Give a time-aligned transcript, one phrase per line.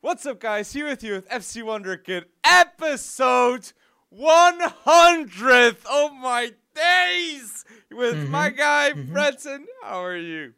[0.00, 0.72] What's up, guys?
[0.72, 3.72] Here with you with FC Wonder Kid, episode
[4.10, 5.76] 100th.
[5.86, 7.66] Oh my days!
[7.90, 9.12] With Mhm, my guy, mhm.
[9.12, 9.66] Brenton.
[9.82, 10.54] How are you?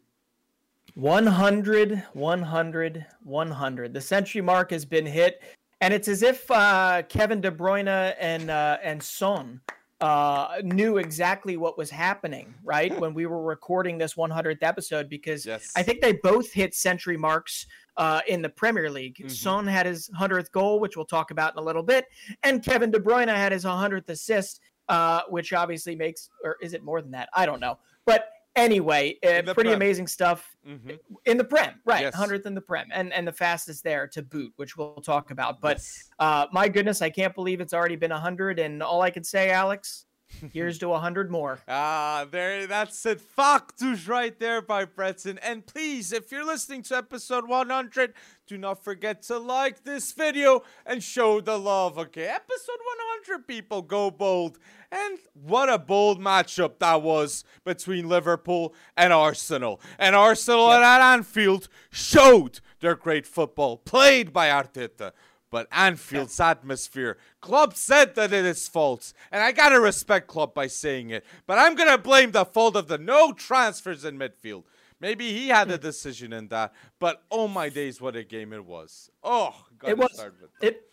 [0.93, 3.93] 100, 100, 100.
[3.93, 5.43] The century mark has been hit,
[5.81, 9.59] and it's as if uh, Kevin De Bruyne and uh, and Son
[10.01, 15.45] uh, knew exactly what was happening, right, when we were recording this 100th episode, because
[15.45, 15.71] Yes.
[15.75, 17.65] I think they both hit century marks
[17.97, 19.15] uh, in the Premier League.
[19.23, 19.31] Mhm.
[19.31, 22.05] Son had his 100th goal, which we'll talk about in a little bit,
[22.43, 26.83] and Kevin De Bruyne had his 100th assist, uh, which obviously makes, or is it
[26.83, 27.29] more than that?
[27.33, 27.79] I don't know.
[28.05, 29.73] But anyway, uh, pretty Prem.
[29.73, 30.91] amazing stuff hmm
[31.25, 32.01] in the Prem, right?
[32.01, 32.15] Yes.
[32.15, 35.61] 100th in the Prem, and and the fastest there to boot, which we'll talk about.
[35.61, 36.09] But Yes.
[36.19, 39.49] uh, my goodness, I can't believe it's already been 100, and all I can say,
[39.51, 40.05] Alex,
[40.53, 41.59] here's to 100 more.
[41.67, 43.21] Ah, there, that's it.
[43.21, 45.37] Factus right there by Bretton.
[45.39, 48.13] And please, if you're listening to episode 100,
[48.47, 52.27] do not forget to like this video and show the love, okay?
[52.27, 52.79] Episode
[53.27, 54.59] 100, people, go bold.
[54.91, 59.81] And what a bold matchup that was between Liverpool and Arsenal.
[59.99, 60.81] And Arsenal Yep.
[60.81, 65.11] at Anfield showed their great football, played by Arteta.
[65.55, 70.67] But Anfield's atmosphere, Klopp said that it is false, and I gotta respect Klopp by
[70.67, 71.23] saying it.
[71.47, 74.63] But I'm gonna blame the fault of the no transfers in midfield.
[74.99, 75.73] Maybe he had Hmm.
[75.75, 79.09] a decision in that, but oh my days, what a game it was!
[79.23, 80.89] Oh, gotta it was start with it,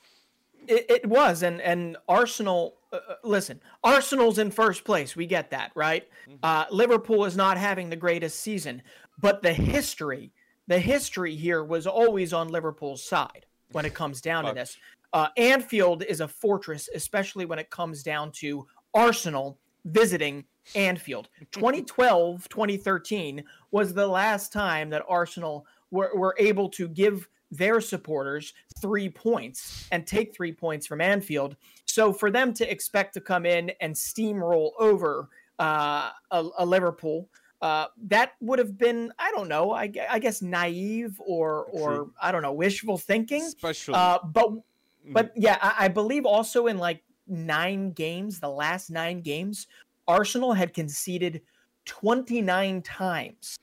[0.69, 5.51] it it was and and arsenal uh, uh, listen arsenal's in first place we get
[5.51, 6.37] that right Mm-hmm.
[6.45, 8.81] uh liverpool is not having the greatest season
[9.21, 10.33] but the history
[10.69, 14.77] the history here was always on liverpool's side when it comes down to this.
[15.13, 21.29] Uh anfield is a fortress especially when it comes down to arsenal visiting anfield.
[21.53, 28.55] 2012 2013 was the last time that arsenal were, were able to give their supporters
[28.81, 31.55] three points and take three points from Anfield.
[31.85, 35.29] So for them to expect to come in and steamroll over
[35.59, 37.29] uh, a, a Liverpool,
[37.63, 42.13] uh, that would have been I don't know I, I guess naive or or True.
[42.21, 43.43] I don't know wishful thinking.
[43.43, 44.63] Especially, Uh, but mm,
[45.07, 49.69] but yeah, I, I believe also in like nine games, the last nine games,
[50.09, 51.41] Arsenal had conceded
[51.87, 53.57] 29 times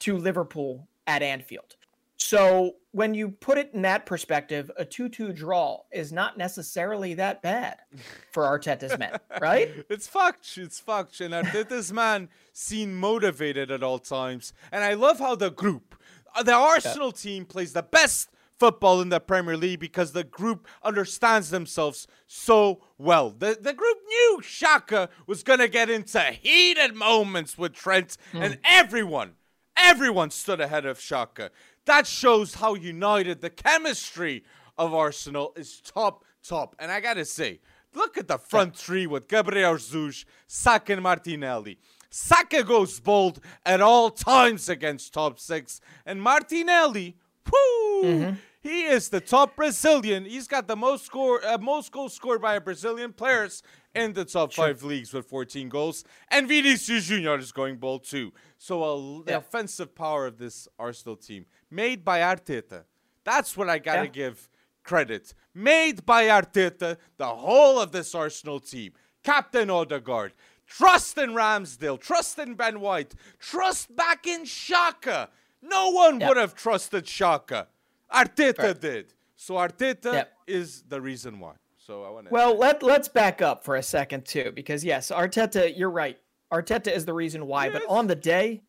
[0.00, 1.76] to Liverpool at Anfield.
[2.24, 7.12] So when you put it in that perspective, a 2 2 draw is not necessarily
[7.14, 7.76] that bad
[8.32, 9.70] for Arteta's men, right?
[9.90, 10.56] It's fucked.
[10.56, 11.20] It's fucked.
[11.20, 14.54] And Arteta's man seem motivated at all times.
[14.72, 15.96] And I love how the group,
[16.34, 20.66] uh, the Arsenal team, plays the best football in the Premier League because the group
[20.82, 23.28] understands themselves so well.
[23.28, 29.32] The the group knew Xhaka was gonna get into heated moments with Trent, and everyone,
[29.76, 31.50] everyone stood ahead of Xhaka.
[31.86, 34.44] That shows how united the chemistry
[34.78, 36.76] of Arsenal is top top.
[36.78, 37.60] And I gotta say,
[37.94, 41.78] look at the front three with Gabriel Jesus, Saka, and Martinelli.
[42.10, 47.16] Saka goes bold at all times against top six, and Martinelli,
[47.50, 50.24] whoo, he is the top Brazilian.
[50.24, 53.62] He's got the most score, uh, most goals scored by a Brazilian players
[53.94, 56.02] in the top five leagues with 14 goals.
[56.28, 58.32] And Vinicius Junior is going bold too.
[58.56, 61.44] So a, the offensive power of this Arsenal team,
[61.74, 62.84] made by Arteta.
[63.24, 64.06] That's what I gotta Yeah.
[64.06, 64.48] give
[64.82, 65.34] credit.
[65.54, 68.92] Made by Arteta, the whole of this Arsenal team.
[69.22, 70.32] Captain Odegaard.
[70.66, 71.98] Trust in Ramsdale.
[72.00, 73.14] Trust in Ben White.
[73.38, 75.28] Trust back in Xhaka.
[75.62, 76.28] No one Yeah.
[76.28, 77.66] would have trusted Xhaka.
[78.12, 78.80] Arteta Right.
[78.80, 79.14] did.
[79.36, 80.24] So Arteta Yeah.
[80.46, 81.54] is the reason why.
[81.78, 82.32] So I want to.
[82.32, 86.18] Well, let let's back up for a second too, because yes, Arteta, you're right.
[86.52, 87.68] Arteta is the reason why.
[87.68, 88.62] But on the day,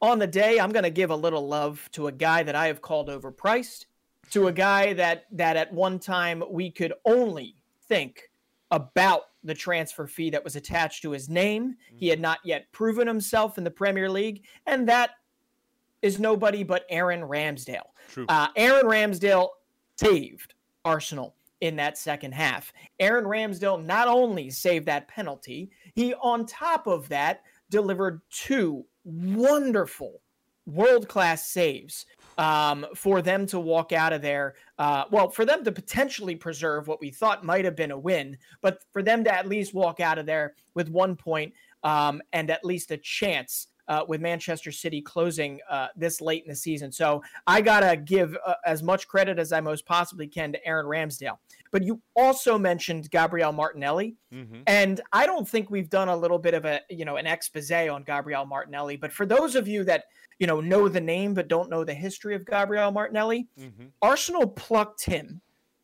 [0.00, 2.66] on the day, I'm going to give a little love to a guy that I
[2.66, 3.86] have called overpriced,
[4.30, 7.56] to a guy that that at one time we could only
[7.88, 8.30] think
[8.70, 11.76] about the transfer fee that was attached to his name.
[11.96, 15.10] He had not yet proven himself in the Premier League, and that
[16.02, 17.88] is nobody but Aaron Ramsdale.
[18.10, 18.26] True.
[18.28, 19.48] Uh, Aaron Ramsdale
[19.96, 22.72] saved Arsenal in that second half.
[23.00, 30.20] Aaron Ramsdale not only saved that penalty, he on top of that delivered two wonderful
[30.66, 32.04] world class saves
[32.36, 34.54] um, for them to walk out of there.
[34.78, 38.36] Uh, well, for them to potentially preserve what we thought might have been a win,
[38.60, 41.52] but for them to at least walk out of there with one point
[41.82, 46.50] um, and at least a chance uh, with Manchester City closing uh, this late in
[46.50, 46.92] the season.
[46.92, 50.86] So I gotta give uh, as much credit as I most possibly can to Aaron
[50.86, 51.38] Ramsdale.
[51.70, 54.62] But you also mentioned Gabriel Martinelli, mm-hmm.
[54.66, 57.70] and I don't think we've done a little bit of a you know an expose
[57.70, 58.96] on Gabriel Martinelli.
[58.96, 60.04] But for those of you that
[60.38, 63.86] you know know the name but don't know the history of Gabriel Martinelli, mm-hmm.
[64.02, 65.40] Arsenal plucked him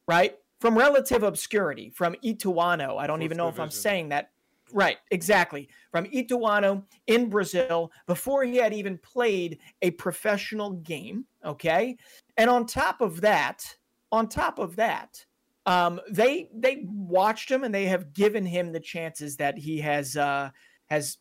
[0.07, 2.99] right from relative obscurity from Ituano.
[2.99, 3.55] I don't Fourth even know division.
[3.55, 4.31] if I'm saying that
[4.73, 5.69] Right, exactly.
[5.93, 11.27] From Ituano in Brazil before he had even played a professional game.
[11.45, 11.97] Okay.
[12.37, 13.65] And on top of that,
[14.11, 15.25] on top of that,
[15.67, 20.17] um, they they watched him and they have given him the chances that he has
[20.17, 20.51] uh,
[20.87, 21.19] has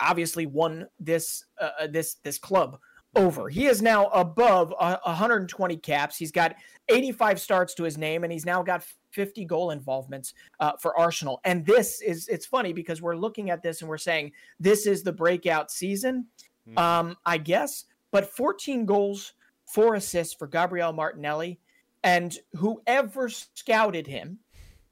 [0.00, 2.78] obviously won this uh, uh this this club
[3.16, 3.48] over.
[3.48, 6.16] He is now above uh, 120 caps.
[6.16, 6.56] He's got
[6.88, 11.40] 85 starts to his name, and he's now got 50 goal involvements uh, for Arsenal.
[11.44, 15.02] And this is it's funny because we're looking at this and we're saying this is
[15.02, 16.26] the breakout season,
[16.68, 16.78] mm-hmm.
[16.78, 17.84] um, I guess.
[18.10, 19.34] But 14 goals,
[19.66, 21.58] four assists for Gabriel Martinelli,
[22.04, 24.38] and whoever scouted him,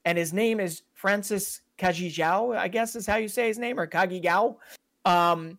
[0.05, 3.87] and his name is Francis Cagigao, I guess is how you say his name, or
[3.87, 4.56] Cagigao,
[5.05, 5.59] um,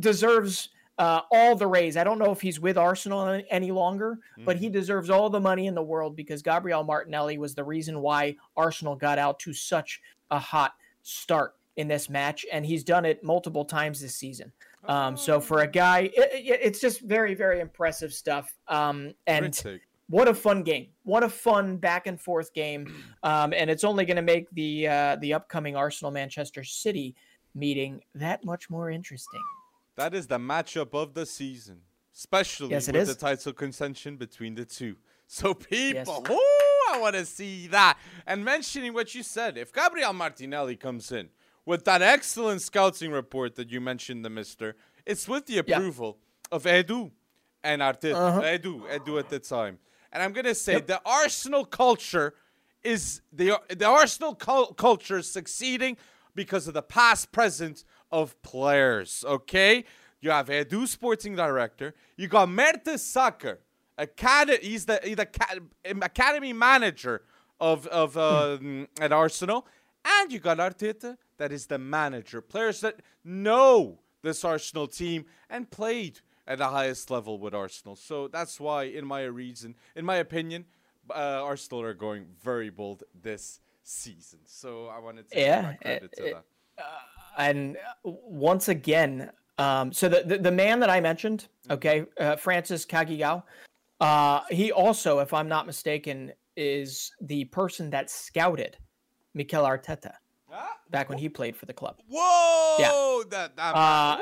[0.00, 1.96] deserves uh, all the raise.
[1.96, 4.44] I don't know if he's with Arsenal any longer, mm-hmm.
[4.44, 4.72] but he mm-hmm.
[4.72, 8.96] deserves all the money in the world because Gabriel Martinelli was the reason why Arsenal
[8.96, 10.00] got out to such
[10.30, 10.72] a hot
[11.02, 14.50] start in this match, and he's done it multiple times this season.
[14.88, 15.70] Um, so for a oh.
[15.70, 18.56] guy, it, it, it's just very, very impressive stuff.
[18.68, 19.62] Um, and
[20.08, 20.88] what a fun game!
[21.02, 24.88] What a fun back and forth game, um, and it's only going to make the
[24.88, 27.14] uh, the upcoming Arsenal Manchester City
[27.54, 29.40] meeting that much more interesting.
[29.96, 31.80] That is the matchup of the season,
[32.14, 33.08] especially yes, with is.
[33.08, 34.96] the title contention between the two.
[35.26, 36.38] So people, yes.
[36.90, 37.98] I want to see that.
[38.26, 41.30] And mentioning what you said, if Gabriel Martinelli comes in
[41.64, 46.56] with that excellent scouting report that you mentioned, the Mister, it's with the approval yeah.
[46.56, 47.10] of Edu
[47.64, 48.14] and Arteta.
[48.14, 48.42] Uh-huh.
[48.42, 49.78] Edu, Edu at the time.
[50.16, 50.86] And I'm gonna say yep.
[50.86, 52.32] the Arsenal culture
[52.82, 55.98] is the the Arsenal cul- culture succeeding
[56.34, 59.26] because of the past present of players.
[59.28, 59.84] Okay,
[60.22, 61.92] you have Edu, sporting director.
[62.16, 63.58] You got Mertesacker,
[63.98, 64.56] academy.
[64.62, 65.28] He's the he's the
[66.00, 67.20] academy manager
[67.60, 68.56] of of uh,
[68.98, 69.66] at Arsenal,
[70.02, 72.40] and you got Arteta, that is the manager.
[72.40, 77.96] Players that know this Arsenal team and played at the highest level with Arsenal.
[77.96, 80.64] So that's why, in my reason, in my opinion,
[81.10, 84.40] uh, Arsenal are going very bold this season.
[84.44, 86.44] So I wanted to yeah, credit it, to that.
[86.78, 86.82] Uh,
[87.38, 91.72] and once again, um, so the, the, the man that I mentioned, mm-hmm.
[91.74, 93.42] okay, uh, Francis Cagigao,
[94.00, 98.76] uh, he also, if I'm not mistaken, is the person that scouted
[99.34, 100.12] Mikel Arteta
[100.52, 102.00] ah, back when he played for the club.
[102.08, 102.76] Whoa!
[102.78, 103.22] Yeah.
[103.30, 104.18] That, that uh,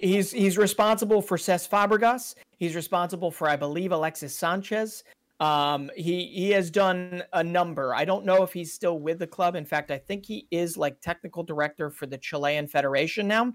[0.00, 2.34] he's he's responsible for Cesc Fabregas.
[2.58, 5.04] He's responsible for, I believe, Alexis Sanchez.
[5.40, 7.94] Um, he he has done a number.
[7.94, 9.54] I don't know if he's still with the club.
[9.54, 13.52] In fact, I think he is like technical director for the Chilean Federation now.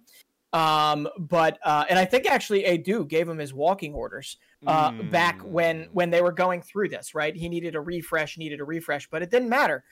[0.54, 4.38] Um, but uh, and I think actually Edu gave him his walking orders
[4.68, 5.10] uh, mm.
[5.10, 7.16] back when when they were going through this.
[7.16, 9.84] Right, he needed a refresh, needed a refresh, but it didn't matter.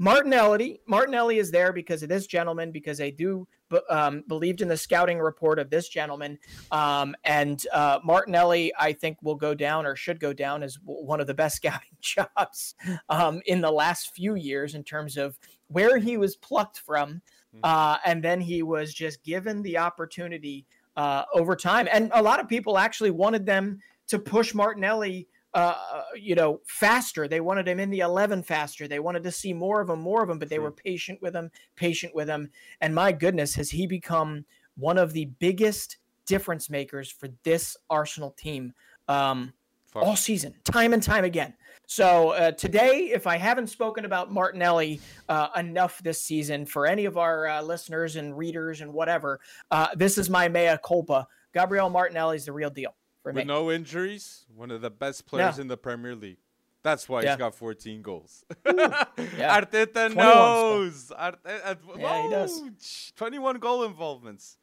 [0.00, 3.46] Martinelli, Martinelli is there because of this gentleman, because they do
[3.90, 6.38] um, believed in the scouting report of this gentleman.
[6.72, 11.20] Um, and uh, Martinelli, I think, will go down or should go down as one
[11.20, 12.74] of the best scouting jobs
[13.10, 15.38] um, in the last few years in terms of
[15.68, 17.20] where he was plucked from.
[17.52, 17.60] Hmm.
[17.62, 20.64] Uh, and then he was just given the opportunity
[20.96, 21.86] uh, over time.
[21.92, 27.26] And a lot of people actually wanted them to push Martinelli uh, you know, faster.
[27.26, 28.86] They wanted him in the 11 faster.
[28.86, 31.34] They wanted to see more of him, more of him, but they were patient with
[31.34, 32.50] him, patient with him.
[32.80, 34.44] And my goodness, has he become
[34.76, 38.72] one of the biggest difference makers for this Arsenal team
[39.08, 39.52] um,
[39.94, 41.54] all season, time and time again.
[41.86, 47.04] So uh, today, if I haven't spoken about Martinelli uh, enough this season for any
[47.04, 49.40] of our uh, listeners and readers and whatever,
[49.72, 51.26] uh, this is my mea culpa.
[51.52, 52.94] Gabriel Martinelli is the real deal
[53.30, 56.38] for With no injuries, one of the best players in the Premier League.
[56.82, 57.30] That's why yeah.
[57.30, 58.44] he's got 14 goals.
[58.66, 59.60] yeah.
[59.60, 61.12] Arteta knows.
[61.18, 63.12] Arteta, yeah, he does.
[63.16, 64.56] 21 goal involvements.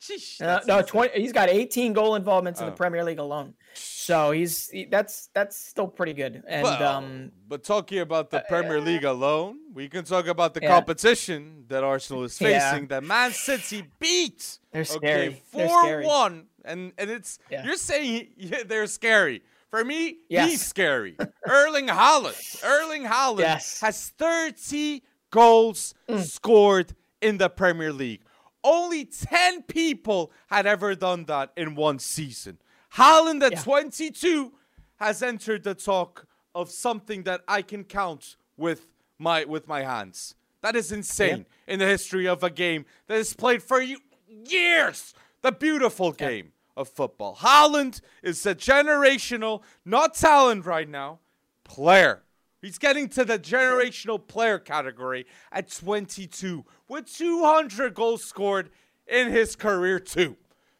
[0.00, 2.76] Sheesh, uh, no, 20, he's got 18 goal involvements in the oh.
[2.76, 3.54] Premier League alone.
[3.74, 6.42] So he's he, that's that's still pretty good.
[6.46, 10.54] And well, um, but talking about the uh, Premier League alone, we can talk about
[10.54, 10.68] the yeah.
[10.68, 12.82] competition that Arsenal is facing.
[12.82, 12.86] Yeah.
[12.88, 14.58] That Man City beat.
[14.70, 15.28] They're scary.
[15.28, 17.64] Okay, four one, and and it's yeah.
[17.64, 18.28] you're saying
[18.66, 19.42] they're scary.
[19.70, 20.50] For me, yes.
[20.50, 21.16] he's scary.
[21.46, 22.64] Erling Haaland.
[22.64, 23.80] Erling Haaland yes.
[23.80, 26.22] has 30 goals mm.
[26.22, 28.22] scored in the Premier League.
[28.62, 32.58] Only 10 people had ever done that in one season.
[32.94, 33.62] Haaland at Yeah.
[33.62, 34.52] 22
[34.96, 38.86] has entered the talk of something that I can count with
[39.18, 40.34] my with my hands.
[40.62, 43.84] That is insane in the history of a game that is played for
[44.26, 45.14] years.
[45.42, 47.36] The beautiful game of football.
[47.36, 51.20] Haaland is a generational, not talent right now,
[51.64, 52.22] player.
[52.60, 58.70] He's getting to the generational player category at 22 with 200 goals scored
[59.06, 60.36] in his career too.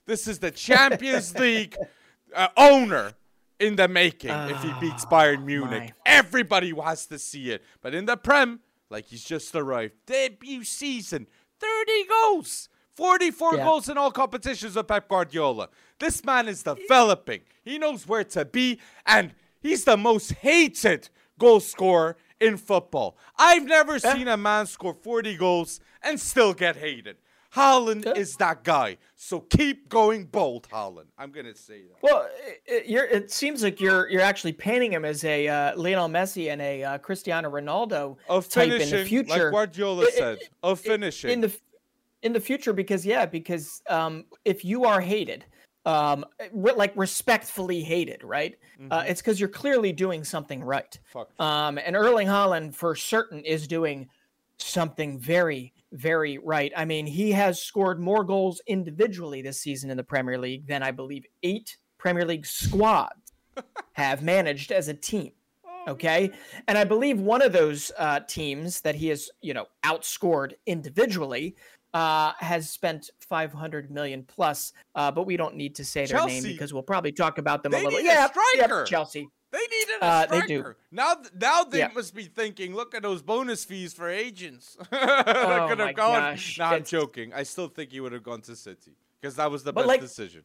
[0.07, 1.76] This is the Champions League
[2.35, 3.12] uh, owner
[3.59, 5.83] in the making if he beats Bayern Munich.
[5.83, 5.93] my.
[6.05, 7.62] Everybody has to see it.
[7.81, 8.61] But in the Prem,
[8.91, 11.26] like he's just arrived, debut season,
[11.61, 12.69] 30 goals.
[12.97, 13.65] 44 Yeah.
[13.65, 15.69] goals in all competitions with Pep Guardiola.
[15.99, 17.43] This man is developing.
[17.62, 23.17] He knows where to be, and he's the most hated goal scorer in football.
[23.38, 27.17] I've never seen a man score 40 goals and still get hated.
[27.55, 28.12] Haaland Yeah.
[28.12, 28.99] is that guy.
[29.15, 31.07] So keep going bold, Haaland.
[31.17, 32.03] I'm going to say that.
[32.03, 32.29] Well,
[32.67, 36.53] it, you're, it seems like you're you're actually painting him as a uh, Lionel Messi
[36.53, 39.29] and a uh, Cristiano Ronaldo Of type finishing, in the future.
[39.45, 41.31] like Guardiola I- I- said, of finishing.
[41.31, 41.49] in the
[42.26, 45.45] in the future because yeah because um if you are hated
[45.87, 48.54] um re- like respectfully hated right?
[48.54, 49.11] Uh, Mm-hmm.
[49.11, 50.99] it's because you're clearly doing something right.
[51.12, 51.28] Fuck.
[51.40, 54.09] um and erling Haaland for certain is doing
[54.59, 56.73] something very very right.
[56.76, 60.83] I mean he has scored more goals individually this season in the premier league than
[60.83, 63.33] i believe eight premier league squads
[63.92, 65.30] have managed as a team
[65.88, 66.30] okay?
[66.68, 71.54] and i believe one of those uh, teams that he has you know outscored individually
[71.97, 76.43] uh, has spent 500 million plus uh, but we don't need to say their name
[76.43, 78.85] because we'll probably talk about them They a little need a yeah, striker.
[78.85, 80.75] chelsea They needed a Uh, they do.
[80.91, 81.91] Now, now they Yeah.
[81.95, 84.76] must be thinking, look at those bonus fees for agents.
[84.93, 86.03] Oh gonna my go.
[86.03, 87.33] gosh, No, I'm it's- joking.
[87.33, 89.88] I still think he would have gone to City because that was the But, best
[89.88, 90.43] like- decision.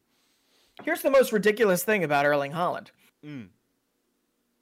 [0.85, 2.87] here's the most ridiculous thing about erling Haaland.
[3.25, 3.49] Mm.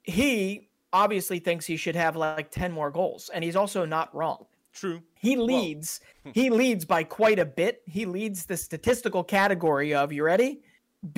[0.02, 4.44] he obviously thinks he should have like 10 more goals and he's also not wrong
[4.72, 5.02] True.
[5.20, 6.00] He leads.
[6.32, 7.82] he leads by quite a bit.
[7.86, 10.62] He leads the statistical category of you ready?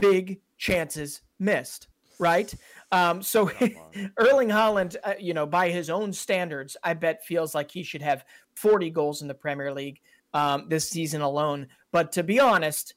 [0.00, 1.86] Big chances missed.
[2.18, 2.52] Right.
[2.90, 3.50] Um, so
[4.16, 8.02] Erling Haaland, uh, you know, by his own standards, I bet feels like he should
[8.02, 8.24] have
[8.56, 10.00] 40 goals in the Premier League
[10.34, 11.68] um, this season alone.
[11.92, 12.94] But to be honest,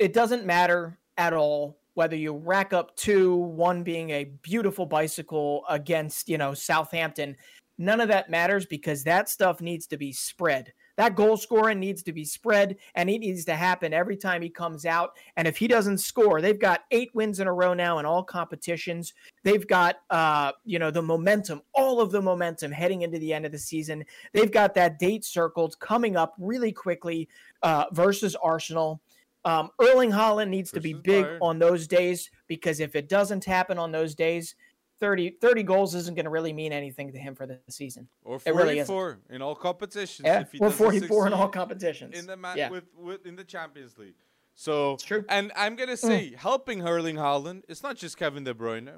[0.00, 5.64] it doesn't matter at all whether you rack up two, one being a beautiful bicycle
[5.68, 7.36] against, you know, Southampton.
[7.78, 10.72] None of that matters because that stuff needs to be spread.
[10.96, 14.50] That goal scoring needs to be spread and it needs to happen every time he
[14.50, 15.12] comes out.
[15.36, 18.22] And if he doesn't score, they've got eight wins in a row now in all
[18.22, 19.14] competitions.
[19.42, 23.46] They've got uh, you know, the momentum, all of the momentum heading into the end
[23.46, 24.04] of the season.
[24.32, 27.28] They've got that date circled coming up really quickly
[27.62, 29.00] uh, versus Arsenal.
[29.44, 31.38] Um, Erling Haaland needs to be big Bayern.
[31.40, 34.54] on those days because if it doesn't happen on those days,
[35.02, 38.06] 30, 30 goals isn't going to really mean anything to him for the season.
[38.22, 40.24] Or It really 44 in all competitions.
[40.24, 42.16] Yeah, if he we're 44 in all competitions.
[42.16, 42.70] in the ma- yeah.
[42.70, 44.14] with, with in the Champions League.
[44.54, 45.24] So It's true.
[45.28, 46.36] And I'm gonna say mm.
[46.36, 47.62] helping Erling Haaland.
[47.68, 48.88] It's not just Kevin De Bruyne.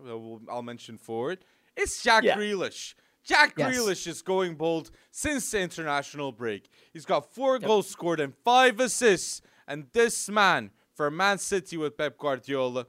[0.51, 1.39] I'll mention forward.
[1.75, 2.37] It's Jack Yeah.
[2.37, 2.95] Grealish.
[3.25, 3.75] Jack Yes.
[3.75, 6.69] Grealish is going bold since the international break.
[6.93, 9.41] He's got four goals scored and five assists.
[9.67, 12.89] And this man for Man City with Pep Guardiola,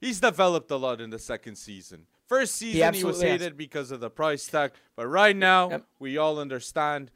[0.00, 2.06] he's developed a lot in the second season.
[2.28, 3.40] First season he, was absolutely has.
[3.40, 5.84] hated because of the price tag, but right now Yep.
[5.98, 7.10] we all understand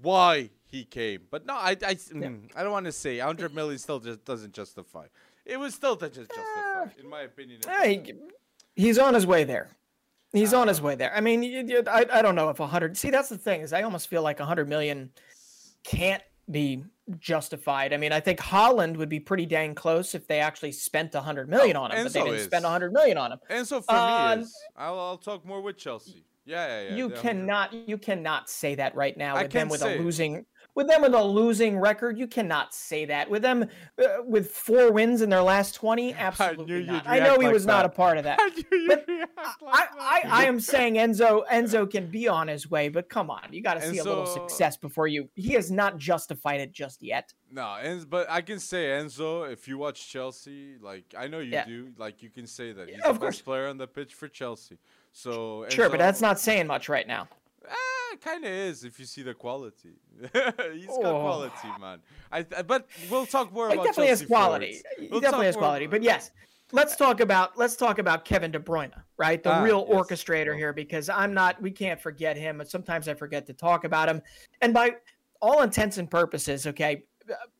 [0.00, 1.22] why he came.
[1.30, 4.52] But no, I I, mm, I don't want to say 100 million still just doesn't
[4.54, 5.06] justify.
[5.44, 7.60] It was still to just justify, in my opinion.
[7.66, 8.14] Yeah, he-
[8.74, 9.68] he's on his way there.
[10.32, 11.14] He's on his way there.
[11.14, 12.96] I mean, I, I don't know if 100.
[12.96, 15.10] See, that's the thing is I almost feel like 100 million
[15.84, 16.82] can't be
[17.18, 17.92] justified.
[17.92, 21.48] I mean, I think Haaland would be pretty dang close if they actually spent 100
[21.48, 22.44] million on him, but they didn't is.
[22.44, 23.38] spend 100 million on him.
[23.48, 24.44] And so for Uh, me
[24.76, 26.24] I'll, I'll talk more with Chelsea.
[26.46, 26.96] Yeah, yeah, yeah.
[26.96, 27.22] you the 100.
[27.22, 31.14] cannot you cannot say that right now with them with a losing with them with
[31.14, 33.64] a losing record you cannot say that with them
[33.98, 37.44] uh, with four wins in their last 20 absolutely knew you'd not i know he
[37.46, 39.30] like was not a part of that I knew you'd But react
[39.66, 40.32] I, I, that.
[40.32, 43.74] I am saying Enzo Enzo can be on his way, but come on, you got
[43.74, 45.28] to see a little success before you.
[45.34, 47.32] He has not justified it just yet.
[47.50, 47.76] No,
[48.08, 49.50] but I can say Enzo.
[49.50, 51.66] If you watch Chelsea, like I know you Yeah.
[51.66, 53.36] do, like you can say that he's of the course.
[53.36, 54.78] best player on the pitch for Chelsea.
[55.12, 57.28] So Sure, but that's not saying much right now.
[57.68, 57.74] Ah,
[58.20, 59.94] kind of is if you see the quality.
[60.22, 61.20] He's got Oh.
[61.20, 62.00] quality, man.
[62.32, 64.80] I, but we'll talk more He about definitely has quality.
[65.10, 65.86] We'll definitely has quality.
[65.86, 66.30] But yes,
[66.72, 69.42] let's talk about let's talk about Kevin De Bruyne, right?
[69.42, 69.96] The Ah, real yes.
[69.98, 71.60] orchestrator here, because I'm not.
[71.62, 72.58] We can't forget him.
[72.58, 74.22] But sometimes I forget to talk about him.
[74.60, 74.92] And by
[75.42, 77.04] all intents and purposes, okay,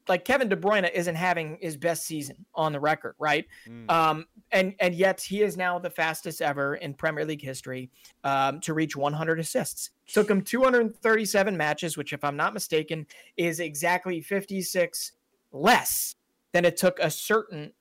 [0.09, 3.47] like Kevin De Bruyne isn't having his best season on the record, right?
[3.69, 3.91] Mm.
[3.91, 7.91] Um, and and yet he is now the fastest ever in Premier League history
[8.25, 9.91] um, to reach 100 assists.
[10.07, 13.07] Took him 237 matches, which, if I'm not mistaken,
[13.37, 15.13] is exactly 56
[15.53, 16.17] less
[16.53, 17.73] than it took a certain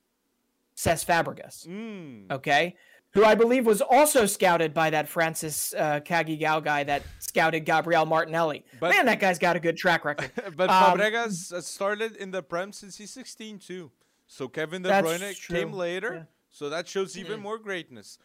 [0.76, 1.66] Cesc Fabregas.
[1.66, 2.30] Mm.
[2.30, 2.74] Okay,
[3.14, 8.04] who I believe was also scouted by that Francis uh, Cagigao guy that scouted Gabriel
[8.06, 8.64] Martinelli.
[8.80, 10.30] But- Man, that guy's got a good track record.
[10.56, 13.90] but Um, Fabregas uh, started in the Prem since he's 16 too.
[14.26, 16.14] So Kevin De That's Bruyne came later.
[16.14, 16.22] Yeah.
[16.50, 17.42] So that shows even Mhm.
[17.42, 18.18] more greatness.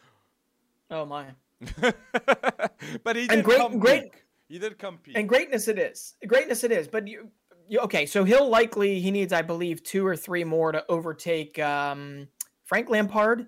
[0.90, 1.26] Oh my!
[3.04, 4.24] but he And did great- come great- peak.
[4.48, 5.16] He did compete.
[5.16, 6.16] And greatness it is.
[6.26, 6.88] Greatness it is.
[6.88, 7.30] But you,
[7.68, 8.04] you okay?
[8.06, 12.26] So he'll likely he needs, I believe, two or three more to overtake um,
[12.64, 13.46] Frank Lampard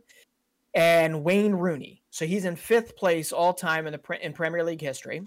[0.75, 2.02] and Wayne Rooney.
[2.11, 5.23] So he's in fifth place all time in the in Premier League history.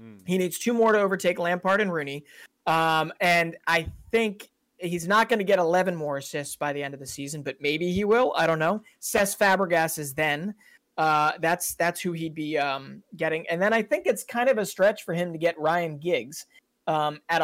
[0.00, 0.16] Hmm.
[0.26, 2.24] He needs two more to overtake Lampard and Rooney.
[2.66, 6.94] Um, and I think he's not going to get 11 more assists by the end
[6.94, 8.32] of the season, but maybe he will.
[8.36, 8.82] I don't know.
[9.00, 10.54] Cesc Fabregas is then.
[10.96, 13.46] Uh, that's that's who he'd be um, getting.
[13.48, 16.46] And then I think it's kind of a stretch for him to get Ryan Giggs
[16.88, 17.40] um, at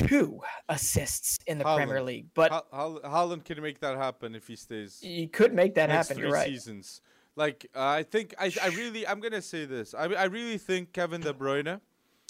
[0.00, 2.26] 162 assists in the Premier League.
[2.34, 4.98] But Haaland can make that happen if he stays.
[5.00, 6.16] he could make that happen.
[6.16, 6.46] three right.
[6.48, 7.00] seasons.
[7.36, 9.94] Like uh, I think I, I really I'm gonna say this.
[9.94, 11.80] I I really think Kevin De Bruyne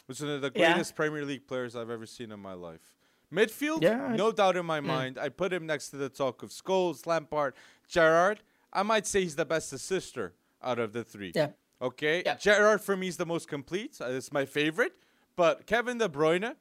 [0.09, 0.73] was one of the Yeah.
[0.73, 2.95] greatest Premier League players I've ever seen in my life.
[3.33, 4.85] Midfield, Yeah, I- no doubt in my Mm.
[4.87, 5.19] mind.
[5.19, 7.55] I put him next to the talk of Scholes, Lampard,
[7.89, 8.43] Gerrard.
[8.73, 11.33] I might say he's the best assister out of the three.
[11.35, 11.51] Yeah.
[11.83, 12.23] Okay.
[12.25, 12.37] Yeah.
[12.37, 13.99] Gerrard for me is the most complete.
[14.01, 14.95] Uh, It's my favorite.
[15.37, 16.55] But Kevin De Bruyne,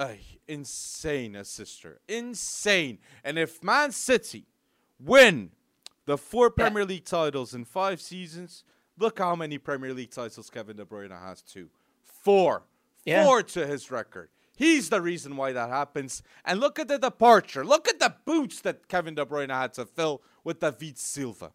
[0.00, 0.14] uh,
[0.48, 2.98] insane assister, insane.
[3.22, 4.46] And if Man City
[4.98, 5.50] win
[6.06, 6.64] the four Yeah.
[6.64, 8.64] Premier League titles in five seasons,
[8.98, 11.68] look how many Premier League titles Kevin De Bruyne has too.
[12.02, 12.62] Four.
[13.04, 13.24] Yeah.
[13.24, 14.28] Four to his record.
[14.56, 16.22] He's the reason why that happens.
[16.44, 17.64] And look at the departure.
[17.64, 21.52] Look at the boots that Kevin De Bruyne had to fill with David Silva.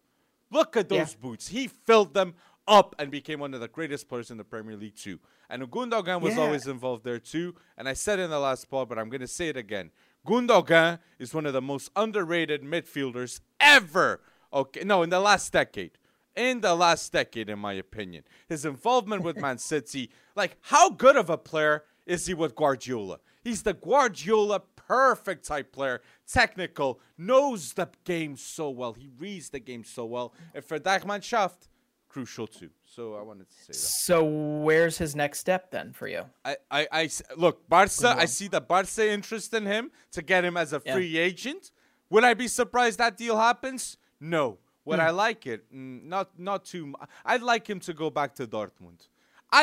[0.50, 1.04] Look at Yeah.
[1.04, 1.48] those boots.
[1.48, 2.34] He filled them
[2.68, 5.18] up and became one of the greatest players in the Premier League too.
[5.48, 6.42] And Gundogan was Yeah.
[6.42, 7.54] always involved there too.
[7.76, 9.90] And I said in the last pod, but I'm going to say it again.
[10.26, 14.20] Gundogan is one of the most underrated midfielders ever.
[14.52, 15.92] Okay, no, in the last decade.
[16.34, 21.16] In the last decade, in my opinion, his involvement with Man City, like how good
[21.16, 23.20] of a player is he with Guardiola?
[23.42, 28.92] He's the Guardiola perfect type player, technical, knows the game so well.
[28.92, 30.34] He reads the game so well.
[30.54, 31.68] And for Die Mannschaft,
[32.16, 32.70] crucial too.
[32.86, 33.74] So I wanted to say that.
[33.74, 36.22] So where's his next step then for you?
[36.44, 36.56] I
[37.00, 38.14] I look, Barca.
[38.24, 40.94] I see the Barca interest in him to get him as a Yeah.
[40.94, 41.72] free agent.
[42.10, 43.98] Would I be surprised that deal happens?
[44.20, 44.58] No.
[44.86, 45.08] Would Hmm.
[45.08, 45.60] I like it?
[45.72, 46.86] Mm, Not, not too.
[46.86, 49.00] mu- I'd like him to go back to Dortmund.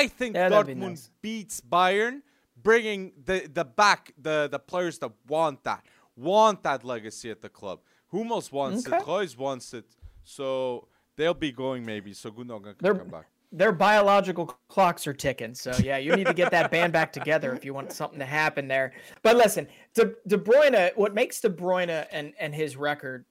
[0.01, 1.11] I think Yeah, that'd be Dortmund nice.
[1.21, 2.21] beats Bayern,
[2.67, 5.83] bringing the the back the the players that want that,
[6.15, 7.77] want that legacy at the club.
[8.11, 8.97] Hummels wants Okay.
[8.97, 9.07] it.
[9.07, 9.87] Reus wants it.
[10.23, 12.13] So they'll be going maybe.
[12.13, 13.27] So Gundogan can come back.
[13.51, 15.53] Their biological clocks are ticking.
[15.53, 18.25] So yeah, you need to get that band back together if you want something to
[18.25, 18.93] happen there.
[19.21, 23.25] But listen, De, De Bruyne, what makes De Bruyne and and his record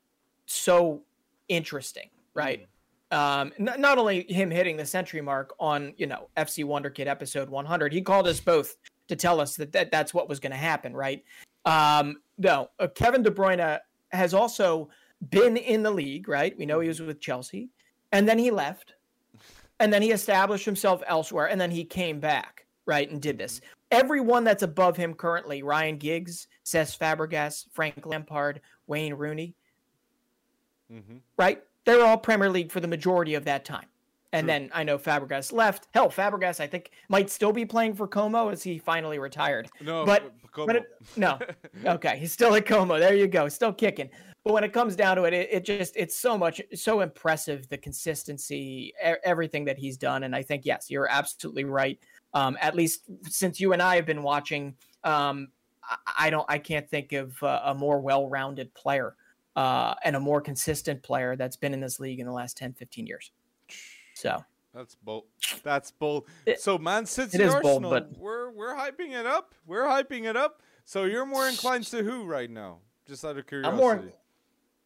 [0.47, 1.03] so
[1.49, 2.66] interesting, right?
[3.11, 7.09] Um, n- not only him hitting the century mark on you know FC Wonder Kid
[7.09, 8.77] episode 100, he called us both
[9.09, 11.25] to tell us that, that that's what was going to happen, right?
[11.64, 13.81] Um, no, uh, Kevin De Bruyne
[14.12, 14.88] has also
[15.30, 16.56] been in the league, right?
[16.58, 17.70] We know he was with Chelsea,
[18.11, 18.94] and then he left,
[19.80, 23.61] and then he established himself elsewhere, and then he came back, right, and did this.
[23.90, 29.54] Everyone that's above him currently, Ryan Giggs, Cesc Fabregas, Frank Lampard, Wayne Rooney,
[30.90, 31.62] hmm right?
[31.85, 33.87] They're all Premier League for the majority of that time.
[34.35, 34.52] And True.
[34.52, 35.88] then I know Fabregas left.
[35.92, 39.68] Hell, Fabregas, I think, might still be playing for Como as he finally retired.
[39.80, 40.32] No, But-.
[40.54, 40.85] But it,
[41.16, 41.38] no,
[41.87, 42.98] okay, he's still at Como.
[42.98, 44.11] There you go, still kicking.
[44.44, 47.68] But when it comes down to it, it, it just it's so much so impressive
[47.68, 50.24] the consistency, e- everything that he's done.
[50.24, 51.98] And I think yes, you're absolutely right.
[52.35, 54.74] Um, at least since you and I have been watching,
[55.05, 55.48] um,
[55.85, 59.16] I, I don't, I can't think of uh, a more well-rounded player
[59.55, 62.72] uh, and a more consistent player that's been in this league in the last 10,
[62.72, 63.31] 15 years.
[64.14, 64.42] So
[64.74, 65.24] That's bold.
[65.62, 66.24] That's bold.
[66.46, 69.55] It- so Man City, it is Arsenal, bold, but- we're we're hyping it up.
[69.66, 70.62] We're hyping it up.
[70.85, 72.78] So you're more inclined to who right now?
[73.07, 73.72] Just out of curiosity.
[73.72, 74.02] I'm more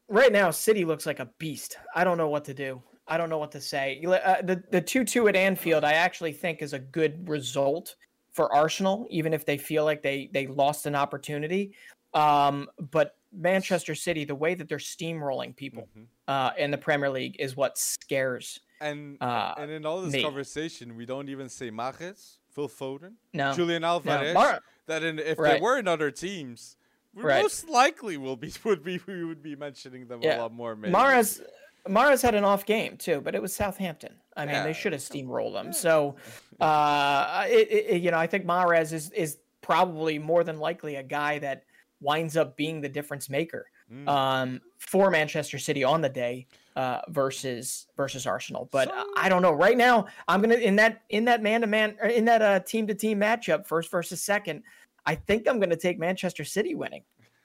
[0.08, 0.50] right now.
[0.50, 1.76] City looks like a beast.
[1.94, 2.82] I don't know what to do.
[3.08, 4.02] I don't know what to say.
[4.04, 7.94] Uh, the the two two at Anfield, I actually think is a good result
[8.32, 11.72] for Arsenal, even if they feel like they they lost an opportunity.
[12.14, 16.06] Um, but Manchester City, the way that they're steamrolling people Mhm.
[16.26, 18.60] uh, in the Premier League is what scares.
[18.80, 20.22] And Uh, and in all this me.
[20.22, 23.52] conversation, we don't even say Mahrez Phil Foden, No.
[23.52, 24.34] Julian Alvarez.
[24.34, 25.54] Mar- that in, if Right.
[25.54, 26.75] they were in other teams,
[27.16, 27.42] we Right.
[27.42, 30.76] most likely will be would be we would be mentioning them a lot more.
[30.76, 30.92] Maybe.
[30.94, 31.40] Mahrez
[31.88, 34.14] Mahrez had an off game too, but it was Southampton.
[34.36, 34.64] I mean, Yeah.
[34.64, 35.72] they should have steamrolled them.
[35.72, 36.16] So,
[36.60, 41.02] uh, it, it, you know, I think Mahrez is is probably more than likely a
[41.02, 41.64] guy that
[42.00, 44.08] winds up being the difference maker Mm.
[44.08, 48.68] um, for Manchester City on the day uh, versus versus Arsenal.
[48.72, 49.52] But So- I don't know.
[49.52, 52.88] Right now, I'm gonna in that in that man to man in that uh, team
[52.88, 54.64] to team matchup, first versus second.
[55.06, 57.04] I think I'm gonna take Manchester City winning.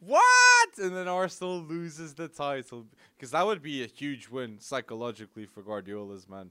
[0.00, 0.68] what?
[0.78, 5.62] And then Arsenal loses the title because that would be a huge win psychologically for
[5.62, 6.50] Guardiola's man.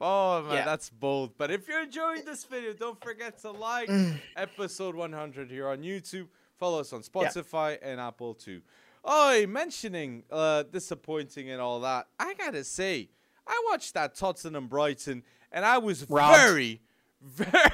[0.00, 0.64] Oh man, Yeah.
[0.64, 1.32] that's bold.
[1.38, 3.90] But if you're enjoying this video, don't forget to like
[4.36, 6.28] episode 100 here on YouTube.
[6.58, 7.28] Follow us on Yeah.
[7.28, 8.62] Spotify and Apple too.
[9.04, 12.08] Oh, mentioning uh disappointing and all that.
[12.18, 13.08] I gotta say,
[13.46, 15.22] I watched that Tottenham Brighton
[15.52, 16.36] and I was Robbed.
[16.36, 16.80] very,
[17.22, 17.70] very,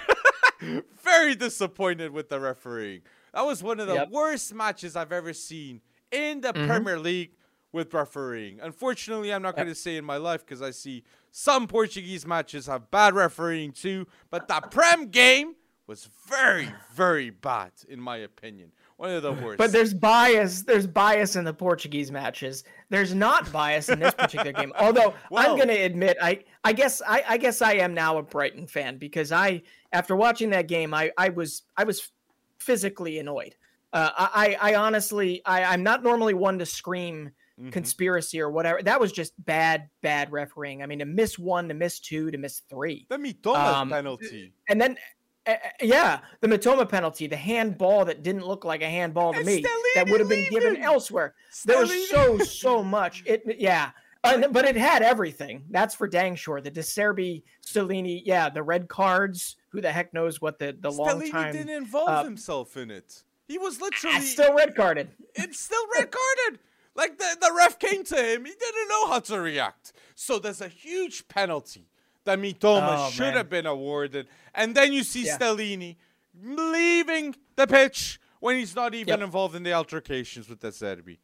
[1.03, 3.03] very disappointed with the refereeing.
[3.33, 4.11] That was one of the Yep.
[4.11, 6.67] worst matches I've ever seen in the Mhm.
[6.67, 7.33] Premier League
[7.73, 8.61] with refereeing.
[8.61, 12.67] Unfortunately, I'm not going to say in my life because I see some Portuguese matches
[12.67, 18.73] have bad refereeing too, but that Prem game was very, very bad in my opinion.
[18.97, 19.59] One of the worst.
[19.59, 20.63] But there's bias.
[20.63, 22.63] There's bias in the Portuguese matches.
[22.91, 24.73] There's not bias in this particular game.
[24.79, 28.23] Although I'm going to admit, I I guess I, I guess I am now a
[28.23, 29.63] Brighton fan because I
[29.95, 32.13] after watching that game, I I was I was
[32.59, 33.55] physically annoyed.
[33.93, 37.71] Uh, I I honestly I I'm not normally one to scream Mhm.
[37.71, 38.83] conspiracy or whatever.
[38.83, 40.83] That was just bad bad refereeing.
[40.83, 43.07] I mean, to miss one, to miss two, to miss three.
[43.09, 44.53] the Mitoma um, penalty.
[44.69, 44.99] And then,
[45.47, 49.47] uh, yeah, the Mitoma penalty, the handball that didn't look like a handball to And
[49.47, 51.37] me, that would have been given elsewhere.
[51.65, 53.23] There was so so much.
[53.25, 53.93] It yeah,
[54.25, 55.65] Uh, but it had everything.
[55.71, 56.61] That's for dang sure.
[56.61, 59.57] The De Zerbi, Stellini, yeah, the red cards.
[59.69, 61.53] Who the heck knows what the the long time?
[61.53, 63.23] didn't involve uh, himself in it.
[63.49, 65.11] He was literally Ah, still red carded.
[65.35, 66.61] it's still red carded.
[66.95, 69.93] Like the, the ref came to him, he didn't know how to react.
[70.15, 71.89] So there's a huge penalty
[72.25, 73.33] that Mitoma Oh, should man.
[73.35, 74.29] have been awarded.
[74.55, 75.37] And then you see Yeah.
[75.37, 75.97] Stellini
[76.43, 79.21] leaving the pitch when he's not even Yep.
[79.23, 81.19] involved in the altercations with De Zerbi.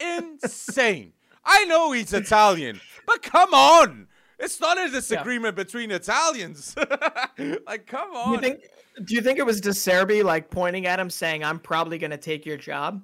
[0.00, 1.12] Insane.
[1.52, 4.06] I know he's Italian, but come on.
[4.38, 6.74] It's not a disagreement between Italians.
[7.66, 8.28] like, come on.
[8.28, 8.64] Do you think?
[9.04, 12.10] Do you think it was De Zerbi like pointing at him, saying, "I'm probably going
[12.12, 13.02] to take your job.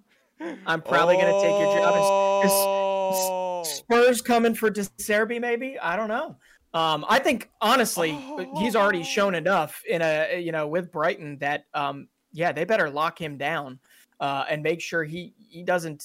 [0.67, 3.63] I'm probably going to take your job." Is- is- Oh.
[3.65, 5.79] Spurs coming for De Zerbi, maybe?
[5.79, 6.37] I don't know.
[6.75, 8.19] Um, I think honestly,
[8.59, 12.91] he's already shown enough in a you know with Brighton that um, yeah, they better
[12.91, 13.79] lock him down
[14.21, 16.05] uh, and make sure he he doesn't.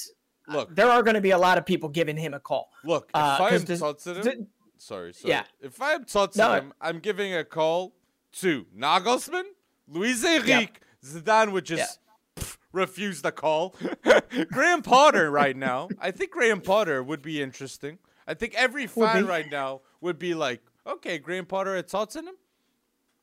[0.53, 2.71] Look, There are going to be a lot of people giving him a call.
[2.83, 3.05] look.
[3.09, 5.31] If uh, I am does- Tottenham, sorry, sorry.
[5.33, 5.43] yeah.
[5.61, 7.93] If I am Tottenham, I'm giving a call
[8.39, 9.43] to Nagelsmann,
[9.87, 10.69] Luis Enrique,
[11.05, 11.99] Zidane would just
[12.35, 13.75] pff, refuse the call.
[14.51, 15.89] Graham Potter right now.
[15.99, 17.97] I think Graham Potter would be interesting.
[18.27, 22.35] I think every fan right now would be like, okay, Graham Potter at Tottenham,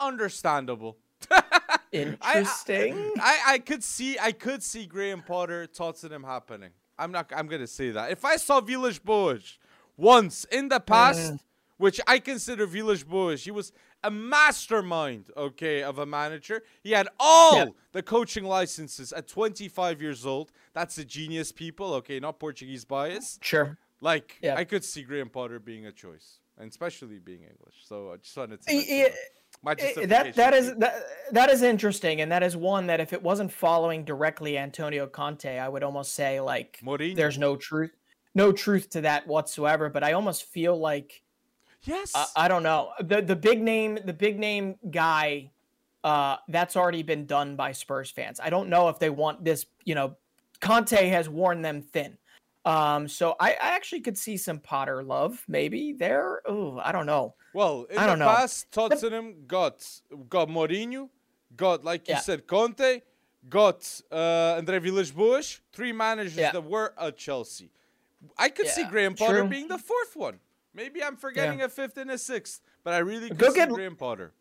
[0.00, 0.98] understandable.
[1.30, 3.12] I- I- Interesting.
[3.18, 6.70] I, I could see I could see Graham Potter Tottenham happening.
[6.98, 8.10] I'm not I'm gonna say that.
[8.10, 9.58] If I saw Villas-Boas
[9.96, 11.40] once in the past, Mm.
[11.76, 13.72] which I consider Villas-Boas, he was
[14.04, 16.62] a mastermind, okay, of a manager.
[16.82, 17.68] He had all Yep.
[17.92, 20.52] the coaching licenses at 25 years old.
[20.72, 21.94] That's a genius, people.
[21.94, 23.38] Okay, not Portuguese bias.
[23.42, 23.76] sure.
[24.00, 24.58] Like Yep.
[24.58, 27.74] I could see Graham Potter being a choice, and especially being English.
[27.84, 29.12] So I just wanted to.
[29.64, 30.26] Mention eh, that.
[30.26, 33.12] My Eh, that that is that, that is interesting and that is one that if
[33.12, 37.16] it wasn't following directly Antonio Conte I would almost say like Mourinho.
[37.16, 37.90] there's no truth
[38.34, 41.22] no truth to that whatsoever but I almost feel like
[41.82, 42.12] yes.
[42.14, 45.50] uh, I don't know the the big name the big name guy
[46.04, 49.66] uh that's already been done by Spurs fans I don't know if they want this
[49.84, 50.16] you know
[50.60, 52.16] Conte has worn them thin
[52.64, 57.06] um so I, I actually could see some Potter love maybe there oh I don't
[57.06, 58.26] know Well, in I the don't know.
[58.36, 59.76] past, Tottenham got
[60.28, 61.08] got Mourinho,
[61.56, 62.20] got like you Yeah.
[62.20, 63.00] said Conte,
[63.48, 63.80] got
[64.12, 66.52] uh, Andre Villas-Boas, three managers Yeah.
[66.52, 67.70] that were at Chelsea.
[68.36, 69.48] I could see Yeah, Graham Potter true.
[69.48, 70.40] being the fourth one.
[70.74, 73.68] Maybe I'm forgetting a fifth and a sixth, but I really could Go see get-
[73.70, 74.32] Graham Potter.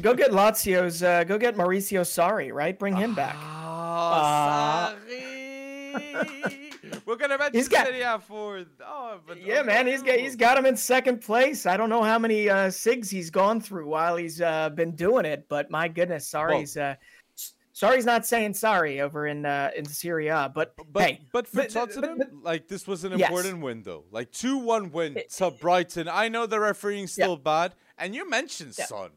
[0.00, 6.62] go get Lazio's uh, go get Maurizio Sarri right bring him back Ah, sorry.
[7.04, 7.86] We're gonna mention He's got-
[8.24, 8.64] for.
[8.84, 11.66] Oh, but Yeah, man, he's got he's got him in second place.
[11.66, 15.24] I don't know how many uh, sigs he's gone through while he's uh, been doing
[15.24, 16.94] it, but my goodness, sorry's uh,
[17.36, 20.50] s- sorry's not saying sorry over in uh, in Serie A.
[20.54, 23.28] But, But hey, but for but- Tottenham, like this was an Yes.
[23.30, 24.04] important win though.
[24.10, 26.08] Like two one win to Brighton.
[26.08, 27.24] I know the refereeing's Yeah.
[27.24, 28.86] still bad, and you mentioned Yeah.
[28.86, 29.10] Son.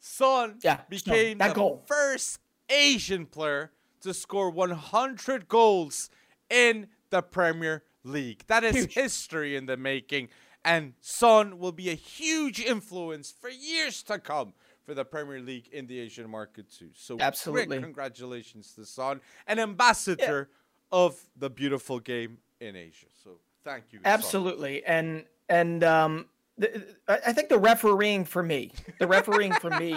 [0.00, 1.84] Son Yeah, became that the goal.
[1.86, 6.10] first Asian player to score 100 goals
[6.52, 8.44] in the Premier League.
[8.46, 8.94] That is Huge.
[8.94, 10.28] history in the making.
[10.64, 14.52] And Son will be a huge influence for years to come
[14.84, 16.90] for the Premier League in the Asian market too.
[16.94, 17.78] So Absolutely.
[17.78, 20.50] great congratulations to Son, an ambassador
[20.92, 23.06] of the beautiful game in Asia.
[23.24, 23.98] So thank you.
[23.98, 24.06] Son.
[24.06, 26.26] Absolutely, and and um,
[26.58, 29.96] the, I think the refereeing for me, the refereeing for me,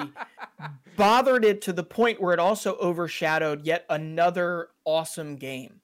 [0.96, 5.82] bothered it to the point where it also overshadowed yet another awesome game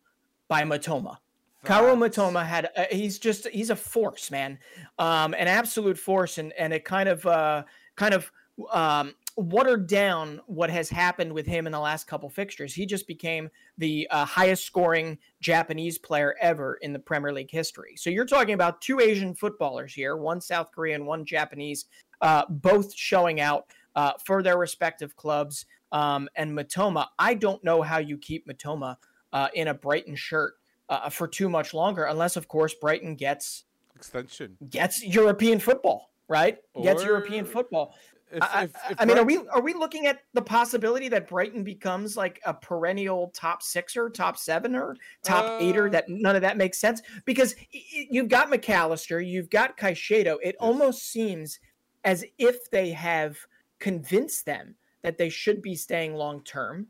[0.52, 1.16] by Mitoma.
[1.64, 4.60] Kaoru Mitoma had uh, he's just he's a force, man,
[5.00, 7.64] um, an absolute force, and and it kind of uh,
[7.96, 8.30] kind of
[8.74, 12.74] um, watered down what has happened with him in the last couple fixtures.
[12.74, 17.96] He just became the uh, highest scoring Japanese player ever in the Premier League history.
[17.96, 21.86] So you're talking about two Asian footballers here, one South Korean, one Japanese,
[22.20, 25.66] uh, both showing out uh, for their respective clubs.
[25.94, 28.98] Um, and Mitoma, I don't know how you keep Mitoma
[29.34, 30.56] uh, in a Brighton shirt
[30.90, 33.66] uh, for too much longer, unless of course Brighton gets
[33.96, 34.58] extension.
[34.70, 36.58] gets European football, right?
[36.82, 37.96] Gets European football.
[38.34, 41.28] If, I, if, if I mean, are we are we looking at the possibility that
[41.28, 45.88] Brighton becomes like a perennial top sixer, top sevener, or top eighter?
[45.88, 50.38] Uh, That none of that makes sense because you've got Mac Allister, you've got Caicedo.
[50.42, 51.60] It almost seems
[52.06, 53.38] as if they have
[53.80, 56.88] convinced them that they should be staying long term.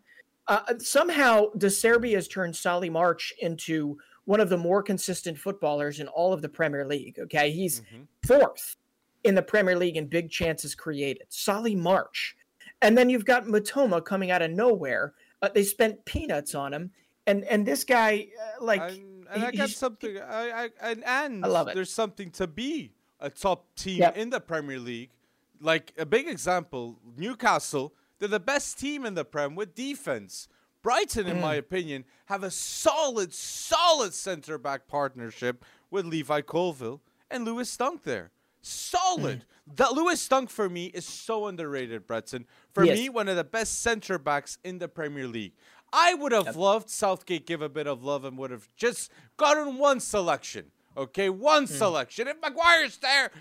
[0.48, 6.00] Uh, somehow, De Zerbi has turned Solly March into one of the more consistent footballers
[6.00, 7.18] in all of the Premier League.
[7.20, 8.08] Okay, he's Mhm.
[8.26, 8.76] fourth
[9.24, 11.24] in the Premier League in big chances created.
[11.30, 12.36] Solly March.
[12.82, 15.14] And then you've got Mitoma coming out of nowhere.
[15.42, 16.92] Uh, they spent peanuts on him.
[17.28, 20.18] And and this guy, uh, like, and, and he- I got something.
[20.18, 21.76] I, I and and I love it.
[21.76, 24.18] there's something to be a top team Yep.
[24.18, 25.12] in the Premier League.
[25.60, 27.94] Like a big example, Newcastle.
[28.22, 30.48] They're the best team in the Prem with defense.
[30.84, 31.42] Brighton, in Mm.
[31.42, 38.04] my opinion, have a solid, solid centre back partnership with Levi Colwill and Lewis Dunk
[38.04, 38.30] there.
[38.62, 39.40] Solid.
[39.68, 39.76] Mm.
[39.78, 42.46] That Lewis Dunk for me is so underrated, Breton.
[42.76, 43.00] For Yes.
[43.00, 45.54] me, one of the best centre backs in the Premier League.
[45.92, 49.80] I would have loved Southgate give a bit of love and would have just gotten
[49.80, 50.72] one selection.
[50.96, 51.74] Okay, one Hmm.
[51.74, 52.28] selection.
[52.28, 53.32] If Maguire's there,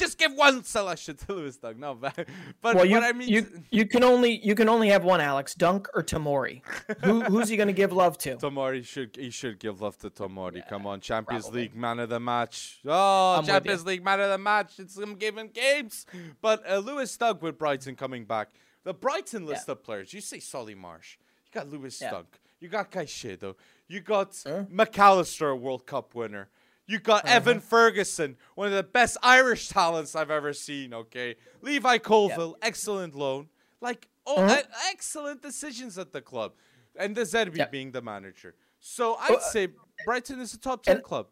[0.00, 1.78] just give one selection to Lewis Dunk.
[1.78, 2.26] No, but
[2.60, 5.20] but well, you, what I mean, you you can only you can only have one
[5.20, 6.62] Alex Dunk or Tomori.
[7.04, 8.36] Who, who's he going to give love to?
[8.36, 10.66] Tomori should he should give love to Tomori.
[10.68, 11.62] Come on, Champions probably.
[11.62, 12.80] League man of the match.
[12.84, 13.86] Oh, I'm Champions.
[13.86, 14.80] League man of the match.
[14.80, 16.06] It's some given games.
[16.40, 18.48] But uh, Lewis Dunk with Brighton coming back.
[18.82, 20.12] The Brighton list of players.
[20.12, 21.18] You say Solly March.
[21.46, 22.10] You got Lewis Yeah.
[22.12, 22.40] Dunk.
[22.60, 23.54] You got Caicedo.
[23.88, 24.64] You got Uh.
[24.70, 26.48] Mac Allister, World Cup winner.
[26.90, 27.34] You got Uh-huh.
[27.36, 30.92] Evan Ferguson, one of the best Irish talents I've ever seen.
[30.92, 33.48] Okay, Levi Colwill, excellent loan.
[33.80, 34.62] Like, oh, Uh-huh.
[34.90, 36.52] excellent decisions at the club,
[36.96, 37.66] and De Zerbi Yeah.
[37.66, 38.56] being the manager.
[38.80, 39.68] So I'd uh, say
[40.04, 41.28] Brighton is a top ten and- club,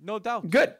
[0.00, 0.48] no doubt.
[0.48, 0.76] Good,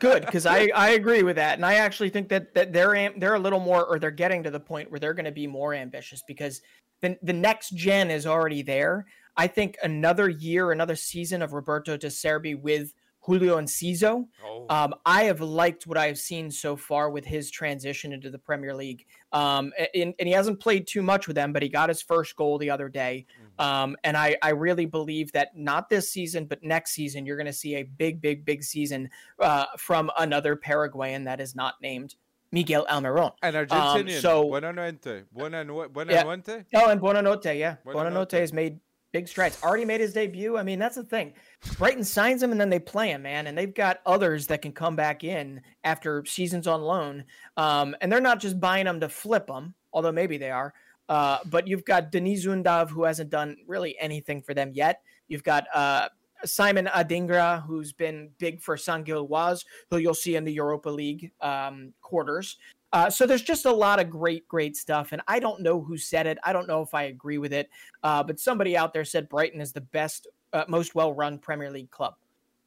[0.00, 3.20] good, because I, I agree with that, and I actually think that that they're am-
[3.20, 5.46] they're a little more, or they're getting to the point where they're going to be
[5.46, 6.60] more ambitious because
[7.02, 9.06] the the next gen is already there.
[9.36, 14.26] I think another year, another season of Roberto De Zerbi with Julio Enciso.
[14.44, 14.66] Oh.
[14.70, 18.74] Um, I have liked what I've seen so far with his transition into the Premier
[18.74, 19.04] League.
[19.32, 22.34] Um, and, and he hasn't played too much with them, but he got his first
[22.36, 23.26] goal the other day.
[23.58, 27.46] Um, and I, I really believe that not this season, but next season, you're going
[27.46, 32.14] to see a big, big, big season uh, from another Paraguayan that is not named
[32.52, 33.32] Miguel Almiron.
[33.42, 34.16] and Argentinian.
[34.16, 35.24] um, so- Buenanote.
[35.36, 36.24] Buenano- Yeah.
[36.24, 36.64] Buenanote?
[36.74, 37.76] Oh, and Buonanotte, yeah.
[37.86, 37.94] Buonanotte.
[38.12, 38.80] Buonanotte has made
[39.12, 39.58] big strides.
[39.62, 40.56] Already made his debut.
[40.56, 41.32] I mean, that's the thing.
[41.78, 43.46] Brighton signs him and then they play him, man.
[43.46, 47.24] And they've got others that can come back in after seasons on loan.
[47.56, 50.72] Um, and they're not just buying them to flip them, although maybe they are.
[51.08, 55.02] Uh, but you've got Denis Undav, who hasn't done really anything for them yet.
[55.26, 56.08] You've got uh,
[56.44, 61.92] Simon Adingra, who's been big for Saint-Gilloise, who you'll see in the Europa League um,
[62.00, 62.58] quarters.
[62.92, 65.12] Uh, so there's just a lot of great, great stuff.
[65.12, 66.38] And I don't know who said it.
[66.42, 67.70] I don't know if I agree with it.
[68.02, 71.70] Uh, but somebody out there said Brighton is the best, uh, most well run Premier
[71.70, 72.14] League club.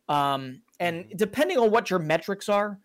[0.07, 2.79] Um, and depending on what your metrics are,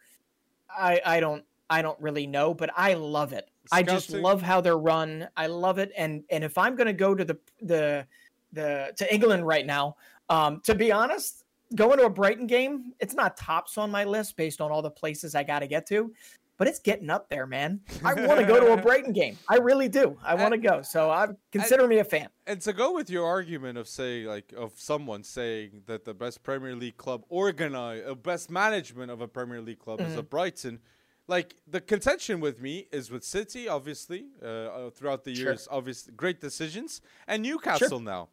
[0.70, 1.44] I, I don't.
[1.70, 3.50] I don't really know, but I love it.
[3.70, 5.28] I just love how they're run.
[5.36, 8.06] I love it, and and if I'm gonna go to the the
[8.52, 9.96] the to England right now,
[10.30, 14.36] um, to be honest, going to a Brighton game, it's not tops on my list
[14.36, 16.12] based on all the places I got to get to,
[16.58, 17.80] but it's getting up there, man.
[18.04, 19.38] I want to go to a Brighton game.
[19.48, 20.18] I really do.
[20.22, 20.82] I want to go.
[20.82, 22.28] So I consider me a fan.
[22.46, 26.42] And to go with your argument of say like of someone saying that the best
[26.42, 30.26] Premier League club organize, uh, best management of a Premier League club is a Mm-hmm.
[30.28, 30.80] Brighton,
[31.28, 35.46] like the contention with me is with City, obviously, uh, uh, throughout the Sure.
[35.52, 38.28] years, obviously great decisions, and Newcastle now.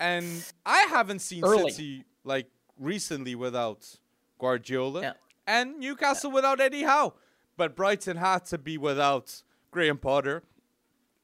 [0.00, 0.26] And
[0.66, 1.70] I haven't seen Early.
[1.70, 3.86] City like recently without
[4.38, 5.12] Guardiola, Yeah.
[5.46, 7.14] and Newcastle without Eddie Howe.
[7.60, 10.42] But Brighton had to be without Graham Potter.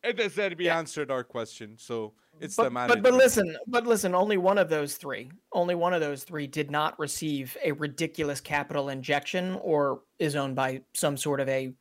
[0.04, 0.76] It has had to be Yeah.
[0.76, 3.00] answered our question, so it's the But, manager.
[3.00, 6.46] but but listen, but listen, only one of those three, only one of those three
[6.46, 11.72] did not receive a ridiculous capital injection or is owned by some sort of a,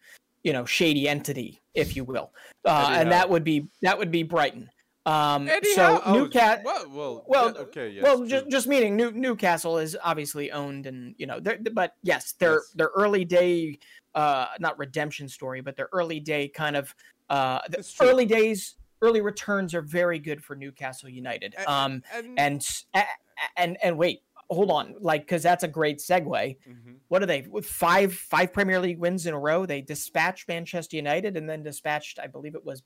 [0.45, 2.31] you know, shady entity, if you will.
[2.63, 4.69] Uh, and that would be that would be Brighton.
[5.05, 6.63] Um, Eddie so oh, Newcastle.
[6.65, 10.87] well, well, Well, yeah, okay, yes, well, just just meaning New, Newcastle is obviously owned,
[10.87, 11.39] and you know,
[11.73, 12.71] but yes, their Yes.
[12.75, 13.77] their early day,
[14.15, 16.95] uh, not redemption story, but their early day kind of,
[17.29, 21.53] uh, the early days, early returns are very good for Newcastle United.
[21.59, 23.03] A- Um, and, and s- a- a-
[23.59, 26.57] and and wait, hold on, like because that's a great segue.
[26.67, 26.95] Mhm.
[27.09, 29.65] What are they with five five Premier League wins in a row?
[29.67, 32.81] They dispatched Manchester United and then dispatched, I believe it was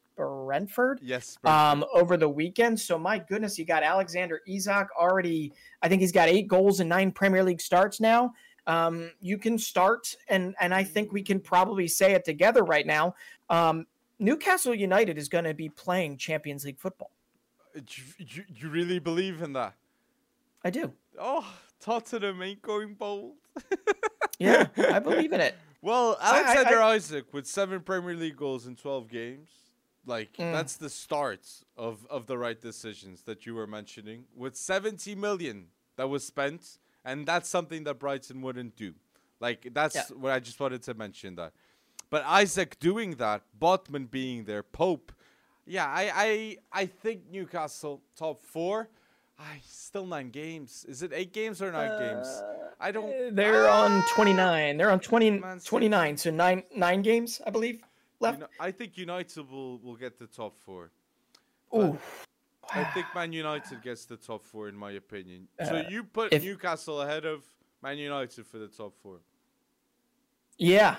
[0.50, 2.80] Brentford yes, um, over the weekend.
[2.80, 5.54] So my goodness, you got Alexander Isak already.
[5.84, 8.34] I think he's got eight goals and nine Premier League starts now.
[8.66, 12.88] Um, you can start, and and I think we can probably say it together right
[12.88, 13.14] now.
[13.52, 13.86] Um,
[14.18, 17.12] Newcastle United is going to be playing Champions League football.
[17.76, 19.76] You, you, you really believe in that?
[20.66, 20.92] I do.
[21.20, 21.46] Oh,
[21.80, 23.36] Tottenham ain't going bold.
[24.40, 25.54] Yeah, I believe in it.
[25.82, 29.50] Well, I- I- Alexander Isak with seven Premier League goals in 12 games.
[30.10, 30.52] Like, Mm.
[30.52, 31.46] that's the start
[31.78, 34.26] of, of the right decisions that you were mentioning.
[34.36, 35.68] With 70 million
[35.98, 38.94] that was spent, and that's something that Brighton wouldn't do.
[39.40, 40.06] Like, that's Yeah.
[40.24, 41.54] what I just wanted to mention that.
[42.10, 45.12] But Isak doing that, Botman being there, Pope.
[45.66, 48.90] Yeah, I, I, I think Newcastle top four.
[49.38, 50.86] I still nine games.
[50.90, 52.28] Is it eight games or nine games?
[52.80, 53.10] I don't.
[53.14, 54.76] Uh, They're on 29.
[54.78, 56.18] They're on 20, 29.
[56.18, 57.82] So nine nine games, I believe,
[58.20, 58.44] left.
[58.60, 60.92] I think United will, will get the top four.
[61.76, 61.98] Ooh.
[62.74, 65.48] I think Man United gets the top four, in my opinion.
[65.66, 67.44] so Uh, you put if- Newcastle ahead of
[67.82, 69.18] Man United for the top four.
[70.58, 70.98] Yeah.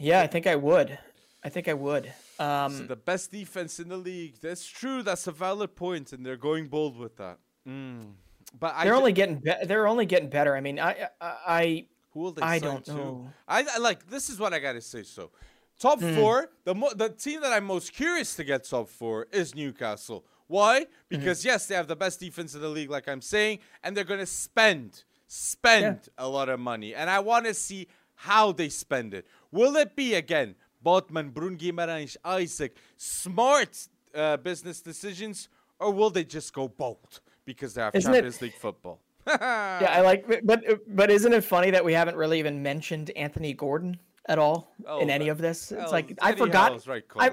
[0.00, 0.98] Yeah, I think I would.
[1.44, 2.12] I think I would.
[2.38, 4.36] Um, So the best defense in the league.
[4.40, 5.02] That's true.
[5.02, 7.38] That's a valid point, and they're going bold with that.
[7.68, 8.12] Mm.
[8.58, 10.56] But they're ju- only getting be- they're only getting better.
[10.56, 12.94] I mean, I I, who will they I, I sign don't to?
[12.94, 13.30] know.
[13.46, 15.02] I, I like this is what I gotta say.
[15.02, 15.30] So,
[15.78, 16.14] top Hmm.
[16.16, 16.50] four.
[16.64, 20.24] The mo- the team that I'm most curious to get top four is Newcastle.
[20.46, 20.80] Why?
[20.80, 20.86] Hmm.
[21.08, 24.04] Because yes, they have the best defense in the league, like I'm saying, and they're
[24.04, 29.14] gonna spend spend a lot of money, and I want to see how they spend
[29.14, 29.26] it.
[29.50, 35.48] Will it be again Botman, Bruno Guimaraes, Isak, smart uh, business decisions,
[35.80, 39.00] or will they just go bold because they have Isn't it- Champions League football?
[39.26, 43.54] Yeah, I like, but but isn't it funny that we haven't really even mentioned Anthony
[43.54, 45.70] Gordon at all Oh, in any of this?
[45.72, 46.86] It's Well, like I Eddie forgot.
[46.86, 47.22] Right call.
[47.22, 47.30] I,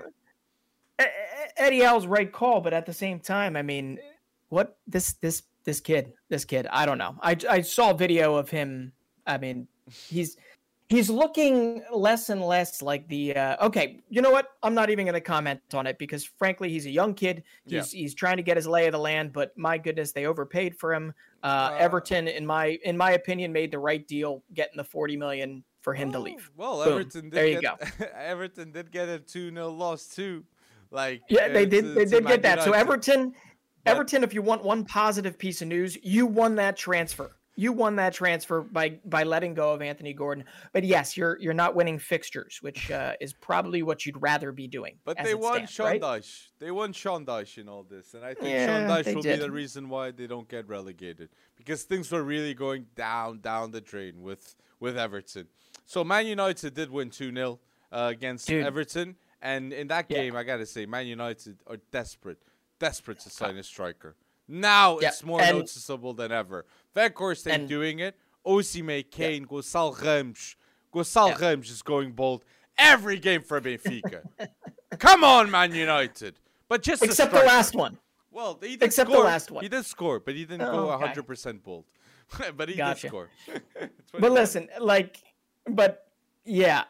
[1.58, 4.00] Eddie Howe's right call, but at the same time, I mean,
[4.50, 7.16] what this this this kid, this kid, I don't know.
[7.22, 8.92] I I saw a video of him.
[9.26, 10.38] I mean, he's
[10.90, 13.36] he's looking less and less like the.
[13.36, 14.50] Uh, okay, you know what?
[14.64, 17.44] I'm not even going to comment on it because frankly, he's a young kid.
[17.66, 17.80] Yeah.
[17.80, 20.76] He's he's trying to get his lay of the land, but my goodness, they overpaid
[20.78, 21.14] for him.
[21.44, 25.18] Uh, Uh, Everton, in my in my opinion, made the right deal getting the 40
[25.18, 26.50] million for him to Oh, leave.
[26.56, 26.94] Well, Boom.
[26.94, 30.44] Everton did There you get, Everton did get a 2 0 loss too.
[30.92, 31.82] Like Yeah, they uh, did.
[31.84, 32.64] to- They to did get that.
[32.64, 33.34] So Everton,
[33.84, 34.24] But- Everton.
[34.24, 37.36] If you want one positive piece of news, you won that transfer.
[37.58, 40.46] You won that transfer by by letting go of Anthony Gordon.
[40.72, 44.68] But yes, you're you're not winning fixtures, which uh, is probably what you'd rather be
[44.68, 44.96] doing.
[45.04, 46.02] But they won stands, Sean right?
[46.02, 46.48] Dyche.
[46.60, 48.14] They won Sean Dyche in all this.
[48.14, 51.30] And I think Yeah, Sean Dyche will be the reason why they don't get relegated.
[51.58, 55.48] Because things were really going down, down the drain with, with Everton.
[55.86, 57.60] So Man United did win 2 0
[57.92, 58.66] uh, against Dude.
[58.66, 59.16] Everton.
[59.42, 60.18] And in that Yeah.
[60.20, 62.38] game, I got to say, Man United are desperate,
[62.80, 64.16] desperate to sign a striker.
[64.48, 66.66] Now Yeah, it's more and- noticeable than ever.
[66.96, 68.16] Ain't and- doing it.
[68.46, 70.56] Osimhen, Kane, Gonçalo Ramos.
[70.94, 71.50] Gonçalo Yeah.
[71.50, 72.44] Ramos is going bold
[72.78, 74.24] every game for Benfica.
[75.00, 76.40] Come on, Man United.
[76.68, 77.98] But just Except the last one.
[78.32, 79.62] Well, he did except the last one.
[79.64, 81.08] He did score, but he didn't Oh, go okay.
[81.14, 81.86] 100% bold.
[82.58, 83.02] but he Gotcha.
[83.02, 83.30] did score.
[84.20, 85.22] But listen, like,
[85.70, 86.08] but
[86.46, 86.84] yeah,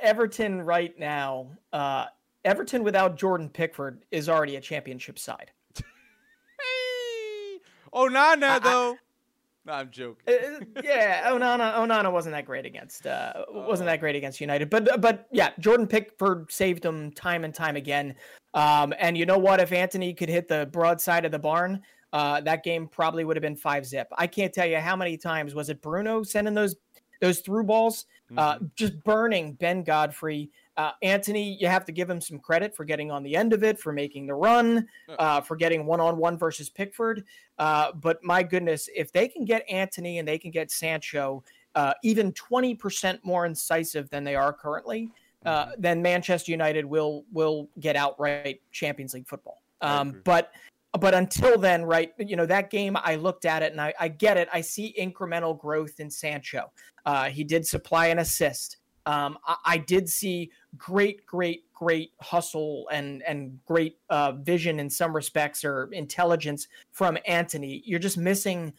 [0.00, 2.06] Everton right now, uh,
[2.44, 5.50] Everton without Jordan Pickford is already a championship side.
[6.58, 7.58] Hey!
[7.92, 8.96] Onana, I- though.
[9.64, 10.22] no, I'm joking.
[10.28, 13.92] Uh, yeah, Onana, Onana wasn't that great against uh, wasn't Oh.
[13.92, 18.14] that great against United, but but yeah, Jordan Pickford saved them time and time again.
[18.54, 19.60] Um, and you know what?
[19.60, 21.82] If Anthony could hit the broadside of the barn,
[22.12, 24.08] uh, that game probably would have been five zip.
[24.16, 26.76] I can't tell you how many times was it Bruno sending those
[27.20, 28.74] those through balls, uh, Mhm.
[28.74, 30.50] just burning Ben Godfrey.
[30.76, 33.64] Uh, Anthony, you have to give him some credit for getting on the end of
[33.64, 34.86] it, for making the run,
[35.18, 37.24] uh, for getting one on one versus Pickford.
[37.58, 41.42] Uh, but my goodness, if they can get Anthony and they can get Sancho
[41.74, 45.10] uh, even 20% more incisive than they are currently,
[45.44, 45.74] uh, Mhm.
[45.78, 49.62] then Manchester United will will get outright Champions League football.
[49.80, 50.52] Um, but
[50.92, 52.12] but until then, right?
[52.18, 52.96] You know that game.
[52.96, 54.48] I looked at it and I, I get it.
[54.52, 56.72] I see incremental growth in Sancho.
[57.04, 58.78] Uh, he did supply an assist.
[59.06, 64.90] Um, I, I did see great, great, great hustle and and great uh, vision in
[64.90, 67.82] some respects or intelligence from Anthony.
[67.84, 68.72] You're just missing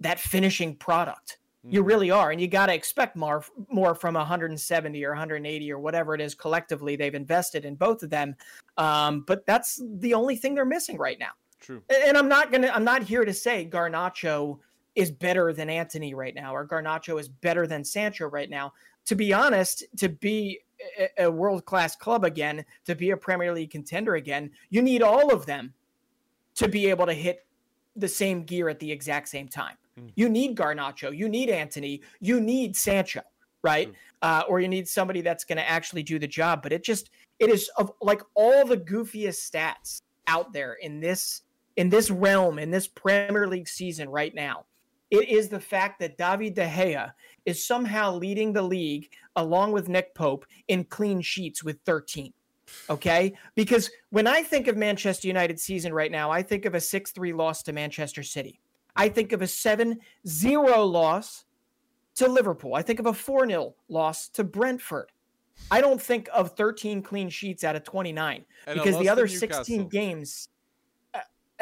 [0.00, 1.38] that finishing product.
[1.64, 1.86] You Mhm.
[1.86, 6.12] really are, and you got to expect more more from 170 or 180 or whatever
[6.12, 8.34] it is collectively they've invested in both of them.
[8.76, 11.30] Um, but that's the only thing they're missing right now.
[11.62, 11.82] True.
[11.88, 12.70] And I'm not gonna.
[12.74, 14.58] I'm not here to say Garnacho
[14.94, 18.72] is better than Anthony right now, or Garnacho is better than Sancho right now.
[19.06, 20.60] To be honest, to be
[21.18, 25.32] a, world class club again, to be a Premier League contender again, you need all
[25.32, 25.72] of them
[26.56, 27.46] to be able to hit
[27.96, 29.76] the same gear at the exact same time.
[29.98, 30.12] Mm.
[30.16, 33.22] You need Garnacho, you need Anthony, you need Sancho,
[33.62, 33.92] right?
[34.20, 36.62] Uh, or you need somebody that's going to actually do the job.
[36.62, 41.42] But it just it is of like all the goofiest stats out there in this
[41.76, 44.64] in this realm in this Premier League season right now.
[45.10, 47.12] It is the fact that David De Gea
[47.44, 52.32] is somehow leading the league along with Nick Pope in clean sheets with 13.
[52.88, 53.34] Okay?
[53.54, 57.36] Because when I think of Manchester United season right now, I think of a 6-3
[57.36, 58.58] loss to Manchester City.
[58.96, 59.96] I think of a 7-0
[60.90, 61.44] loss
[62.14, 62.74] to Liverpool.
[62.74, 65.12] I think of a 4-0 loss to Brentford.
[65.70, 69.64] I don't think of 13 clean sheets out of 29 And because the other Newcastle.
[69.64, 70.48] 16 games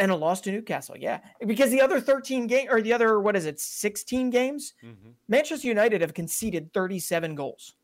[0.00, 1.20] and a loss to Newcastle, yeah.
[1.46, 4.72] Because the other 13 game or the other what is it, 16 games?
[4.82, 5.14] Mhm.
[5.28, 7.74] Manchester United have conceded 37 goals.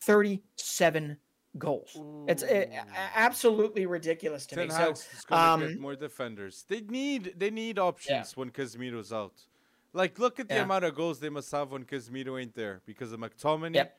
[0.00, 1.16] 37
[1.58, 1.96] goals.
[2.26, 2.78] It's uh, Ooh.
[3.14, 4.70] absolutely ridiculous to Ten me.
[4.70, 6.64] So Hag's is get um, more defenders.
[6.68, 9.34] They need they need options when Casemiro's out.
[9.92, 10.62] Like look at the Yeah.
[10.62, 13.74] amount of goals they must have when Casemiro ain't there because of McTominay.
[13.74, 13.98] Yep.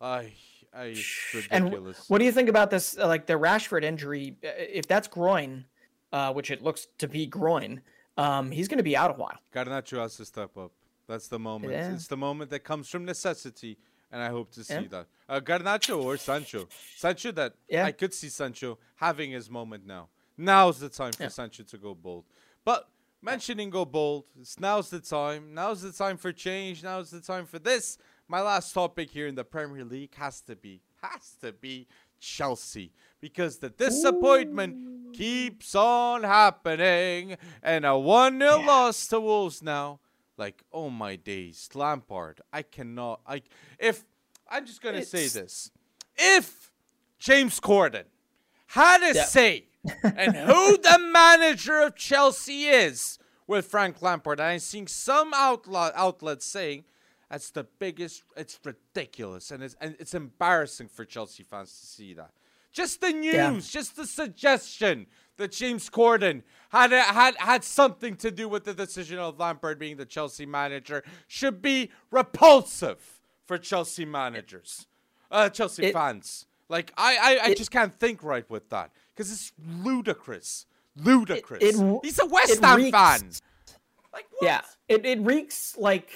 [0.00, 0.32] I
[0.72, 1.70] I it's And.
[2.08, 2.98] What do you think about this?
[2.98, 5.66] uh, Like the Rashford injury, uh, if that's groin,
[6.14, 7.80] uh, which it looks to be groin,
[8.16, 9.38] um, he's going to be out a while.
[9.54, 10.70] Garnacho has to step up.
[11.08, 11.72] That's the moment.
[11.72, 11.92] Yeah.
[11.92, 13.76] It's the moment that comes from necessity,
[14.12, 14.88] and I hope to see Yeah.
[14.94, 15.06] that.
[15.28, 16.68] Uh, Garnacho or Sancho.
[16.96, 17.84] Sancho that Yeah.
[17.84, 20.08] I could see Sancho having his moment now.
[20.38, 21.28] Now's the time for.
[21.28, 22.24] Sancho to go bold.
[22.64, 22.88] But
[23.20, 25.52] mentioning go bold, it's now's the time.
[25.54, 26.82] Now's the time for change.
[26.82, 27.98] Now's the time for this.
[28.28, 31.86] My last topic here in the Premier League has to be has to be
[32.20, 34.76] Chelsea because the disappointment
[35.16, 38.66] keeps on happening and a 1 0 Yeah.
[38.66, 40.00] loss to Wolves now.
[40.36, 42.40] Like, oh my days, Lampard.
[42.52, 43.20] I cannot.
[43.26, 43.42] I
[43.78, 44.04] if
[44.48, 45.70] I'm just gonna say this,
[46.16, 46.72] if
[47.18, 48.04] James Corden
[48.68, 49.24] had a Yeah.
[49.24, 49.66] say
[50.02, 56.46] and who the manager of Chelsea is with Frank Lampard, I'm seeing some outlet outlets
[56.46, 56.84] saying
[57.30, 58.22] that's the biggest.
[58.36, 62.30] It's ridiculous, and it's and it's embarrassing for Chelsea fans to see that.
[62.74, 63.58] Just the news, Yeah.
[63.60, 65.06] just the suggestion
[65.36, 69.78] that James Corden had a, had had something to do with the decision of Lampard
[69.78, 74.86] being the Chelsea manager should be repulsive for Chelsea managers,
[75.30, 76.46] uh, Chelsea It- fans.
[76.68, 80.66] Like I, I, I it- just can't think right with that because it's ludicrous,
[80.96, 81.62] ludicrous.
[81.62, 83.30] it- He's a West it Ham reeks- fan.
[84.12, 84.46] Like what?
[84.46, 86.10] Yeah, it, it reeks like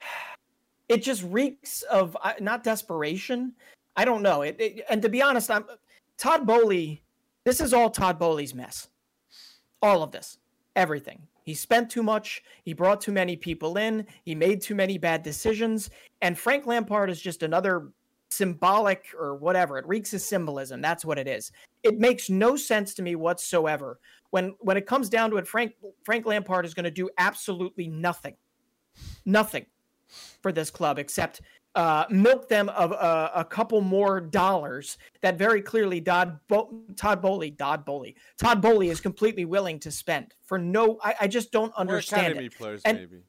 [0.88, 3.54] it just reeks of uh, not desperation.
[3.98, 4.42] I don't know.
[4.42, 5.64] It, it and to be honest, I'm
[6.16, 7.02] Todd Boehly.
[7.44, 8.88] This is all Todd Boehly's mess.
[9.82, 10.38] All of this,
[10.76, 11.26] everything.
[11.42, 12.44] He spent too much.
[12.62, 14.06] He brought too many people in.
[14.24, 15.90] He made too many bad decisions.
[16.22, 17.88] And Frank Lampard is just another
[18.30, 19.78] symbolic or whatever.
[19.78, 20.80] It reeks of symbolism.
[20.80, 21.50] That's what it is.
[21.82, 23.98] It makes no sense to me whatsoever
[24.30, 25.48] when when it comes down to it.
[25.48, 25.72] Frank
[26.04, 28.36] Frank Lampard is going to do absolutely nothing,
[29.24, 29.66] nothing
[30.40, 31.40] for this club except
[31.74, 37.20] uh, milk them of uh, a couple more dollars that very clearly Todd Bo- Todd
[37.22, 40.98] Boehly Todd Boehly Todd Boehly is completely willing to spend for no.
[41.04, 42.56] I, I just don't Or understand academy it.
[42.56, 43.22] players, And- maybe.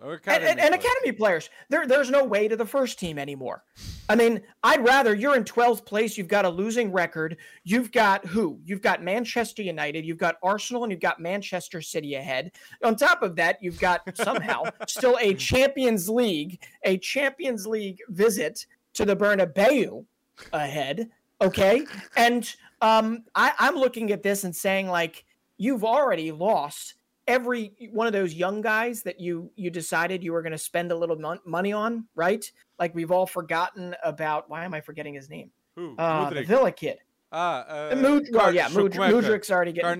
[0.00, 0.84] And, academy and, and players.
[0.84, 3.64] academy players, there, there's no way to the first team anymore.
[4.08, 6.16] I mean, I'd rather you're in 12th place.
[6.16, 7.36] You've got a losing record.
[7.64, 8.60] You've got who?
[8.64, 10.04] You've got Manchester United.
[10.06, 12.52] You've got Arsenal, and you've got Manchester City ahead.
[12.84, 18.66] On top of that, you've got somehow still a Champions League, a Champions League visit
[18.94, 20.04] to the Bernabeu
[20.52, 21.10] ahead.
[21.40, 21.84] Okay,
[22.16, 25.24] and um, I, I'm looking at this and saying like,
[25.56, 26.94] you've already lost
[27.28, 30.90] every one of those young guys that you you decided you were going to spend
[30.90, 32.50] a little mon- money on, right?
[32.78, 34.50] Like we've all forgotten about.
[34.50, 35.50] Why am I forgetting his name?
[35.76, 35.94] Who?
[35.96, 36.98] Uh, the Villa kid.
[37.30, 38.92] Ah, uh, Mud- well, yeah, Mud-.
[39.12, 39.90] Mudryk's already getting.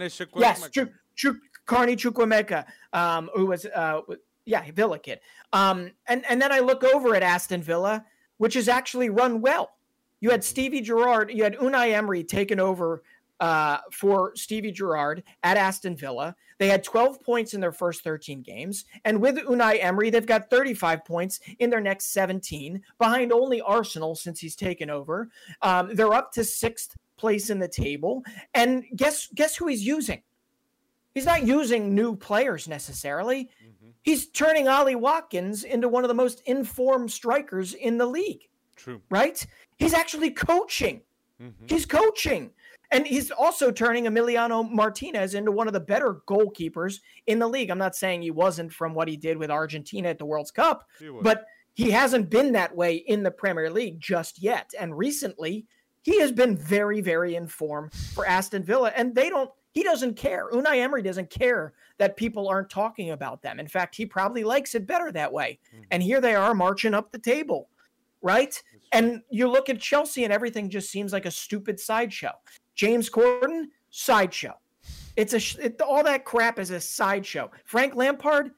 [0.40, 2.64] Yes, Chuk, Chuk, Carney Chukwuemeka,
[2.94, 4.00] um, who was, uh,
[4.46, 5.20] yeah, Villa kid.
[5.52, 8.04] Um, and and then I look over at Aston Villa,
[8.38, 9.70] which is actually run well.
[10.20, 13.02] You had Stevie Gerrard, you had Unai Emery taken over
[13.40, 16.34] uh, for Stevie Gerrard at Aston Villa.
[16.58, 20.50] They had 12 points in their first 13 games, and with Unai Emery, they've got
[20.50, 25.28] 35 points in their next 17, behind only Arsenal since he's taken over.
[25.62, 28.24] Um, they're up to sixth place in the table,
[28.54, 30.22] and guess guess who he's using?
[31.14, 33.50] He's not using new players necessarily.
[33.64, 33.92] Mhm.
[34.02, 39.00] He's turning Ollie Watkins into one of the most informed strikers in the league, True.
[39.10, 39.44] right?
[39.78, 41.02] He's actually coaching.
[41.40, 41.68] Mhm.
[41.70, 42.52] He's coaching.
[42.90, 47.70] And he's also turning Emiliano Martinez into one of the better goalkeepers in the league.
[47.70, 50.88] I'm not saying he wasn't from what he did with Argentina at the World Cup,
[50.98, 54.72] He but he hasn't been that way in the Premier League just yet.
[54.78, 55.66] And recently,
[56.02, 59.50] he has been very, very informed for Aston Villa, and they don't.
[59.72, 60.50] He doesn't care.
[60.50, 63.60] Unai Emery doesn't care that people aren't talking about them.
[63.60, 65.58] In fact, he probably likes it better that way.
[65.72, 65.84] Mhm.
[65.90, 67.68] And here they are marching up the table,
[68.22, 68.60] right?
[68.92, 72.32] And you look at Chelsea, and everything just seems like a stupid sideshow.
[72.78, 74.54] James Corden, sideshow.
[75.16, 77.50] It's a it, all that crap is a sideshow.
[77.64, 78.52] Frank Lampard,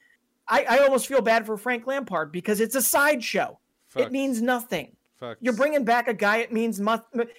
[0.46, 3.58] I, I almost feel bad for Frank Lampard because it's a sideshow.
[3.96, 4.94] It means nothing.
[5.18, 5.38] Facts.
[5.40, 6.36] You're bringing back a guy.
[6.36, 6.98] It means mu-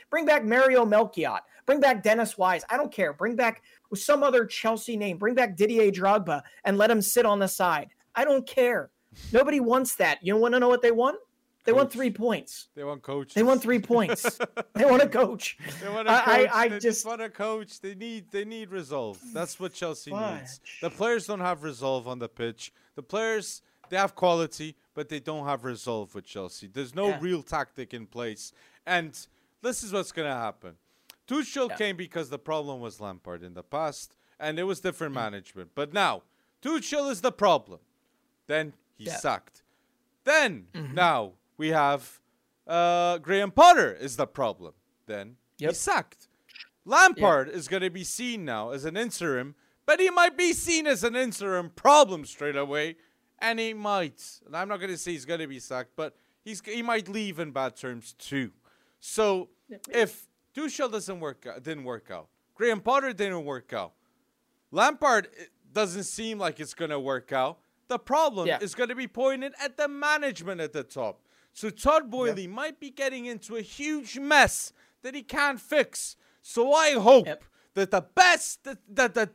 [0.09, 1.41] bring back Mario Melchiot.
[1.65, 2.65] Bring back Dennis Wise.
[2.69, 3.13] I don't care.
[3.13, 3.61] Bring back
[3.93, 5.17] some other Chelsea name.
[5.17, 7.89] Bring back Didier Drogba and let him sit on the side.
[8.15, 8.89] I don't care.
[9.31, 10.17] Nobody wants that.
[10.21, 11.17] You want to know what they want?
[11.63, 12.69] They want three points.
[12.75, 13.33] They want coach.
[13.33, 14.39] They want three points.
[14.73, 15.57] they want a coach.
[15.81, 16.49] They want a I- I- coach.
[16.53, 17.79] I they just just- want a coach.
[17.81, 19.19] They need they need resolve.
[19.33, 20.59] That's what Chelsea needs.
[20.81, 22.73] The players don't have resolve on the pitch.
[22.95, 26.67] The players they have quality, but they don't have resolve with Chelsea.
[26.67, 27.19] There's no Yeah.
[27.21, 28.53] real tactic in place.
[28.85, 29.15] And
[29.61, 30.77] this is what's gonna happen.
[31.27, 31.75] Tuchel Yeah.
[31.77, 35.71] came because the problem was Lampard in the past, and it was different management.
[35.75, 36.23] But now
[36.61, 37.79] Tuchel is the problem.
[38.47, 39.17] Then he Yeah.
[39.17, 39.61] sacked.
[40.23, 40.93] Then Mhm.
[40.93, 42.19] now we have
[42.67, 44.73] uh, Graham Potter is the problem.
[45.05, 45.69] Then Yep.
[45.71, 46.27] he's sacked.
[46.85, 49.53] Lampard is going to be seen now as an interim,
[49.85, 52.95] but he might be seen as an interim problem straight away,
[53.37, 54.19] and he might.
[54.45, 57.07] And I'm not going to say he's going to be sacked, but he's he might
[57.07, 58.49] leave in bad terms too.
[58.99, 59.49] So
[60.03, 63.93] if Tuchel doesn't work out, didn't work out, Graham Potter didn't work out,
[64.71, 65.27] Lampard
[65.71, 67.59] doesn't seem like it's going to work out.
[67.87, 68.59] The problem Yeah.
[68.61, 71.21] is going to be pointed at the management at the top.
[71.53, 74.73] So Todd Boehly might be getting into a huge mess
[75.03, 76.15] that he can't fix.
[76.41, 77.43] So I hope Yep.
[77.75, 79.29] that the best that that the,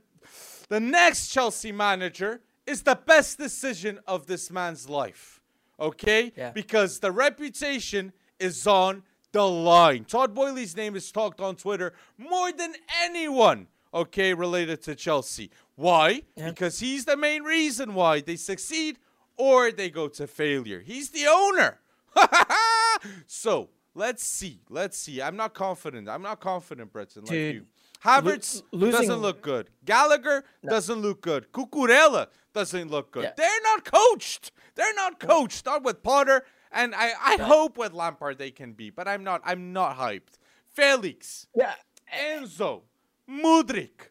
[0.69, 5.41] the next Chelsea manager is the best decision of this man's life.
[5.79, 6.33] Okay?
[6.37, 6.51] Yeah.
[6.53, 9.03] Because the reputation is on
[9.33, 10.05] the line.
[10.05, 15.51] Todd Boehly's name is talked on Twitter more than anyone, okay, related to Chelsea.
[15.75, 16.23] Why?
[16.35, 16.49] Yeah.
[16.49, 18.99] Because he's the main reason why they succeed
[19.37, 20.81] or they go to failure.
[20.81, 21.79] He's the owner.
[23.27, 24.61] so let's see.
[24.69, 25.21] Let's see.
[25.23, 26.09] I'm not confident.
[26.09, 27.67] I'm not confident, Breton, like Dude, you.
[28.05, 29.71] Havertz lo- doesn't look good.
[29.85, 31.51] Gallagher doesn't look good.
[31.53, 33.25] Cucurella doesn't look good.
[33.25, 33.33] Yeah.
[33.37, 34.53] They're not coached.
[34.75, 35.67] They're not coached.
[35.67, 36.45] Not with Potter.
[36.73, 40.39] And I, I hope with Lampard they can be, but I'm not I'm not hyped.
[40.75, 41.73] Felix, Yeah.
[42.15, 42.83] Enzo,
[43.29, 44.11] Mudryk,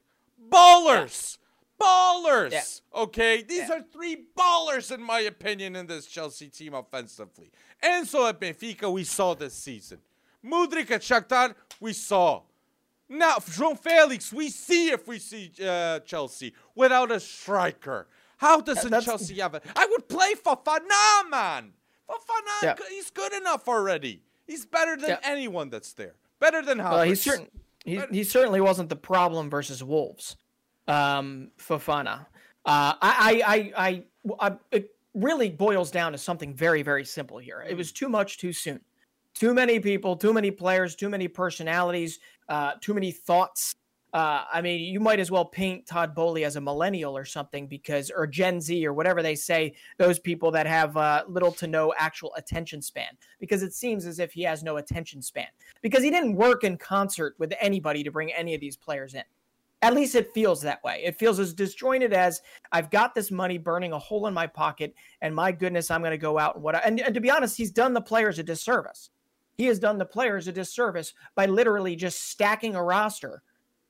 [0.49, 1.37] ballers.
[1.79, 2.81] Ballers.
[2.93, 3.43] Okay?
[3.43, 3.75] These Yeah.
[3.75, 7.51] are three ballers in my opinion in this Chelsea team offensively.
[7.85, 9.99] Enzo at Benfica, we saw this season.
[10.43, 12.41] Mudryk at Shakhtar, we saw.
[13.07, 18.07] Now, João Felix, we see if we see uh, Chelsea without a striker.
[18.37, 19.63] How doesn't that's- Chelsea have it?
[19.75, 21.73] I would play Fofana, man.
[22.09, 22.75] Fofana, Yeah.
[22.89, 24.21] he's good enough already.
[24.47, 25.19] He's better than Yeah.
[25.23, 26.15] anyone that's there.
[26.39, 26.91] Better than Havertz.
[26.91, 27.47] Well, he certain
[27.85, 30.37] he, he certainly wasn't the problem versus Wolves.
[30.87, 32.25] Um, Fofana.
[32.65, 34.03] Uh, I, I, I,
[34.71, 37.65] I, really boils down to something very, very simple here.
[37.67, 38.81] It was too much too soon.
[39.33, 43.73] Too many people, too many players, too many personalities, uh, too many thoughts.
[44.13, 47.67] Uh, I mean, you might as well paint Todd Boehly as a millennial or something
[47.67, 51.67] because, or Gen Z or whatever they say, those people that have uh, little to
[51.67, 53.09] no actual attention span,
[53.41, 55.47] because it seems as if he has no attention span
[55.81, 59.23] because he didn't work in concert with anybody to bring any of these players in.
[59.85, 61.03] At least it feels that way.
[61.05, 64.95] It feels as disjointed as I've got this money burning a hole in my pocket,
[65.21, 66.73] and my goodness, I'm going to go out and what.
[66.73, 69.11] I, and, and to be honest, he's done the players a disservice.
[69.57, 73.43] He has done the players a disservice by literally just stacking a roster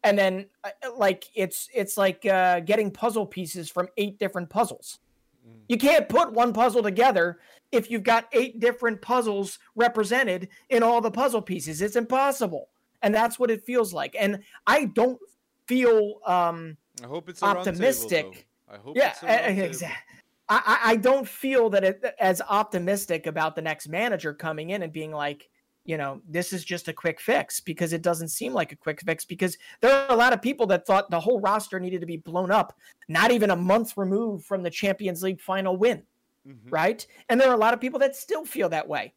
[0.03, 4.99] and then uh, like it's it's like uh, getting puzzle pieces from eight different puzzles.
[5.47, 5.61] Mm.
[5.69, 7.39] You can't put one puzzle together
[7.71, 11.81] if you've got eight different puzzles represented in all the puzzle pieces.
[11.81, 12.67] It's impossible,
[13.01, 14.13] and that's what it feels like.
[14.19, 15.19] And I don't
[15.67, 18.25] feel um, I hope it's optimistic.
[18.25, 18.37] Table,
[18.69, 19.13] I hope yeah,
[19.47, 20.15] exactly.
[20.47, 24.93] I, I don't feel that it as optimistic about the next manager coming in and
[24.93, 25.49] being like,
[25.85, 29.01] you know, this is just a quick fix because it doesn't seem like a quick
[29.01, 32.07] fix because there are a lot of people that thought the whole roster needed to
[32.07, 36.03] be blown up, not even a month removed from the Champions League final win,
[36.47, 36.69] mm-hmm.
[36.69, 37.05] right?
[37.29, 39.13] And there are a lot of people that still feel that way.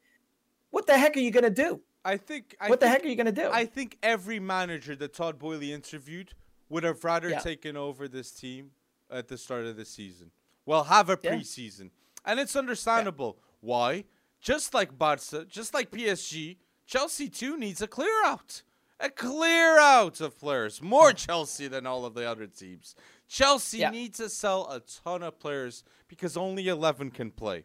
[0.71, 1.81] What the heck are you going to do?
[2.09, 2.57] I think.
[2.61, 3.51] I what think, the heck are you going to do?
[3.53, 6.33] I think every manager that Todd Boyle interviewed
[6.69, 7.39] would have rather yeah.
[7.41, 8.71] taken over this team
[9.11, 10.31] at the start of the season.
[10.65, 11.91] Well, have a preseason.
[12.25, 13.37] And it's understandable.
[13.39, 13.45] Yeah.
[13.61, 14.05] Why?
[14.41, 16.57] Just like Barca, just like PSG,
[16.87, 18.63] Chelsea too needs a clear out.
[19.01, 20.83] A clear out of players.
[20.83, 22.95] More Chelsea than all of the other teams.
[23.29, 23.91] Chelsea yeah.
[23.91, 27.65] needs to sell a ton of players because only 11 can play.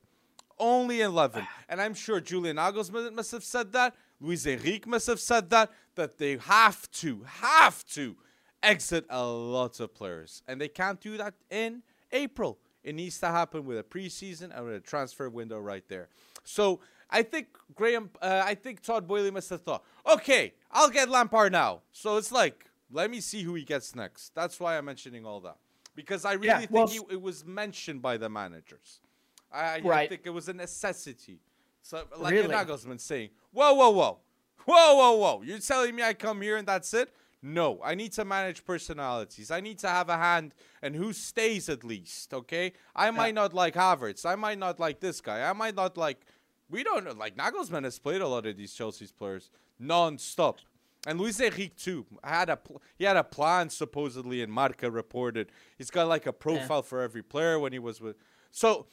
[0.60, 1.48] Only 11.
[1.70, 3.96] And I'm sure Julian Nagelsmann must have said that.
[4.20, 5.72] Luis Enrique must have said that.
[5.96, 8.16] That they have to, have to
[8.64, 10.42] exit a lot of players.
[10.48, 12.58] And they can't do that in April.
[12.84, 16.10] It needs to happen with a preseason and with a transfer window right there.
[16.44, 21.10] So I think Graham, uh, I think Todd Boyle must have thought, okay, I'll get
[21.10, 21.82] Lampard now.
[21.92, 24.34] So it's like, let me see who he gets next.
[24.34, 25.58] That's why I'm mentioning all that
[25.96, 29.00] because I really yeah, think well, he, it was mentioned by the managers.
[29.52, 30.06] I, right.
[30.06, 31.40] I, think it was a necessity.
[31.84, 32.48] So like really?
[32.48, 34.20] Nagelsmann saying, whoa, whoa, whoa,
[34.66, 37.14] whoa, whoa, whoa, you're telling me I come here and that's it?
[37.46, 39.52] No, I need to manage personalities.
[39.52, 42.72] I need to have a hand and who stays at least, okay?
[42.96, 44.26] I might not like Havertz.
[44.26, 45.48] I might not like this guy.
[45.48, 46.22] I might not like.
[46.70, 47.12] We don't know.
[47.12, 50.60] Like, Nagelsmann has played a lot of these Chelsea's players non-stop.
[51.06, 55.52] And Luis Enrique too had a pl- he had a plan supposedly, and Marca reported
[55.78, 56.82] he's got like a profile yeah.
[56.82, 58.16] for every player when he was with.
[58.52, 58.86] So,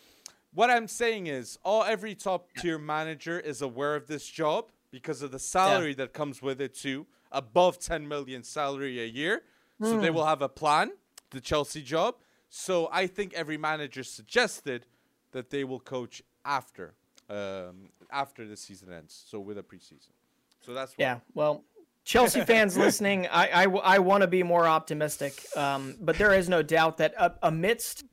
[0.53, 5.23] what I'm saying is, all every top tier manager is aware of this job because
[5.23, 5.97] of the salary yeah.
[5.97, 9.43] that comes with it too above 10 million salary a year.
[9.81, 9.87] Mm.
[9.87, 10.15] So they hmm.
[10.15, 10.93] will have a plan,
[11.31, 12.17] the Chelsea job.
[12.49, 14.87] So I think every manager suggested
[15.33, 16.95] that they will coach after
[17.29, 19.25] um, after the season ends.
[19.29, 20.11] So with a preseason.
[20.61, 21.21] So that's yeah.
[21.35, 21.65] Well,
[22.05, 26.49] Chelsea fans listening, I I, I want to be more optimistic, um, but there is
[26.49, 28.05] no doubt that uh, amidst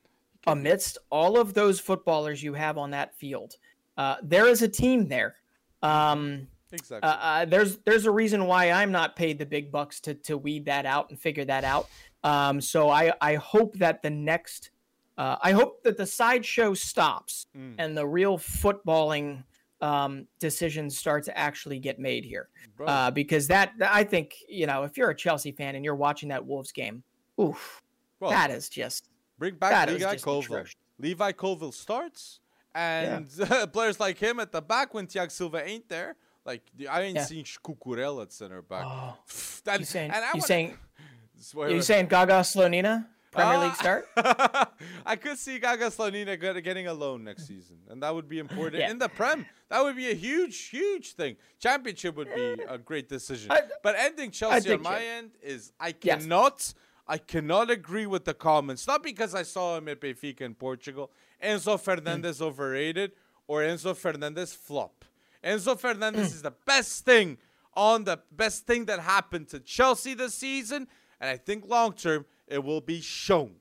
[0.47, 3.55] amidst all of those footballers you have on that field,
[3.97, 5.35] uh, there is a team there.
[5.81, 7.09] Um, Exactly.
[7.09, 10.37] Uh, uh, there's there's a reason why I'm not paid the big bucks to to
[10.37, 11.87] weed that out and figure that out.
[12.23, 14.71] Um, so I I hope that the next
[15.17, 17.75] uh, I hope that the sideshow stops mm.
[17.77, 19.43] and the real footballing
[19.79, 22.49] um, decisions start to actually get made here.
[22.85, 26.29] Uh, because that I think you know if you're a Chelsea fan and you're watching
[26.29, 27.01] that Wolves game,
[27.39, 27.81] oof,
[28.19, 30.65] well, that is just bring back Levi Colwill.
[30.99, 32.39] Levi Colwill starts,
[32.73, 33.65] and yeah.
[33.71, 36.15] players like him at the back when Thiago Silva ain't there
[36.47, 37.25] like I ain't yeah.
[37.25, 38.85] seen Cucurella at center back.
[38.87, 39.17] Oh.
[39.65, 40.11] that, you saying?
[40.11, 40.77] You wanna, saying?
[41.69, 44.07] you saying Gaga Slonina Premier uh, League start?
[45.05, 48.81] I could see Gaga Slonina getting a loan next season, and that would be important
[48.81, 48.89] yeah.
[48.89, 49.45] in the Prem.
[49.69, 51.35] That would be a huge, huge thing.
[51.59, 55.91] Championship would be a great decision, I, but ending Chelsea on my end is I
[55.91, 56.53] cannot.
[56.55, 56.75] Yes.
[57.07, 58.85] I cannot agree with the comments.
[58.85, 61.11] Not because I saw him at Benfica in Portugal.
[61.41, 62.47] Enzo Fernandez mm.
[62.47, 63.13] overrated
[63.47, 65.05] or Enzo Fernandez flop.
[65.43, 67.37] Enzo Fernandez is the best thing
[67.77, 70.87] on the best thing that happened to Chelsea this season,
[71.21, 73.51] and I think long term it will be shown.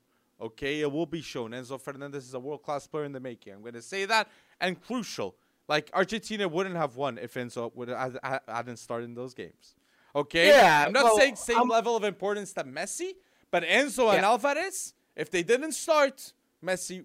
[0.41, 1.53] Okay, it will be shown.
[1.53, 3.53] Enzo Fernandez is a world class player in the making.
[3.53, 4.29] I'm going to say that,
[4.61, 5.37] and crucial.
[5.69, 8.19] Like Argentina wouldn't have won if Enzo would have,
[8.49, 9.75] hadn't started in those games.
[10.15, 10.85] Okay, yeah.
[10.87, 13.13] I'm not well, saying same I'm, level of importance that Messi,
[13.51, 14.15] but Enzo yeah.
[14.15, 16.33] and Alvarez, if they didn't start,
[16.65, 17.05] Messi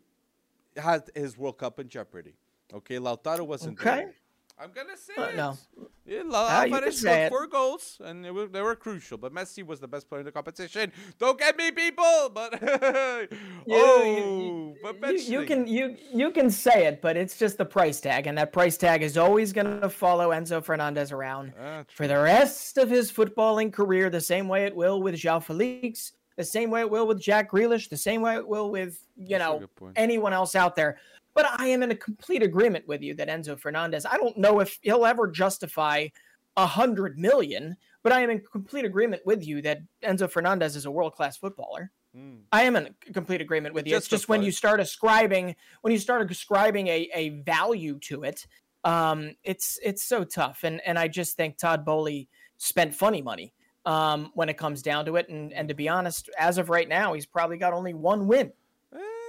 [0.76, 2.36] had his World Cup in jeopardy.
[2.74, 3.96] Okay, Lautaro wasn't okay.
[3.98, 4.16] there.
[4.62, 5.36] I'm gonna say uh, it.
[5.36, 5.58] No.
[6.06, 9.18] Yeah, La- Alvarez scored four goals, and were, they were crucial.
[9.18, 10.92] But Messi was the best player in the competition.
[11.18, 12.30] Don't get me, people.
[12.32, 13.28] But you,
[13.72, 17.66] oh, you, but you, you, can you you can say it, but it's just the
[17.66, 22.08] price tag, and that price tag is always gonna follow Enzo Fernandez around uh, for
[22.08, 26.44] the rest of his footballing career, the same way it will with João Felix, the
[26.44, 29.44] same way it will with Jack Grealish, the same way it will with you That's
[29.44, 30.98] know anyone else out there.
[31.34, 34.60] But I am in a complete agreement with you that Enzo Fernandez, I don't know
[34.60, 36.08] if he'll ever justify
[36.58, 40.86] a hundred million, but I am in complete agreement with you that Enzo Fernandez is
[40.86, 41.92] a world class footballer.
[42.16, 42.40] Mm.
[42.52, 43.92] I am in complete agreement with you.
[43.92, 48.24] Just it's just when you start ascribing when you start ascribing a, a value to
[48.24, 48.46] it,
[48.84, 50.64] um, it's it's so tough.
[50.64, 52.28] And and I just think Todd Boehly
[52.58, 53.54] spent funny money
[53.86, 55.30] um, when it comes down to it.
[55.30, 58.54] And and to be honest, as of right now, he's probably got only one win.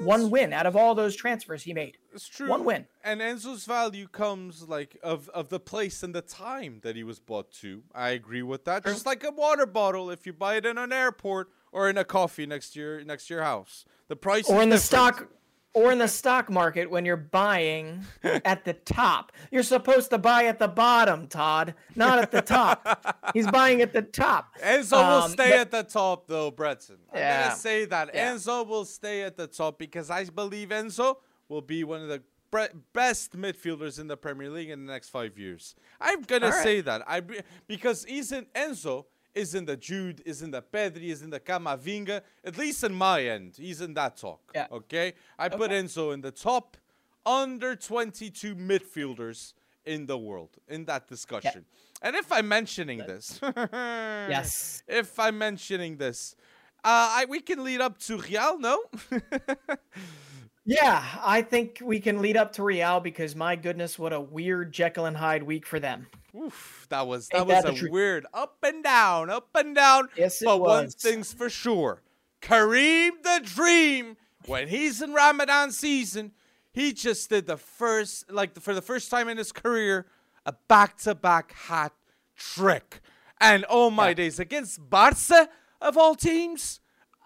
[0.00, 1.96] One win out of all those transfers he made.
[2.12, 2.48] It's true.
[2.48, 2.86] One win.
[3.04, 7.20] And Enzo's value comes like of of the place and the time that he was
[7.20, 7.82] bought to.
[7.94, 8.84] I agree with that.
[8.84, 12.04] Just like a water bottle, if you buy it in an airport or in a
[12.04, 15.28] coffee next to your next to your house, the price or in the stock
[15.74, 19.32] or in the stock market when you're buying at the top.
[19.50, 23.30] You're supposed to buy at the bottom, Todd, not at the top.
[23.34, 24.56] He's buying at the top.
[24.60, 26.98] Enzo will Um, stay but- at the top, though, Bretson.
[27.12, 27.42] I'm Yeah.
[27.44, 28.32] gonna say that Yeah.
[28.34, 31.16] Enzo will stay at the top because I believe Enzo
[31.48, 32.22] will be one of the
[32.92, 35.74] best midfielders in the Premier League in the next five years.
[36.00, 36.62] I'm gonna All right.
[36.62, 37.22] say that I
[37.66, 41.40] because he's in Enzo is in the Jude, is in the Pedri, is in the
[41.40, 42.22] Camavinga.
[42.44, 44.40] At least in my end, he's in that talk.
[44.54, 44.66] Yeah.
[44.70, 46.76] Okay, I put Enzo in the top
[47.24, 49.54] under 22 midfielders
[49.84, 51.64] in the world in that discussion.
[52.02, 53.40] And if I'm mentioning this,
[53.72, 54.82] Yes.
[54.88, 56.36] if I'm mentioning this,
[56.84, 56.88] uh,
[57.20, 58.82] I, we can lead up to Real, no?
[60.64, 64.72] Yeah, I think we can lead up to Real because my goodness, what a weird
[64.72, 66.06] Jekyll and Hyde week for them.
[66.34, 70.08] Oof, that was Ain't that was that a weird up and down, up and down.
[70.16, 72.02] Yes, it but one thing's for sure:
[72.40, 74.16] Kareem the Dream,
[74.46, 76.32] when he's in Ramadan season,
[76.72, 80.06] he just did the first, like for the first time in his career,
[80.46, 81.92] a back-to-back hat
[82.36, 83.00] trick.
[83.40, 84.14] And oh my Yeah.
[84.14, 85.50] days, against Barca
[85.82, 86.80] of all teams,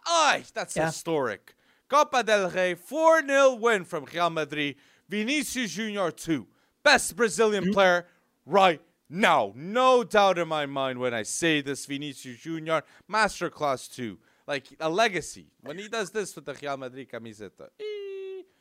[0.04, 0.86] aye, that's Yeah.
[0.86, 1.54] historic.
[1.88, 4.74] Copa del Rey, 4 0 win from Real Madrid.
[5.08, 6.08] Vinicius Jr.
[6.10, 6.48] 2.
[6.82, 7.72] Best Brazilian Mm-hmm.
[7.74, 8.08] player
[8.44, 9.52] right now.
[9.54, 11.86] No doubt in my mind when I say this.
[11.86, 12.78] Vinicius Jr.
[13.10, 14.18] Masterclass 2.
[14.46, 15.48] Like a legacy.
[15.62, 17.68] When he does this with the Real Madrid camiseta.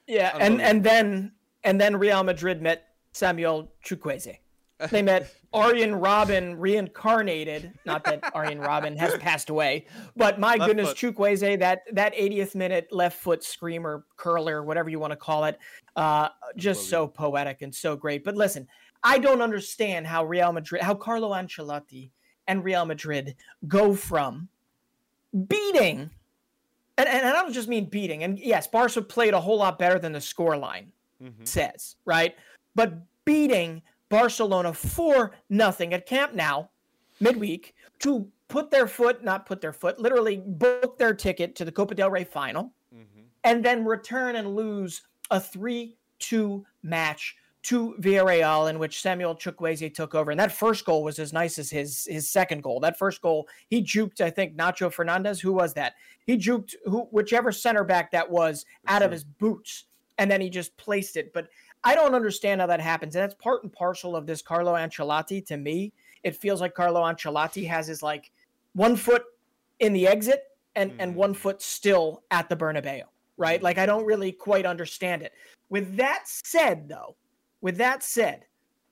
[0.08, 1.32] Yeah, and and then
[1.64, 4.38] and then Real Madrid met Samuel Chukwueze.
[4.92, 7.72] They met Arjen Robben reincarnated.
[7.86, 9.86] Not that Arjen Robben has passed away,
[10.16, 10.98] but my Left goodness, foot.
[10.98, 15.58] Chukwueze, that that 80th minute left foot screamer, curler, whatever you want to call it,
[15.96, 18.24] uh, just so poetic and so great.
[18.24, 18.68] But listen,
[19.06, 22.10] I don't understand how Real Madrid, how Carlo Ancelotti
[22.48, 23.36] and Real Madrid
[23.68, 24.50] go from
[25.48, 26.10] beating,
[26.98, 28.24] and, and I don't just mean beating.
[28.24, 30.92] And yes, Barca played a whole lot better than the score line
[31.22, 31.48] Mhm.
[31.48, 32.36] says, right?
[32.74, 32.94] But
[33.26, 36.66] beating Barcelona for nothing at Camp Nou
[37.20, 41.72] midweek to put their foot, not put their foot, literally book their ticket to the
[41.72, 43.26] Copa del Rey final Mhm.
[43.44, 47.36] and then return and lose a 3 2 match
[47.66, 50.32] to Villarreal in which Samuel Chukwueze took over.
[50.32, 52.80] And that first goal was as nice as his his second goal.
[52.80, 55.40] That first goal, he juked, I think, Nacho Fernandez.
[55.42, 55.94] Who was that?
[56.26, 59.86] He juked who whichever center back that was out of his boots.
[60.18, 61.34] And then he just placed it.
[61.34, 61.48] But
[61.84, 63.16] I don't understand how that happens.
[63.16, 65.92] And that's part and parcel of this Carlo Ancelotti to me.
[66.24, 68.32] It feels like Carlo Ancelotti has his like
[68.74, 69.24] one foot
[69.80, 70.44] in the exit
[70.76, 71.38] and, and one Mm.
[71.38, 73.04] foot still at the Bernabeu,
[73.38, 73.62] right?
[73.62, 75.34] Like I don't really quite understand it.
[75.70, 77.16] With that said, though,
[77.66, 78.46] with that said,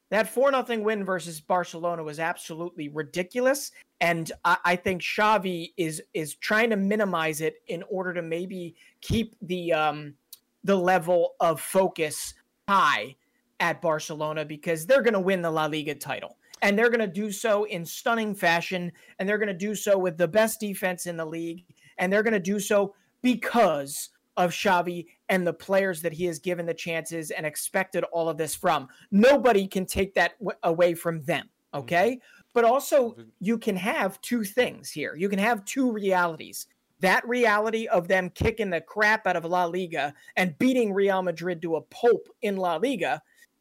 [0.10, 3.72] that 4 nothing win versus Barcelona was absolutely ridiculous.
[4.02, 8.74] And I, I think Xavi is is trying to minimize it in order to maybe
[9.00, 10.16] keep the um
[10.64, 12.34] the level of focus
[12.68, 13.16] high
[13.60, 16.38] at Barcelona because they're going to win the La Liga title.
[16.64, 18.92] And they're going to do so in stunning fashion.
[19.20, 21.64] And they're going to do so with the best defense in the league.
[22.00, 26.38] And they're going to do so because of Xavi and the players that he has
[26.38, 28.88] given the chances and expected all of this from.
[29.10, 31.50] Nobody can take that w- away from them.
[31.74, 31.80] Mm-hmm.
[31.80, 32.20] Okay.
[32.54, 35.16] But also, you can have two things here.
[35.16, 36.68] You can have two realities.
[37.00, 41.64] That reality of them kicking the crap out of La Liga and beating Real Madrid
[41.64, 43.20] to a pulp in La Liga.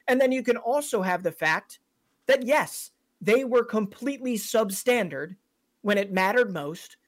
[0.09, 1.79] And then you can also have the fact
[2.27, 2.91] that, yes,
[3.23, 5.37] they were completely substandard
[5.81, 6.99] when it mattered most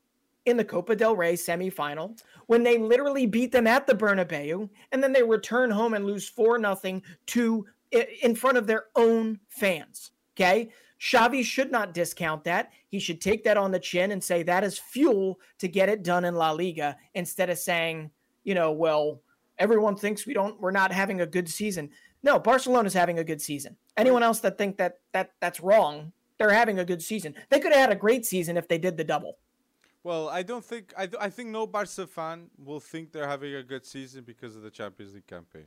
[0.47, 5.03] in the Copa del Rey semifinal, when they literally beat them at the Bernabeu, and
[5.03, 7.66] then they return home and lose 4 nothing to
[8.22, 10.11] in front of their own fans.
[10.36, 10.70] Okay.
[11.01, 12.72] Xavi should not discount that.
[12.88, 16.03] He should take that on the chin and say that is fuel to get it
[16.03, 18.11] done in La Liga instead of saying,
[18.42, 19.20] you know, well,
[19.59, 21.90] everyone thinks we don't we're not having a good season.
[22.22, 23.76] No, Barcelona's having a good season.
[23.97, 27.34] Anyone else that think that that that's wrong, they're having a good season.
[27.51, 29.36] They could have had a great season if they did the double.
[30.05, 33.55] Well, I don't think I, th- I think no Barca fan will think they're having
[33.55, 35.64] a good season because of the Champions League campaign,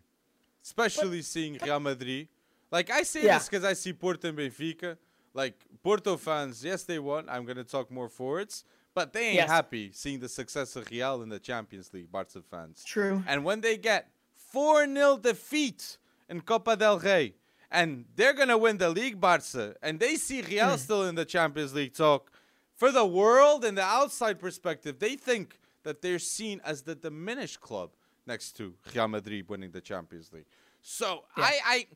[0.63, 2.27] especially seeing Real Madrid.
[2.71, 3.39] Like I say Yeah.
[3.39, 4.97] this because I see Porto and Benfica.
[5.33, 7.27] Like Porto fans, yes, they won.
[7.29, 8.63] I'm gonna talk more forwards,
[8.93, 9.49] but they ain't Yes.
[9.49, 12.11] happy seeing the success of Real in the Champions League.
[12.11, 12.83] Barca fans.
[12.83, 13.23] True.
[13.27, 15.97] And when they get 4 0 defeat
[16.29, 17.33] in Copa del Rey,
[17.71, 20.77] and they're going to win the league, Barca, and they see Real Hmm.
[20.77, 22.31] still in the Champions League talk,
[22.78, 27.59] for the world and the outside perspective, they think that they're seen as the diminished
[27.59, 27.89] club
[28.25, 30.45] next to Real Madrid winning the Champions League.
[30.82, 31.43] So Yeah.
[31.43, 31.88] I, I,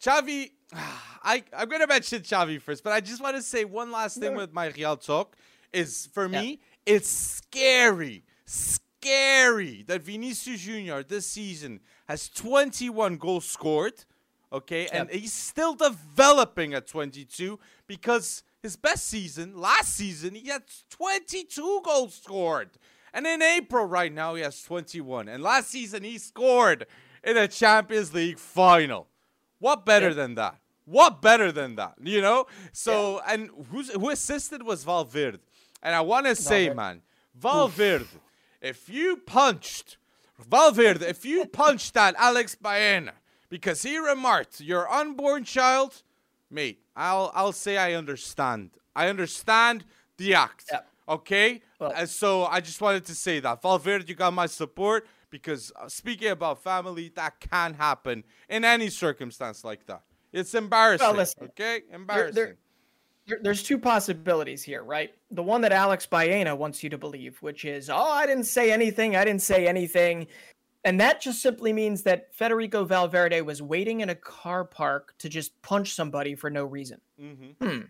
[0.00, 0.50] Xavi,
[1.24, 4.32] I, I'm gonna mention Xavi first, but I just want to say one last thing
[4.32, 4.36] Yeah.
[4.38, 5.36] with my Real talk
[5.72, 6.40] is for Yeah.
[6.40, 14.04] me, it's scary, scary that Vinicius Junior this season has 21 goals scored.
[14.52, 17.58] Okay, and he's still developing at 22
[17.88, 22.70] because his best season last season he had 22 goals scored,
[23.14, 26.84] and in April right now he has 21, and last season he scored
[27.22, 29.06] in a Champions League final.
[29.60, 30.16] What better Yep.
[30.16, 30.56] than that?
[30.84, 31.94] What better than that?
[32.02, 32.46] You know.
[32.72, 35.38] So and who's who assisted was Valverde,
[35.82, 37.02] and I want to say, man,
[37.34, 38.06] Valverde,
[38.60, 39.96] if you punched
[40.38, 43.12] Valverde, if you punched that Alex Baena
[43.48, 46.02] because he remarked your unborn child,
[46.50, 48.70] mate, I'll I'll say I understand.
[48.94, 49.84] I understand
[50.16, 50.70] the act.
[51.08, 51.62] Okay?
[51.78, 53.62] Well- and so I just wanted to say that.
[53.62, 58.88] Valverde, you got my support because uh, speaking about family, that can happen in any
[58.88, 60.02] circumstance like that.
[60.32, 61.16] It's embarrassing.
[61.16, 61.82] listen, okay?
[61.92, 62.34] Embarrassing.
[62.34, 62.56] there-
[63.26, 65.12] there- there's two possibilities here, right?
[65.32, 68.70] The one that Alex Baena wants you to believe, which is, oh, I didn't say
[68.70, 69.16] anything.
[69.16, 70.28] I didn't say anything.
[70.86, 75.28] And that just simply means that Federico Valverde was waiting in a car park to
[75.28, 77.00] just punch somebody for no reason.
[77.18, 77.80] hmm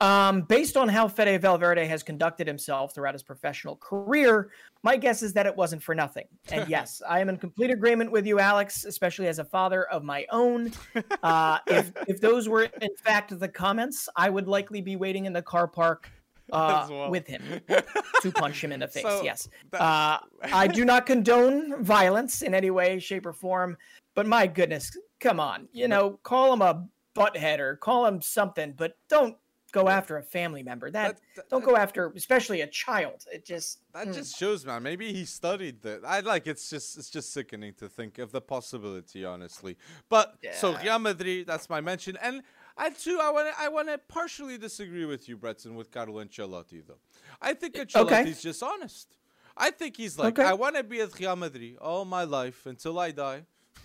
[0.00, 4.50] Um, based on how Fede Valverde has conducted himself throughout his professional career,
[4.82, 6.26] my guess is that it wasn't for nothing.
[6.50, 10.02] And yes, I am in complete agreement with you, Alex, especially as a father of
[10.02, 10.72] my own.
[11.22, 15.32] Uh, if if those were in fact the comments, I would likely be waiting in
[15.32, 16.10] the car park
[16.52, 17.10] uh, well.
[17.10, 17.42] with him
[18.22, 19.02] to punch him in the face.
[19.02, 23.76] So, yes, that- uh, I do not condone violence in any way, shape, or form.
[24.14, 26.84] But my goodness, come on, you know, call him a
[27.14, 29.36] butthead or call him something, but don't
[29.72, 30.90] go after a family member.
[30.90, 33.24] That, That- that- don't go after, especially a child.
[33.32, 34.14] It just That mm.
[34.14, 34.82] just shows, man.
[34.82, 36.00] Maybe he studied that.
[36.06, 36.46] I like.
[36.46, 39.76] It's just, it's just sickening to think of the possibility, honestly.
[40.08, 40.82] But so Yeah.
[40.82, 42.42] Real Madrid, that's my mention, and
[42.80, 46.22] I too, I want to, I want to partially disagree with you, Breton, with Carlo
[46.24, 47.00] Ancelotti, though.
[47.42, 49.16] I think Ancelotti's just honest.
[49.56, 50.48] I think he's like, Okay.
[50.48, 53.42] I want to be at Real Madrid all my life until I die.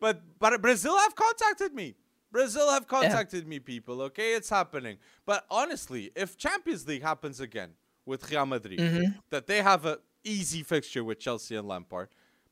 [0.00, 1.94] but but Brazil have contacted me.
[2.30, 4.02] Brazil have contacted me, people.
[4.02, 4.98] Okay, it's happening.
[5.24, 7.70] But honestly, if Champions League happens again
[8.04, 9.12] with Real Madrid, Mm-hmm.
[9.30, 12.08] that they have a easy fixture with Chelsea and Lampard,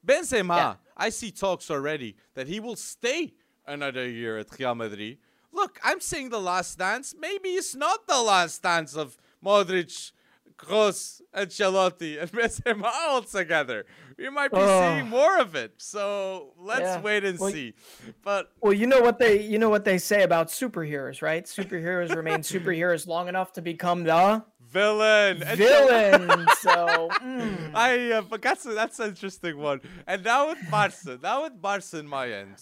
[0.07, 0.75] Benzema, Yeah.
[0.97, 3.35] I see talks already that he will stay
[3.67, 5.19] another year at Real Madrid.
[5.57, 7.15] Look, I'm saying the last dance.
[7.19, 10.13] Maybe it's not the last dance of Modric,
[10.59, 13.87] Kroos, Ancelotti, and Benzema all together.
[14.19, 14.81] We might be Oh.
[14.81, 15.73] seeing more of it.
[15.79, 17.01] So let's Yeah.
[17.01, 17.75] wait and Well, see.
[18.23, 21.45] But Well, you know what they you know what they say about superheroes, right?
[21.45, 26.47] Superheroes remain superheroes long enough to become the villain, villain.
[26.67, 29.81] so mm, I uh, but that's a, that's an interesting one.
[30.07, 32.57] And now with Barca, now with Barca in my end,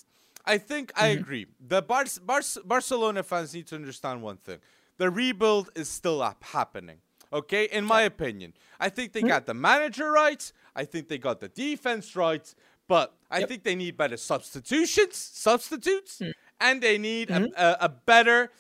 [0.47, 1.21] I think I Mm-hmm.
[1.23, 1.47] agree.
[1.61, 4.59] The Bar- Bar- Barcelona fans need to understand one thing:
[4.99, 6.99] the rebuild is still up happening.
[7.33, 9.27] Okay, in my opinion, I think Mm-hmm.
[9.27, 10.53] they got the manager right.
[10.77, 12.55] I think they got the defense right.
[12.87, 13.49] But I Yep.
[13.49, 16.33] think they need better substitutions, substitutes, Mm.
[16.61, 17.55] and they need Mm-hmm.
[17.57, 18.51] a, a, a better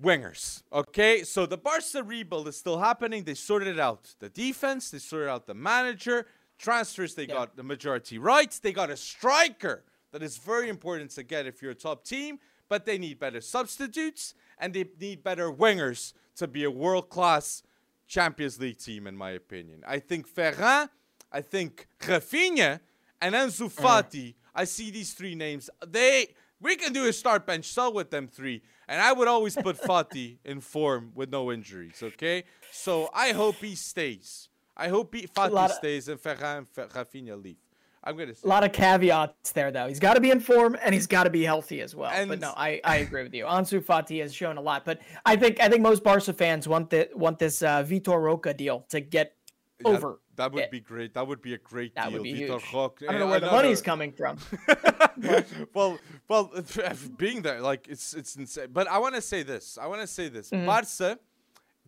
[0.00, 0.62] wingers.
[0.72, 3.24] Okay, so the Barca rebuild is still happening.
[3.24, 6.26] They sorted out the defense, they sorted out the manager,
[6.58, 7.14] transfers.
[7.14, 7.34] They Yeah.
[7.34, 8.58] got the majority rights.
[8.58, 9.84] They got a striker
[10.16, 12.38] that is very important to get if you're a top team.
[12.70, 17.62] But they need better substitutes and they need better wingers to be a world class
[18.06, 19.84] Champions League team, in my opinion.
[19.86, 20.88] I think Ferran,
[21.30, 22.80] I think Rafinha,
[23.20, 24.34] and Ansu Fati.
[24.54, 25.68] I see these three names.
[25.86, 26.28] They
[26.62, 29.76] we can do a start bench sell with them three, and I would always put
[29.88, 32.02] Fati in form with no injuries.
[32.02, 34.48] Okay, so I hope he stays.
[34.74, 37.65] I hope he, Fati stays and Ferran and Rafinha leave.
[38.06, 39.88] I'm gonna a lot of caveats there, though.
[39.88, 42.12] He's got to be in form and he's got to be healthy as well.
[42.28, 43.44] but no, I, I agree with you.
[43.44, 46.90] Ansu Fati has shown a lot, but I think I think most Barca fans want
[46.90, 49.34] the want this uh, Vitor Roque deal to get
[49.80, 50.20] That- over.
[50.36, 50.70] That, would it.
[50.70, 51.14] be great.
[51.14, 52.12] That would be a great That deal.
[52.12, 52.74] would be Vitor huge.
[52.74, 54.36] Roque, I don't know eh, where the money's coming from.
[55.74, 55.98] well,
[56.28, 56.52] well,
[57.16, 58.68] being there, like it's it's insane.
[58.70, 59.78] But I want to say this.
[59.80, 60.50] I want to say this.
[60.50, 60.66] Mm-hmm.
[60.66, 61.18] Barca,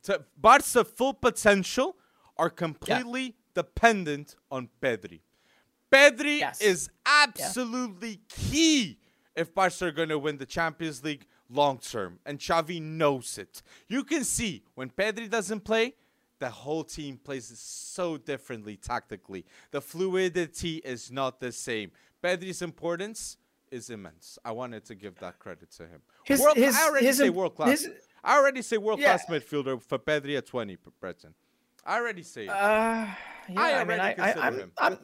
[0.05, 1.97] to Barca full potential
[2.39, 5.21] are completely dependent on Pedri.
[5.91, 6.61] Pedri Yes.
[6.61, 8.99] is absolutely key
[9.37, 13.63] if Barca are going to win the Champions League long term, and Xavi knows it.
[13.89, 15.95] You can see when Pedri doesn't play,
[16.41, 19.45] the whole team plays so differently tactically.
[19.71, 21.91] The fluidity is not the same.
[22.23, 23.39] Pedri's importance
[23.71, 24.39] is immense.
[24.45, 26.03] I wanted to give that credit to him.
[26.25, 27.87] His- world, his- I already his say world class.
[28.23, 29.39] I already say world class Yeah.
[29.39, 31.35] midfielder for Pedri at 20, Breton.
[31.85, 32.49] I already say it.
[32.51, 33.15] Uh, yeah,
[33.57, 34.73] I I, mean, already I, I, consider I'm, him.
[34.79, 34.99] I'm,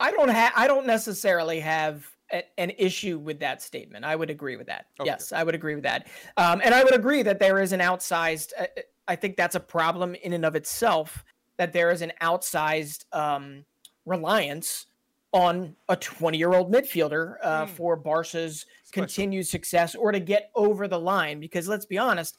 [0.00, 4.04] I don't have, I don't necessarily have a, an issue with that statement.
[4.04, 4.86] I would agree with that.
[5.00, 5.08] Okay.
[5.10, 6.06] Yes, I would agree with that.
[6.36, 8.52] Um, and I would agree that there is an outsized.
[8.58, 8.66] Uh,
[9.08, 11.24] I think that's a problem in and of itself.
[11.56, 13.64] That there is an outsized um,
[14.06, 14.86] reliance
[15.32, 17.72] on a 20 year old midfielder uh, Hmm.
[17.72, 19.02] for Barca's Special.
[19.06, 21.40] continued success or to get over the line.
[21.40, 22.38] Because let's be honest,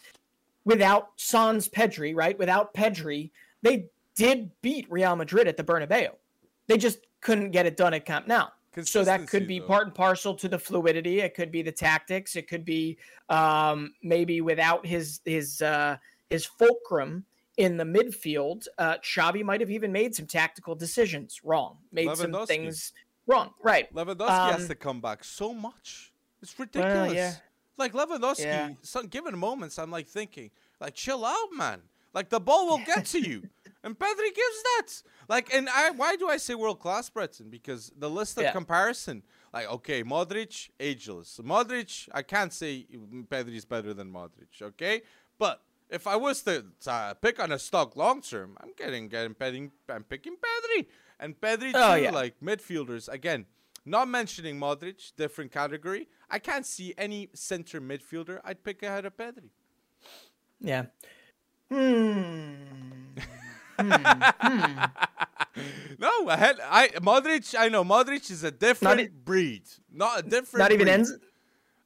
[0.65, 2.37] without Sans Pedri, right?
[2.39, 3.31] Without Pedri,
[3.61, 6.09] they did beat Real Madrid at the Bernabeu.
[6.67, 8.45] They just couldn't get it done at Camp Nou.
[8.83, 9.65] So that could be though.
[9.67, 11.19] part and parcel to the fluidity.
[11.21, 12.35] It could be the tactics.
[12.35, 12.97] It could be
[13.27, 15.97] um, maybe without his his uh,
[16.29, 17.25] his fulcrum
[17.57, 22.45] in the midfield, uh, Xavi might have even made some tactical decisions wrong, made some
[22.45, 22.93] things
[23.27, 23.53] wrong.
[23.61, 23.93] Right.
[23.93, 26.13] Lewandowski has Um, to come back so much.
[26.41, 27.13] It's ridiculous.
[27.13, 27.33] yeah.
[27.75, 28.69] Like Lewandowski, Yeah.
[28.81, 31.81] some given moments, I'm like thinking, like chill out, man.
[32.13, 33.49] Like the ball will get to you,
[33.83, 34.87] and Pedri gives that.
[35.27, 37.49] Like, and I, why do I say world class, Brendan?
[37.49, 38.51] Because the list of Yeah.
[38.51, 39.23] comparison,
[39.53, 41.39] like, okay, Modric, ageless.
[41.43, 42.85] Modric, I can't say
[43.29, 45.01] Pedri is better than Modric, okay?
[45.37, 49.33] But if I was to uh, pick on a stock long term, I'm getting getting
[49.33, 50.85] betting, I'm picking Pedri
[51.19, 52.03] and Pedri Oh, too.
[52.03, 52.11] yeah.
[52.11, 53.45] Like midfielders again.
[53.85, 56.09] Not mentioning Modric, different category.
[56.29, 59.49] I can't see any center midfielder I'd pick ahead of Pedri.
[60.59, 60.87] Yeah.
[61.71, 63.15] Hmm.
[63.79, 63.91] Hmm.
[64.41, 65.63] Hmm.
[65.97, 66.57] no, ahead.
[66.63, 67.55] I Modric.
[67.57, 70.59] I know Modric is a different e- breed, not a different.
[70.63, 70.99] Not even breed.
[70.99, 71.19] Enzo.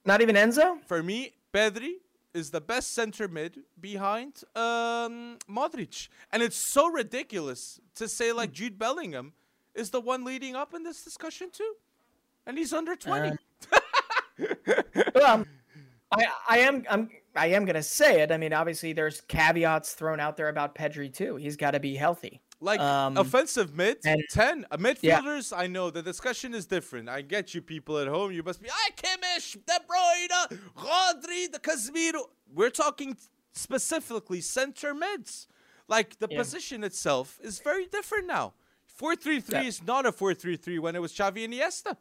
[0.05, 0.83] Not even Enzo.
[0.87, 1.93] For me, Pedri
[2.33, 8.51] is the best center mid behind um, Modric, and it's so ridiculous to say like
[8.51, 9.33] Jude Bellingham
[9.75, 11.73] is the one leading up in this discussion too,
[12.45, 13.37] and he's under twenty.
[15.15, 15.45] well,
[16.11, 18.31] I, I am I'm I am gonna say it.
[18.31, 21.35] I mean, obviously, there's caveats thrown out there about Pedri too.
[21.35, 22.41] He's got to be healthy.
[22.59, 24.65] Like Um, offensive mid, and- 10.
[24.71, 24.93] Uh, Yeah.
[25.19, 27.09] midfielders, I know the discussion is different.
[27.09, 28.31] I get you people at home.
[28.31, 32.29] You must be, I Kimmich, De Bruyne, Rodri, the Casemiro.
[32.53, 33.17] We're talking
[33.51, 35.47] specifically center mids.
[35.87, 36.37] Like the Yeah.
[36.37, 38.53] position itself is very different now.
[38.87, 41.97] 4-3-3 is not a 4-3-3 when it was Xavi and Iniesta.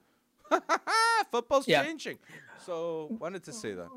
[1.33, 1.83] Football's Yeah.
[1.83, 2.19] changing.
[2.65, 3.89] So wanted to say that.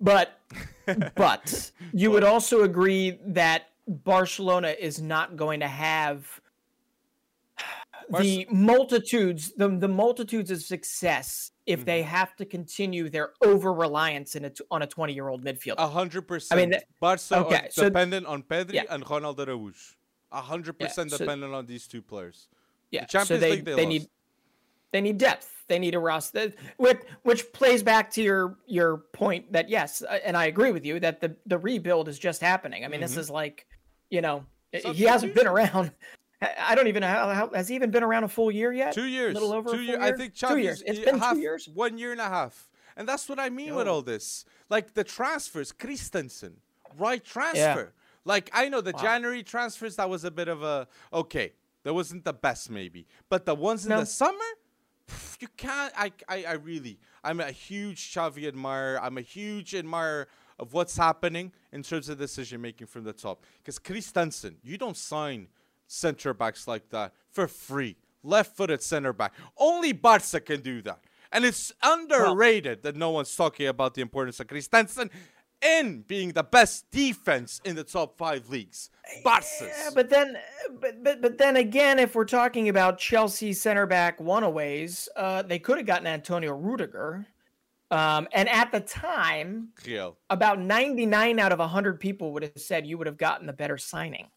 [0.00, 0.40] But
[1.16, 6.40] but you would also agree that Barcelona is not going to have
[8.18, 12.08] the multitudes the, the multitudes of success if they Mm-hmm.
[12.10, 15.74] have to continue their over reliance in a t- on a 20 year old midfielder.
[15.78, 16.70] A hundred percent.
[16.70, 18.84] that- Barca okay, so- dependent on Pedri Yeah.
[18.88, 19.94] and Ronaldo Araújo.
[20.32, 22.48] A hundred percent so- dependent on these two players.
[22.90, 24.08] Yeah, Champions so they, League they they need
[24.92, 25.57] they need depth.
[25.68, 30.18] They need a roster, which which plays back to your your point that yes, uh,
[30.24, 32.84] and I agree with you that the the rebuild is just happening.
[32.84, 33.18] I mean, this Mhm.
[33.18, 33.66] is like,
[34.10, 35.92] you know, he hasn't been around.
[36.58, 38.94] I don't even know how, how has he even been around a full year yet?
[38.94, 39.32] Two years.
[39.36, 40.82] a little over a two full year- I think Two years.
[40.86, 41.68] It's been two half- years?
[41.68, 42.70] One year and a half.
[42.96, 44.44] And that's what I mean with all this.
[44.70, 46.56] Like the transfers, Christensen,
[46.96, 47.92] right transfer.
[48.24, 49.02] Like I know the Wow.
[49.02, 51.52] January transfers, that was a bit of a okay.
[51.84, 53.06] That wasn't the best maybe.
[53.28, 54.00] But the ones in No.
[54.00, 54.38] the summer,
[55.40, 58.98] you can't I, I I really I'm a huge Xavi admirer.
[59.02, 60.28] I'm a huge admirer
[60.58, 63.44] of what's happening in terms of decision making from the top.
[63.58, 65.48] Because Christensen, you don't sign
[65.86, 67.96] center backs like that for free.
[68.22, 69.34] Left footed center back.
[69.56, 71.00] Only Barca can do that.
[71.30, 75.10] And it's underrated that no one's talking about the importance of Christensen
[75.62, 78.90] in being the best defense in the top five leagues.
[79.24, 79.62] Barca's.
[79.62, 80.36] Yeah, but then,
[80.80, 85.58] but, but but then again, if we're talking about Chelsea center back one-aways, uh, they
[85.58, 87.26] could have gotten Antonio Rudiger,
[87.90, 90.18] um, and at the time, Real.
[90.28, 93.78] about 99 out of 100 people would have said you would have gotten the better
[93.78, 94.28] signing.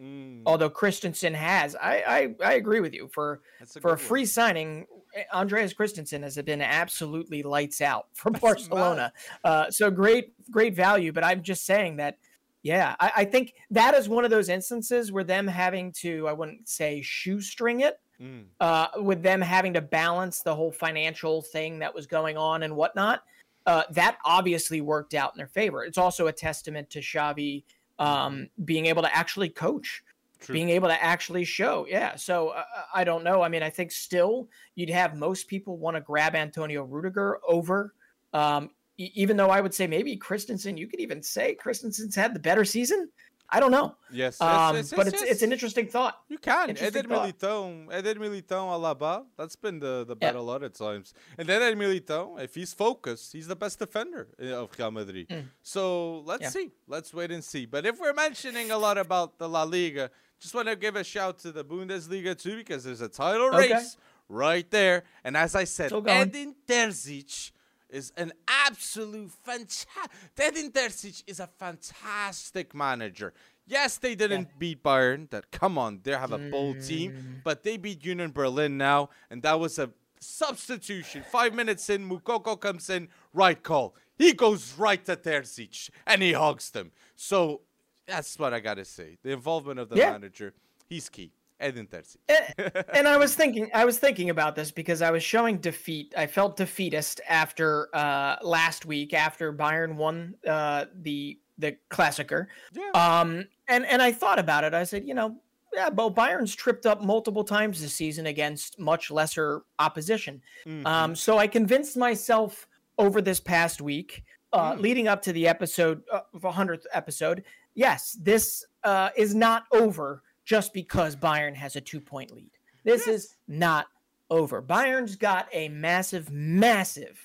[0.00, 3.88] Mm, Although Christensen has, I I, I agree with you for a for a good
[3.90, 3.96] one.
[3.98, 4.86] free signing.
[5.32, 9.12] Andreas Christensen has been absolutely lights out for That's Barcelona.
[9.44, 11.12] Uh, so great, great value.
[11.12, 12.18] But I'm just saying that,
[12.62, 16.32] yeah, I, I think that is one of those instances where them having to, I
[16.32, 21.80] wouldn't say shoestring it, Mm, uh, with them having to balance the whole financial thing
[21.80, 23.22] that was going on and whatnot.
[23.66, 25.84] Uh, that obviously worked out in their favor.
[25.84, 27.64] It's also a testament to Xavi
[27.98, 30.02] um, being able to actually coach
[30.46, 30.52] true.
[30.54, 31.86] being able to actually show.
[31.88, 32.16] Yeah.
[32.16, 32.62] So uh,
[32.94, 33.42] I don't know.
[33.42, 37.94] I mean, I think still you'd have most people want to grab Antonio Rudiger over,
[38.32, 42.34] um, e- even though I would say maybe Christensen, you could even say Christensen's had
[42.34, 43.10] the better season.
[43.48, 43.94] I don't know.
[44.10, 45.30] Yes, yes, Um, yes, but yes, it's yes.
[45.30, 46.18] it's an interesting thought.
[46.28, 46.70] You can.
[46.70, 47.28] Interesting Eder thought.
[47.38, 49.24] Militão, Eder Militão Alaba.
[49.38, 50.32] That's been the, the Yeah.
[50.36, 51.14] a lot of times.
[51.38, 55.28] And then Eder Militão, if he's focused, he's the best defender uh, of Real Madrid.
[55.62, 56.46] So let's Mm.
[56.46, 56.50] Yeah.
[56.50, 56.70] see.
[56.88, 57.66] Let's wait and see.
[57.66, 60.10] But if we're mentioning a lot about the La Liga,
[60.40, 63.72] just want to give a shout to the Bundesliga too because there's a title Okay.
[63.74, 63.96] race
[64.28, 65.04] right there.
[65.24, 65.92] And as I said.
[66.06, 67.52] Edin Terzic
[67.88, 70.10] is an absolute fantastic.
[70.38, 73.32] Edin Terzic is a fantastic manager.
[73.68, 75.28] Yes, they didn't beat Bayern.
[75.30, 76.86] That come on, they have a bold Mm.
[76.86, 81.24] team, but they beat Union Berlin now, and that was a substitution.
[81.30, 83.94] Five minutes in, Moukoko comes in, right call.
[84.18, 86.92] He goes right to Terzic and he hugs them.
[87.16, 87.62] So
[88.06, 89.18] that's what I gotta say.
[89.22, 90.12] The involvement of the Yeah.
[90.12, 90.54] manager,
[90.88, 91.32] he's key.
[91.58, 92.16] Edin Terzic.
[92.28, 96.12] and, and I was thinking, I was thinking about this because I was showing defeat.
[96.14, 102.48] I felt defeatist after uh, last week, after Bayern won uh, the the Klassiker.
[102.74, 102.90] Yeah.
[102.90, 104.74] Um, and and I thought about it.
[104.74, 105.36] I said, you know,
[105.72, 110.42] yeah, but Bayern's tripped up multiple times this season against much lesser opposition.
[110.66, 110.84] Mhm.
[110.86, 114.80] Um, so I convinced myself over this past week, uh, Mm.
[114.80, 117.44] leading up to the episode, uh, the hundredth episode.
[117.76, 122.50] Yes, this uh, is not over just because Bayern has a two-point lead.
[122.84, 123.86] This is not
[124.30, 124.62] over.
[124.62, 127.20] Bayern's got a massive, massive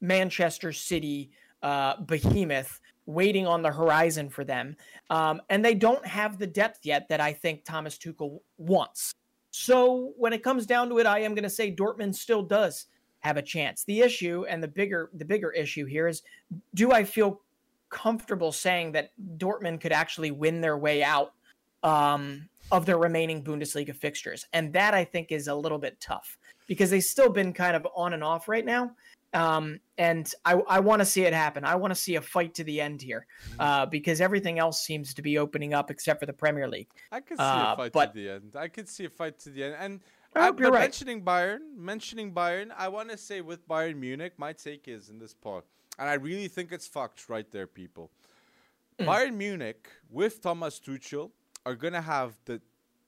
[0.00, 1.30] Manchester City
[1.62, 4.76] uh, behemoth waiting on the horizon for them,
[5.10, 9.12] um, and they don't have the depth yet that I think Thomas Tuchel wants.
[9.50, 12.86] So when it comes down to it, I am going to say Dortmund still does
[13.20, 13.84] have a chance.
[13.84, 16.22] The issue and the bigger the bigger issue here is
[16.74, 17.40] do I feel
[17.90, 21.32] comfortable saying that Dortmund could actually win their way out
[21.82, 24.46] um, of their remaining Bundesliga fixtures?
[24.52, 27.86] And that I think is a little bit tough because they've still been kind of
[27.94, 28.92] on and off right now.
[29.34, 31.64] Um, and I, I want to see it happen.
[31.64, 33.26] I want to see a fight to the end here
[33.58, 36.88] uh, because everything else seems to be opening up except for the Premier League.
[37.12, 38.56] I could see Uh, a fight but- to the end.
[38.56, 39.76] I could see a fight to the end.
[39.78, 40.00] And
[40.34, 40.80] I but right.
[40.80, 45.18] mentioning Bayern, mentioning Bayern, I want to say with Bayern Munich, my take is in
[45.18, 45.64] this part,
[45.98, 48.10] and I really think it's fucked right there, people.
[48.98, 49.06] Mm.
[49.06, 51.30] Bayern Munich with Thomas Tuchel
[51.64, 52.60] are gonna have the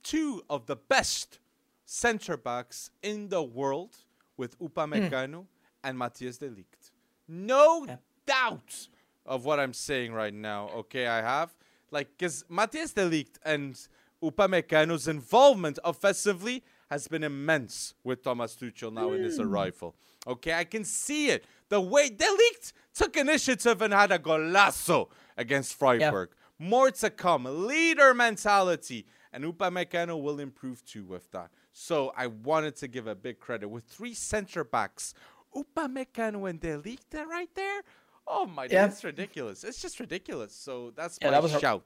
[0.03, 1.39] two of the best
[1.85, 3.97] center backs in the world
[4.37, 5.47] with Upamecano
[5.83, 6.91] and Matthias de Ligt.
[7.27, 7.97] No Yeah.
[8.27, 8.89] doubt
[9.27, 10.69] of what I'm saying right now.
[10.71, 11.55] Okay, I have
[11.91, 13.79] like because Matthias de Ligt and
[14.23, 19.95] Upamecano's involvement offensively has been immense with Thomas Tuchel now in his arrival.
[20.27, 21.45] Okay, I can see it.
[21.69, 26.31] The way De Ligt took initiative and had a golazo against Freiburg.
[26.59, 27.45] More to come.
[27.67, 29.07] Leader mentality.
[29.33, 31.51] And Upamecano will improve too with that.
[31.73, 35.15] So I wanted to give a big credit with three center backs.
[35.55, 37.83] Upamecano and De Ligt are right there.
[38.27, 38.87] Oh my, Yeah.
[38.87, 39.65] that's ridiculous.
[39.65, 40.55] It's just ridiculous.
[40.55, 41.83] So that's Yeah, my that was a-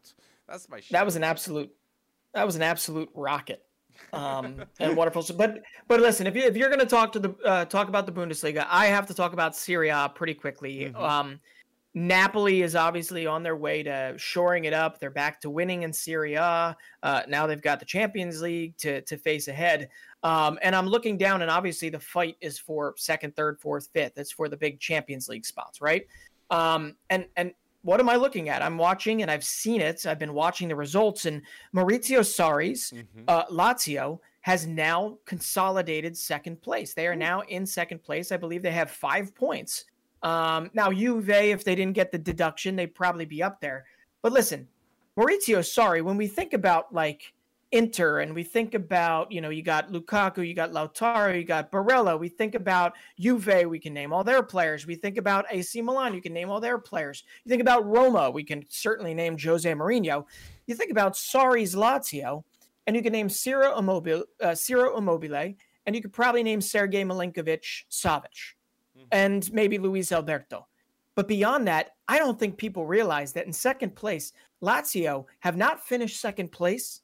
[0.49, 0.91] That's my shout.
[0.93, 1.75] that was an absolute
[2.35, 3.63] that was an absolute rocket
[4.13, 7.31] um and wonderful but but listen if, you, if you're going to talk to the
[7.45, 10.93] uh, talk about the bundesliga i have to talk about Serie A pretty quickly.
[10.95, 11.01] Mhm.
[11.01, 11.41] um
[11.95, 14.99] napoli is obviously on their way to shoring it up.
[14.99, 19.03] They're back to winning in Serie A uh, now they've got the champions league to
[19.03, 19.89] to face ahead.
[20.23, 24.17] Um, and i'm looking down and obviously the fight is for second third fourth fifth.
[24.17, 26.07] It's for the big champions league spots right?
[26.51, 27.53] Um, and and
[27.83, 28.63] what am I looking at?
[28.63, 30.07] I'm watching and I've seen it.
[30.07, 31.43] I've been watching the results, and
[31.75, 33.25] Maurizio Sarri's Mhm.
[33.29, 36.95] uh, Lazio has now consolidated second place.
[36.95, 38.33] They are now in second place.
[38.33, 39.85] I believe they have five points.
[40.23, 43.85] Um, now, Juve, if they didn't get the deduction, they'd probably be up there.
[44.23, 44.69] But listen,
[45.17, 47.33] Maurizio Sarri, when we think about like
[47.73, 51.73] Inter and we think about, you know, you got Lukaku, you got Lautaro, you got
[51.73, 54.87] Barella, we think about Juve, we can name all their players.
[54.87, 57.25] We think about AC Milan, you can name all their players.
[57.45, 60.27] You think about Roma, we can certainly name Jose Mourinho.
[60.67, 62.45] You think about Sarri's Lazio,
[62.87, 65.55] and you can name Ciro Immobile, uh, Ciro Immobile,
[65.87, 68.55] and you could probably name Sergei Milinkovic Savic,
[68.97, 69.07] Mhm.
[69.11, 70.67] and maybe Luis Alberto.
[71.15, 74.33] But beyond that, I don't think people realize that in second place,
[74.63, 77.02] Lazio have not finished second place.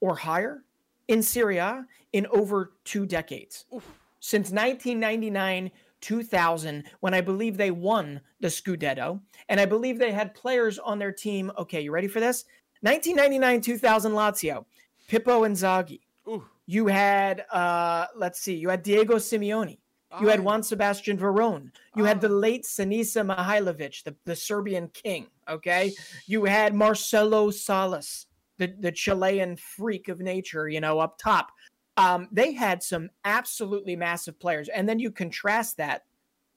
[0.00, 0.64] Or higher
[1.08, 3.64] in Serie A in over two decades.
[3.74, 3.84] Oof.
[4.20, 5.70] Since 1999
[6.00, 9.20] 2000, when I believe they won the Scudetto,
[9.50, 11.52] and I believe they had players on their team.
[11.58, 12.44] Okay, you ready for this?
[12.80, 14.64] 1999 2000 Lazio,
[15.08, 16.00] Pippo Inzaghi.
[16.26, 16.44] Ooh.
[16.66, 19.76] You had, uh, let's see, you had Diego Simeone.
[20.20, 21.70] You had Ah, Juan Sebastian Verón.
[21.94, 22.32] You had the Ah.
[22.32, 25.26] late Sinisa Mihailovic, the, the Serbian king.
[25.48, 25.92] Okay.
[26.26, 28.26] You had Marcelo Salas,
[28.60, 31.50] the, the Chilean freak of nature, you know, up top.
[31.96, 34.68] Um, they had some absolutely massive players.
[34.68, 36.02] And then you contrast that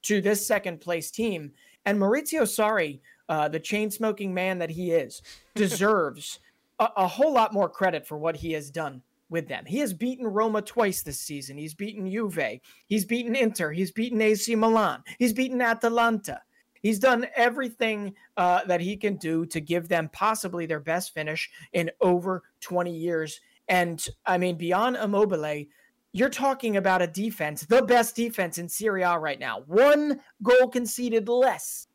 [0.02, 1.52] to this second place team.
[1.86, 3.00] And Maurizio Sarri,
[3.30, 5.22] uh, the chain smoking man that he is,
[5.54, 6.40] deserves
[6.78, 9.64] a, a whole lot more credit for what he has done with them.
[9.66, 11.56] He has beaten Roma twice this season.
[11.56, 12.60] He's beaten Juve.
[12.86, 13.72] He's beaten Inter.
[13.72, 15.02] He's beaten AC Milan.
[15.18, 16.42] He's beaten Atalanta.
[16.84, 21.50] He's done everything uh, that he can do to give them possibly their best finish
[21.72, 23.40] in over 20 years.
[23.68, 25.64] And I mean, beyond Immobile,
[26.12, 29.62] you're talking about a defense, the best defense in Serie A right now.
[29.66, 31.88] One goal conceded less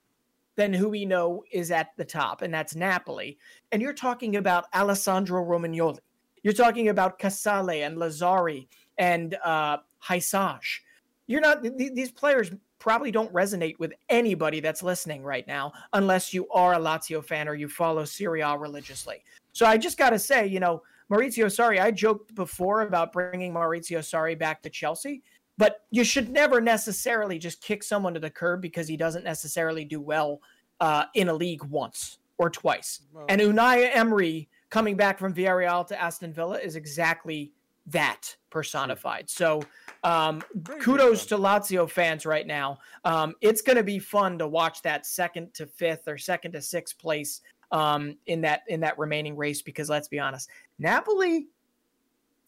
[0.55, 3.37] than who we know is at the top, and that's Napoli.
[3.71, 5.99] And you're talking about Alessandro Romagnoli.
[6.41, 8.67] You're talking about Casale and Lazzari
[8.97, 10.79] and uh, Hysaj.
[11.27, 12.49] You're not; th- these players
[12.79, 17.47] probably don't resonate with anybody that's listening right now, unless you are a Lazio fan
[17.47, 19.23] or you follow Serie A religiously.
[19.51, 20.81] So I just got to say, you know,
[21.11, 21.81] Maurizio Sarri.
[21.81, 25.23] I joked before about bringing Maurizio Sarri back to Chelsea.
[25.57, 29.83] But you should never necessarily just kick someone to the curb because he doesn't necessarily
[29.83, 30.39] do well
[30.79, 33.01] uh, in a league once or twice.
[33.11, 37.51] Well, and Unai Emery coming back from Villarreal to Aston Villa is exactly
[37.89, 39.29] that personified.
[39.29, 39.61] So
[40.03, 40.41] um,
[40.81, 42.79] kudos to Lazio fans right now.
[43.05, 46.61] Um, it's going to be fun to watch that second to fifth or second to
[46.61, 47.41] sixth place
[47.71, 51.47] um, in that in that remaining race because let's be honest, Napoli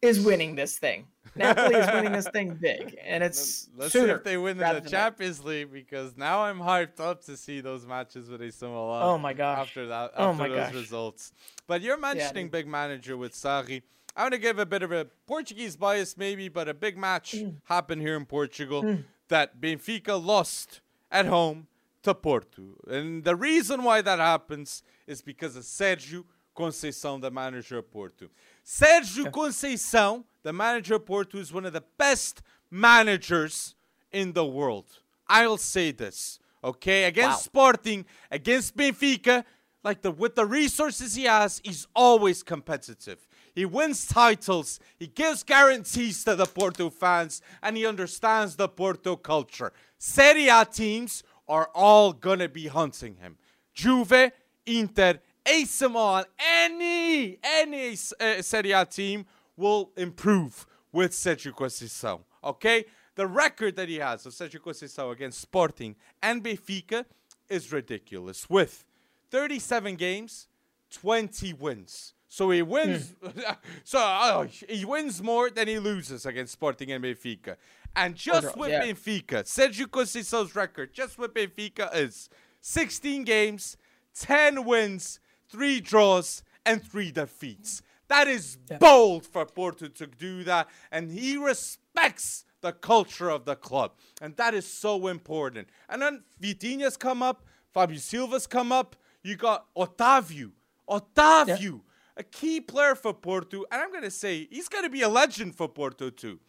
[0.02, 1.06] is winning this thing.
[1.36, 4.90] Napoli is winning this thing big, and it's let's see if they win in the
[4.90, 9.04] Champions League because now I'm hyped up to see those matches with Milan.
[9.04, 9.60] Oh my gosh!
[9.60, 10.74] After that, oh after oh my those gosh.
[10.74, 11.34] results.
[11.68, 13.84] But you're mentioning yeah, big manager with Sarri.
[14.16, 17.34] I want to give a bit of a Portuguese bias, maybe, but a big match
[17.34, 17.56] mm.
[17.66, 19.04] happened here in Portugal mm.
[19.30, 20.82] that Benfica lost
[21.12, 21.68] at home
[22.04, 26.24] to Porto, and the reason why that happens is because of Sergio
[26.56, 28.30] Conceição, the manager of Porto.
[28.66, 33.76] Sérgio Conceição, the manager of Porto, is one of the best managers
[34.12, 34.86] in the world.
[35.28, 37.06] I'll say this, okay?
[37.06, 37.72] Against wow.
[37.72, 39.46] Sporting, against Benfica,
[39.84, 43.28] like the with the resources he has, he's always competitive.
[43.54, 49.16] He wins titles, he gives guarantees to the Porto fans, and he understands the Porto
[49.16, 49.74] culture.
[49.98, 53.38] Serie A teams are all gonna be hunting him.
[53.74, 54.32] Juve,
[54.66, 59.26] Inter, AC Milan, any any uh, Serie A team
[59.58, 62.22] will improve with Sergio Conceição.
[62.44, 67.06] Okay, the record that he has of Sergio Conceição against Sporting and Benfica
[67.50, 68.50] is ridiculous.
[68.50, 68.86] With
[69.30, 70.48] 37 games,
[70.92, 72.14] 20 wins.
[72.32, 73.14] So he wins.
[73.22, 73.58] Mm.
[73.84, 77.58] so uh, he wins more than he loses against Sporting and Benfica.
[77.94, 78.86] And just with yeah.
[78.86, 82.30] Benfica, Sergio Conceição's record, just with Benfica, is
[82.62, 83.76] 16 games,
[84.18, 87.82] 10 wins, three draws, and three defeats.
[88.08, 93.58] That is bold for Porto to do that, and he respects the culture of the
[93.58, 93.92] club,
[94.22, 95.68] and that is so important.
[95.90, 97.44] And then Vitinha's come up,
[97.74, 98.96] Fabio Silva's come up.
[99.22, 100.52] You got Otavio,
[100.90, 101.91] Otavio, yeah.
[102.22, 105.68] A key player for Porto, and I'm gonna say he's gonna be a legend for
[105.68, 106.40] Porto too.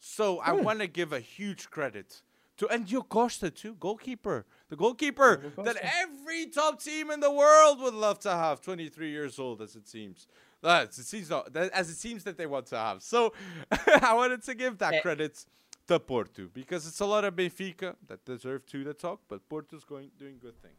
[0.00, 0.64] So I hmm.
[0.64, 2.22] want to give a huge credit
[2.58, 4.46] to and Diogo Costa too, goalkeeper.
[4.68, 5.30] The goalkeeper
[5.64, 8.60] that every top team in the world would love to have.
[8.60, 10.26] 23 years old, as it seems.
[10.62, 13.02] That's it seems not, as it seems that they want to have.
[13.02, 13.32] So
[14.02, 15.00] I wanted to give that eh.
[15.00, 15.44] credit
[15.88, 19.84] to Porto because it's a lot of Benfica that deserve to the talk, but Porto's
[19.84, 20.74] going doing good things.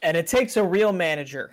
[0.00, 1.50] And it takes a real manager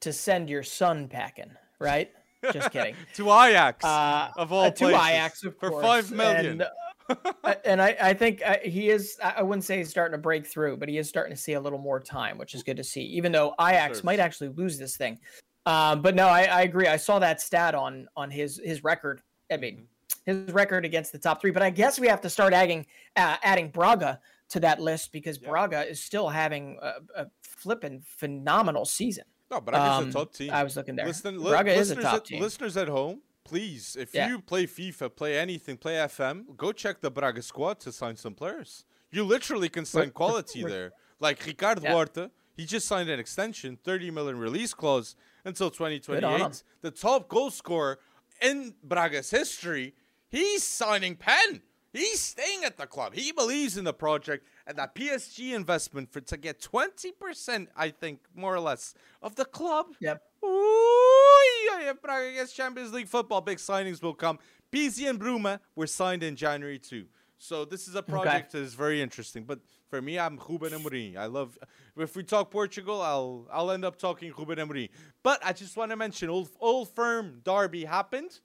[0.00, 2.10] to send your son packing, right?
[2.52, 2.94] Just kidding.
[3.14, 5.84] to Ajax, uh, of all uh, to Ajax, of for course.
[5.84, 6.62] five million.
[7.08, 7.18] And,
[7.64, 9.16] and I, I think uh, he is.
[9.22, 11.60] I wouldn't say he's starting to break through, but he is starting to see a
[11.60, 13.02] little more time, which is good to see.
[13.02, 15.18] Even though Ajax might actually lose this thing,
[15.66, 16.86] um, but no, I, I, agree.
[16.86, 19.22] I saw that stat on on his his record.
[19.50, 19.86] I mean,
[20.26, 20.46] mm-hmm.
[20.46, 21.50] his record against the top three.
[21.50, 24.20] But I guess we have to start adding uh, adding Braga
[24.50, 25.48] to that list because yeah.
[25.48, 29.24] Braga is still having a, a flipping phenomenal season.
[29.50, 30.50] No, but I um, a top team.
[30.52, 31.06] I was looking there.
[31.06, 32.42] Listen, Braga is a top at, team.
[32.42, 34.28] Listeners at home, please, if yeah.
[34.28, 38.34] you play FIFA, play anything, play FM, go check the Braga squad to sign some
[38.34, 38.84] players.
[39.10, 40.92] You literally can sign quality there.
[41.18, 41.92] Like Ricardo yeah.
[41.92, 46.62] Horta, he just signed an extension, 30 million release clause until 2028.
[46.82, 47.98] The top goal scorer
[48.42, 49.94] in Braga's history,
[50.28, 51.62] he's signing pen.
[51.92, 53.14] He's staying at the club.
[53.14, 58.20] He believes in the project and that PSG investment for to get 20%, I think,
[58.34, 59.86] more or less, of the club.
[60.00, 60.22] Yep.
[60.44, 61.40] Ooh,
[61.70, 63.40] yeah, Braga gets Champions League football.
[63.40, 64.38] Big signings will come.
[64.70, 67.06] Pizzi and Bruma were signed in January too.
[67.38, 68.58] So this is a project okay.
[68.58, 69.44] that is very interesting.
[69.44, 71.16] But for me, I'm Ruben Amorim.
[71.16, 71.56] I love.
[71.96, 74.90] If we talk Portugal, I'll I'll end up talking Ruben Amorim.
[75.22, 78.40] But I just want to mention Old Old Firm Derby happened,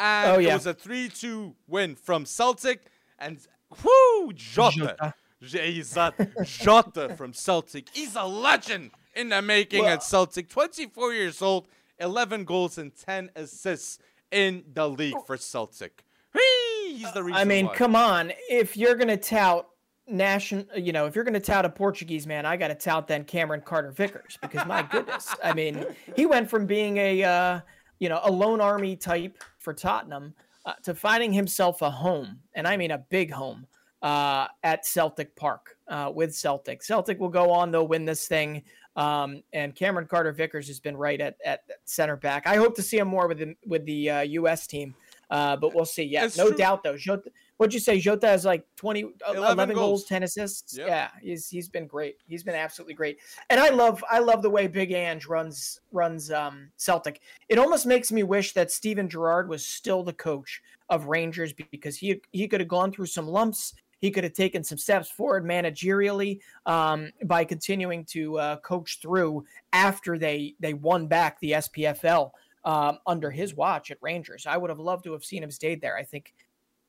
[0.00, 0.50] and oh, yeah.
[0.50, 2.86] it was a three-two win from Celtic,
[3.18, 3.38] and
[3.84, 5.14] whoo Jota.
[5.42, 6.28] Jota.
[6.44, 7.88] Jota from Celtic.
[7.92, 10.48] He's a legend in the making well, at Celtic.
[10.48, 11.68] 24 years old,
[11.98, 13.98] 11 goals and 10 assists
[14.30, 16.04] in the league for Celtic.
[16.32, 17.40] He's the reason.
[17.40, 17.74] I mean, why.
[17.76, 18.32] come on.
[18.48, 19.66] If you're gonna tout
[20.06, 23.62] national, you know, if you're gonna tout a Portuguese man, I gotta tout then Cameron
[23.62, 25.84] Carter Vickers because my goodness, I mean,
[26.16, 27.60] he went from being a uh,
[28.00, 30.34] you know a lone army type for Tottenham
[30.66, 33.66] uh, to finding himself a home, and I mean a big home
[34.02, 36.82] uh, at Celtic Park uh, with Celtic.
[36.82, 38.62] Celtic will go on; they'll win this thing.
[38.96, 42.46] Um, and Cameron Carter Vickers has been right at, at center back.
[42.46, 44.66] I hope to see him more with the with the uh, U.S.
[44.66, 44.94] team,
[45.30, 46.04] uh, but we'll see.
[46.04, 46.56] Yeah, no true.
[46.56, 46.96] doubt though.
[46.96, 47.30] Jota,
[47.60, 48.00] what'd you say?
[48.00, 50.00] Jota has like 20, 11, 11 goals.
[50.00, 50.04] goals.
[50.04, 50.78] 10 assists.
[50.78, 50.88] Yep.
[50.88, 52.16] Yeah, he's he's been great.
[52.26, 53.18] He's been absolutely great.
[53.50, 57.20] And I love I love the way Big Ange runs runs um, Celtic.
[57.50, 61.98] It almost makes me wish that Steven Gerrard was still the coach of Rangers because
[61.98, 65.44] he he could have gone through some lumps he could have taken some steps forward
[65.44, 72.30] managerially um, by continuing to uh, coach through after they they won back the SPFL
[72.64, 74.46] um, under his watch at Rangers.
[74.46, 75.98] I would have loved to have seen him stayed there.
[75.98, 76.32] I think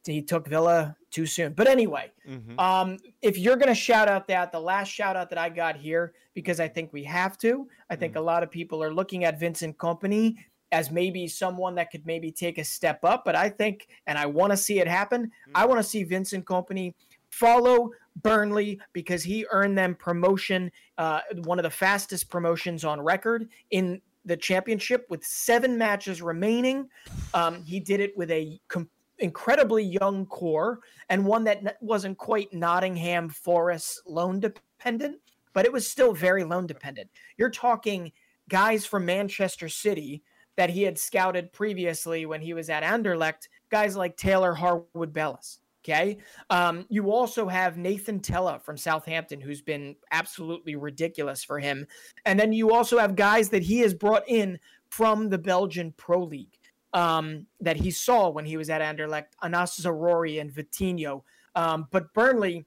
[0.06, 1.54] he took Villa too soon.
[1.54, 2.60] But anyway, mm-hmm.
[2.60, 5.76] um, if you're going to shout out that, the last shout out that I got
[5.76, 8.22] here, because I think we have to, I think mm-hmm.
[8.22, 10.36] a lot of people are looking at Vincent Kompany
[10.72, 13.24] as maybe someone that could maybe take a step up.
[13.26, 15.52] But I think, and I want to see it happen, mm-hmm.
[15.56, 16.94] I want to see Vincent Kompany
[17.30, 17.92] follow
[18.22, 24.02] Burnley because he earned them promotion, uh, one of the fastest promotions on record in
[24.26, 26.88] the championship with seven matches remaining.
[27.34, 28.90] Um, he did it with a com-
[29.22, 30.80] incredibly young core
[31.10, 35.18] and one that wasn't quite Nottingham Forest loan dependent,
[35.54, 37.10] but it was still very loan dependent.
[37.38, 38.12] You're talking
[38.50, 40.24] guys from Manchester City
[40.58, 45.60] that he had scouted previously when he was at Anderlecht, guys like Taylor Harwood Bellis.
[45.84, 46.18] Okay.
[46.52, 51.88] Um, you also have Nathan Tella from Southampton, who's been absolutely ridiculous for him.
[52.26, 56.24] And then you also have guys that he has brought in from the Belgian Pro
[56.24, 56.60] League
[56.94, 61.24] um, that he saw when he was at Anderlecht, Anas Zaroury and Vitinho.
[61.56, 62.66] Um, but Burnley,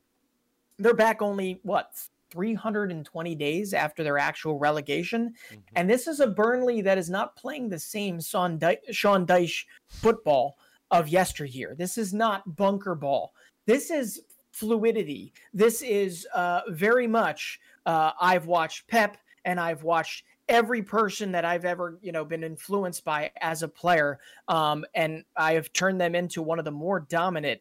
[0.79, 1.91] they're back only, what,
[2.31, 5.35] 320 days after their actual relegation.
[5.51, 5.61] Mm-hmm.
[5.77, 10.59] And this is a Burnley that is not playing the same Sean, Dyche football
[10.91, 11.75] of yesteryear.
[11.77, 13.35] This is not bunker ball.
[13.67, 14.23] This is
[14.53, 15.33] fluidity.
[15.53, 17.61] This is uh, very much.
[17.87, 22.45] Uh, I've watched Pep and I've watched every person that I've ever you know been
[22.45, 26.71] influenced by as a player, um, and I have turned them into one of the
[26.71, 27.61] more dominant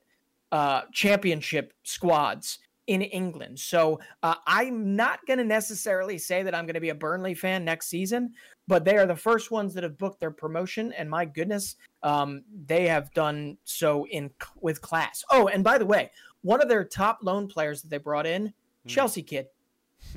[0.52, 3.60] uh, championship squads in England.
[3.60, 7.34] So uh, I'm not going to necessarily say that I'm going to be a Burnley
[7.34, 8.34] fan next season,
[8.68, 12.44] but they are the first ones that have booked their promotion, and my goodness, um,
[12.66, 14.32] they have done so in
[14.62, 15.24] with class.
[15.32, 16.12] Oh, and by the way,
[16.42, 18.54] one of their top loan players that they brought in, mm.
[18.88, 19.48] Chelsea kid,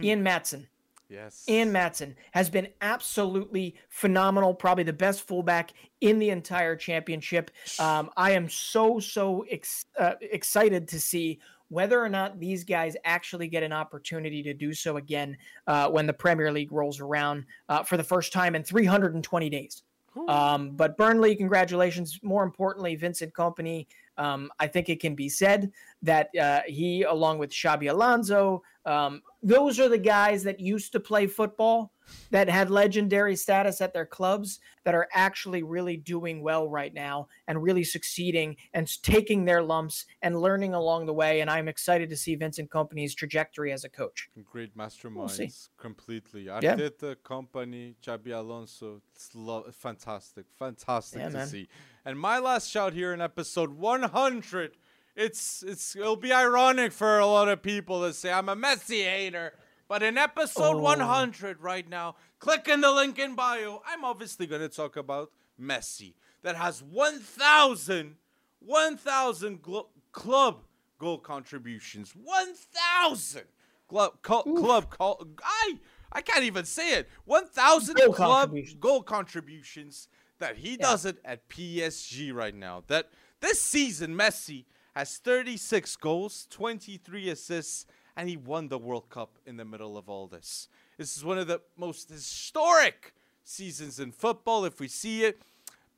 [0.02, 0.66] Ian Maatsen.
[1.08, 1.44] Yes.
[1.46, 7.50] And Maatsen has been absolutely phenomenal, probably the best fullback in the entire championship.
[7.78, 11.38] Um, I am so, so ex- uh, excited to see
[11.68, 16.06] whether or not these guys actually get an opportunity to do so again uh, when
[16.06, 19.82] the Premier League rolls around uh, for the first time in 320 days.
[20.28, 22.18] Um, but Burnley, congratulations.
[22.22, 23.86] More importantly, Vincent Kompany.
[24.18, 25.70] Um, I think it can be said
[26.06, 31.00] that uh, he, along with Xabi Alonso, um, those are the guys that used to
[31.00, 31.92] play football
[32.30, 37.26] that had legendary status at their clubs that are actually really doing well right now
[37.48, 41.40] and really succeeding and taking their lumps and learning along the way.
[41.40, 44.28] And I'm excited to see Vincent Kompany's trajectory as a coach.
[44.44, 46.44] Great masterminds, we'll completely.
[46.44, 47.14] Arteta, yeah.
[47.24, 51.46] Kompany, Xabi Alonso, it's lo- fantastic, fantastic yeah, to man.
[51.48, 51.68] see.
[52.04, 54.76] And my last shout here in episode 100
[55.16, 59.04] it's it's it'll be ironic for a lot of people to say I'm a Messi
[59.04, 59.54] hater.
[59.88, 60.80] But in episode oh.
[60.80, 63.82] 100 right now, click in the link in bio.
[63.86, 65.30] I'm obviously going to talk about
[65.60, 68.16] Messi that has 1,000
[68.60, 70.62] 1,000 gl- club
[70.98, 72.12] goal contributions.
[72.12, 73.42] 1,000
[73.88, 75.78] club club call I
[76.12, 77.08] I can't even say it.
[77.24, 78.80] 1,000 club contributions.
[78.80, 80.76] goal contributions that he yeah.
[80.78, 82.82] does it at PSG right now.
[82.88, 83.08] That
[83.40, 84.64] this season Messi
[84.96, 87.84] has 36 goals, 23 assists,
[88.16, 90.68] and he won the World Cup in the middle of all this.
[90.96, 93.12] This is one of the most historic
[93.44, 95.42] seasons in football if we see it.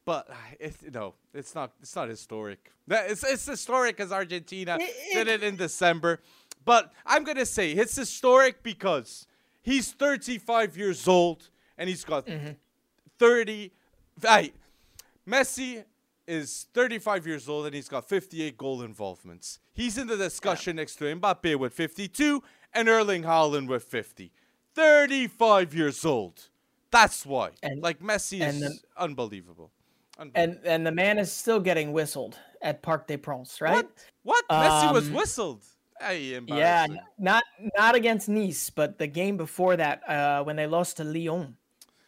[0.05, 1.73] But uh, it, no, it's not.
[1.81, 2.73] It's not historic.
[2.89, 4.79] It's it's historic as Argentina
[5.13, 6.21] did it in December.
[6.65, 9.27] But I'm gonna say it's historic because
[9.63, 12.53] he's 35 years old and he's got mm-hmm.
[13.19, 13.71] 30.
[14.23, 14.53] Hey,
[15.29, 15.85] Messi
[16.29, 19.59] is 35 years old and he's got 58 goal involvements.
[19.73, 22.43] He's in the discussion next to Mbappe with 52
[22.75, 24.31] and Erling Haaland with 50.
[24.75, 26.51] 35 years old.
[26.91, 27.51] That's why.
[27.63, 29.71] And- like Messi and is the- unbelievable.
[30.19, 30.59] Unbelievable.
[30.65, 33.75] And and the man is still getting whistled at Parc des Princes, right?
[33.77, 33.91] What?
[34.23, 34.45] What?
[34.51, 35.65] Messi was Um, whistled.
[36.01, 36.87] Hey, Yeah,
[37.19, 37.43] not
[37.77, 41.57] not against Nice, but the game before that, uh, when they lost to Lyon,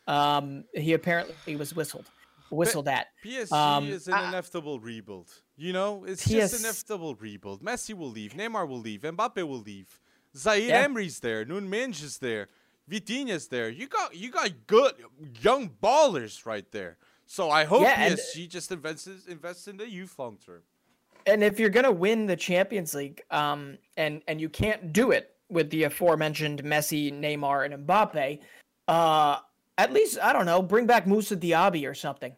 [0.07, 2.11] um, he apparently was whistled,
[2.51, 3.09] whistled at.
[3.25, 5.31] PSG Um, is an I- inevitable rebuild.
[5.57, 7.63] You know, it's PS just inevitable rebuild.
[7.63, 10.01] Messi will leave, Neymar will leave, Mbappe will leave.
[10.37, 10.79] Zaire Yeah.
[10.83, 12.49] Emery's there, Nuno Mendes is there,
[12.89, 13.69] Vitinha's there.
[13.69, 14.95] You got you got good
[15.41, 16.97] young ballers right there.
[17.27, 20.63] So I hope Yeah, and- PSG just invests invests in the youth long term.
[21.27, 25.37] And if you're gonna win the Champions League, um, and and you can't do it
[25.49, 28.39] with the aforementioned Messi, Neymar, and Mbappe,
[28.89, 29.39] uh,
[29.83, 32.33] at least I don't know, bring back Moussa Diaby or something.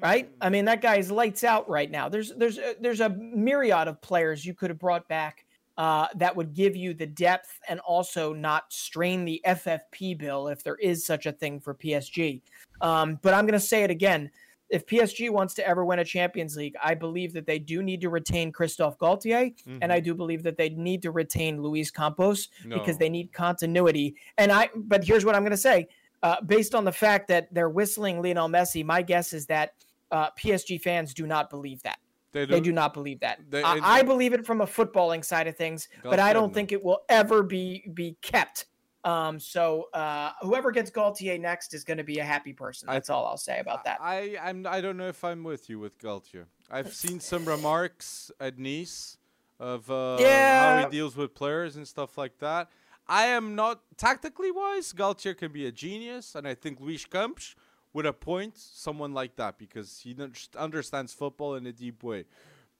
[0.00, 0.30] right?
[0.40, 2.08] I mean, that guy's lights out right now.
[2.08, 5.44] There's there's a, there's a myriad of players you could have brought back
[5.76, 10.62] uh, that would give you the depth and also not strain the FFP bill if
[10.62, 12.42] there is such a thing for PSG.
[12.80, 14.30] Um, but I'm going to say it again.
[14.70, 18.02] If PSG wants to ever win a Champions League, I believe that they do need
[18.02, 22.48] to retain Christophe Galtier, and I do believe that they need to retain Luis Campos
[22.78, 24.14] because they need continuity.
[24.36, 25.88] And I, but here's what I'm going to say:
[26.22, 29.74] uh, based on the fact that they're whistling Lionel Messi, my guess is that
[30.10, 31.98] uh, PSG fans do not believe that.
[32.32, 33.40] They, They do not believe that.
[33.48, 36.52] They- I, and- I believe it from a footballing side of things, but I don't
[36.54, 38.66] think it will ever be be kept.
[39.04, 42.88] Um, so uh, whoever gets Galtier next is going to be a happy person.
[42.88, 43.98] I- That's all I'll say about that.
[44.02, 46.44] I I'm I don't know if I'm with you with Galtier.
[46.70, 49.16] I've seen some remarks at Nice
[49.60, 52.68] of uh, how he deals with players and stuff like that.
[53.08, 54.92] I am not tactically wise.
[54.92, 57.54] Galtier can be a genius, and I think Luis Campos
[57.94, 62.24] would appoint someone like that because he un- understands football in a deep way.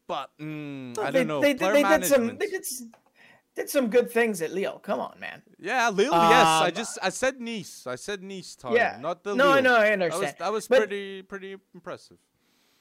[0.06, 1.40] But mm, I they, don't know.
[1.40, 2.26] They, Player they did some.
[2.38, 2.64] They did,
[3.54, 4.78] did some good things at Lille.
[4.80, 5.42] Come on, man.
[5.58, 6.12] Yeah, Lille.
[6.12, 7.86] yes, I Um, just I said Nice.
[7.86, 8.74] I said Nice time.
[8.74, 8.98] Yeah.
[9.00, 9.62] not the No, I Lille.
[9.64, 9.76] know.
[9.76, 10.22] I That understand.
[10.22, 12.18] was that was But- pretty pretty impressive.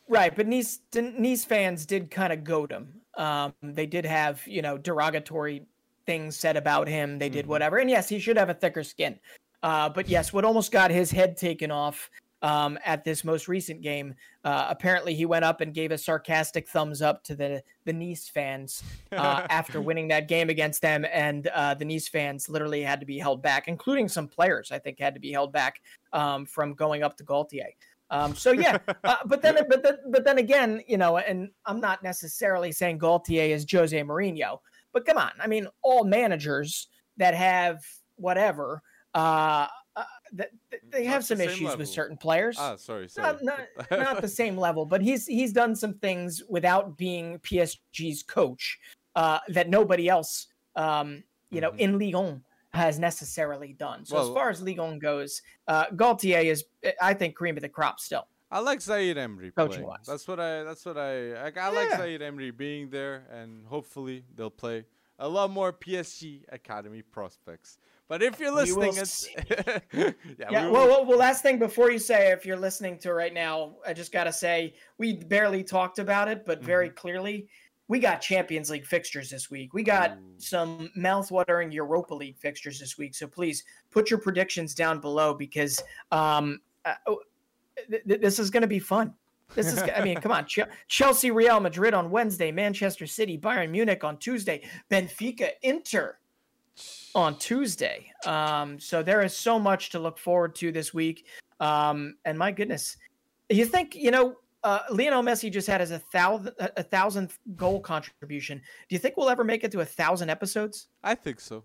[0.09, 3.01] Right, but Nice Nice fans did kind of goad him.
[3.15, 5.63] Um, they did have you know derogatory
[6.07, 7.19] things said about him.
[7.19, 7.49] They did Mhm.
[7.49, 9.19] whatever, and yes, he should have a thicker skin.
[9.61, 12.09] Uh, but yes, what almost got his head taken off
[12.41, 14.13] um, at this most recent game.
[14.43, 18.27] Uh, apparently, he went up and gave a sarcastic thumbs up to the the Nice
[18.29, 22.99] fans uh, after winning that game against them, and uh, the Nice fans literally had
[22.99, 24.71] to be held back, including some players.
[24.71, 25.81] I think had to be held back
[26.13, 27.73] um, from going up to Galtier.
[28.09, 31.81] Um, so yeah, uh, but then, but then, but then again, you know, and I'm
[31.81, 34.59] not necessarily saying Galtier is Jose Mourinho,
[34.97, 36.87] but come on, I mean, all managers
[37.17, 38.81] that have whatever,
[39.13, 40.03] uh, uh
[40.91, 41.77] they Not have some same issues level.
[41.77, 42.57] with certain players.
[42.59, 43.37] ah, sorry, sorry.
[43.43, 48.23] Not, not, not the same level, but he's he's done some things without being PSG's
[48.23, 48.79] coach
[49.15, 51.79] uh, that nobody else, um, you know, Mhm.
[51.79, 54.03] in Ligue 1 has necessarily done.
[54.03, 56.65] So as far as Ligue 1 goes, uh, Galtier is,
[56.99, 58.27] I think, cream of the crop still.
[58.49, 60.05] I like Zaire Emery Coaching wise.
[60.07, 60.63] That's what I.
[60.63, 61.33] That's what I.
[61.33, 61.97] I, I like Yeah.
[61.97, 64.85] Zaire Emery being there, and hopefully they'll play
[65.19, 67.77] a lot more PSG academy prospects.
[68.07, 69.27] But if you're listening, it's
[69.93, 70.11] yeah.
[70.49, 70.65] Yeah.
[70.67, 73.93] we Well, well, last thing before you say, if you're listening to right now, I
[73.93, 76.67] just got to say we barely talked about it, but Mm-hmm.
[76.67, 77.47] very clearly,
[77.89, 79.73] we got Champions League fixtures this week.
[79.73, 80.21] We got Ooh.
[80.37, 83.13] some mouth-watering Europa League fixtures this week.
[83.13, 86.93] So please put your predictions down below because um, uh,
[87.89, 89.13] th- th- this is going to be fun.
[89.55, 90.45] This is, I mean, come on.
[90.45, 96.17] Ch- Chelsea, Real Madrid on Wednesday, Manchester City, Bayern Munich on Tuesday, Benfica, Inter
[97.15, 98.11] on Tuesday.
[98.25, 101.25] Um, so there is so much to look forward to this week.
[101.59, 102.97] Um, and my goodness,
[103.49, 107.79] you think you know uh, Lionel Messi just had his a thousand a thousandth goal
[107.79, 108.57] contribution.
[108.57, 110.87] Do you think we'll ever make it to a thousand episodes?
[111.03, 111.63] I think so.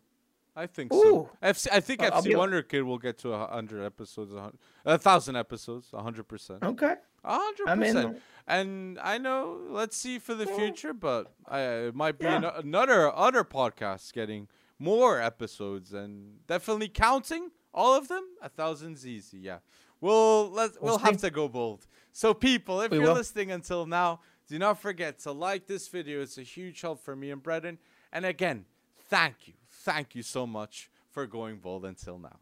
[0.55, 1.01] I think Ooh.
[1.03, 1.31] so.
[1.43, 4.33] FC, I think uh, I'll FC Wonderkid will get to a hundred episodes,
[4.85, 8.19] a thousand episodes, a hundred percent, Okay, a hundred percent.
[8.47, 10.57] And I know, let's see for the Yeah.
[10.57, 12.37] future, but I, it might be Yeah.
[12.37, 14.49] ano- another other podcast getting
[14.79, 18.25] more episodes and definitely counting all of them.
[18.43, 19.59] A thousand's easy, yeah.
[20.01, 21.87] We'll let We'll we'll have to go bold.
[22.13, 23.15] So people, if We you're will.
[23.15, 26.21] listening until now, do not forget to like this video.
[26.21, 27.79] It's a huge help for me and Brendan.
[28.13, 28.67] And again,
[29.09, 32.39] thank you, thank you so much for going bold until now.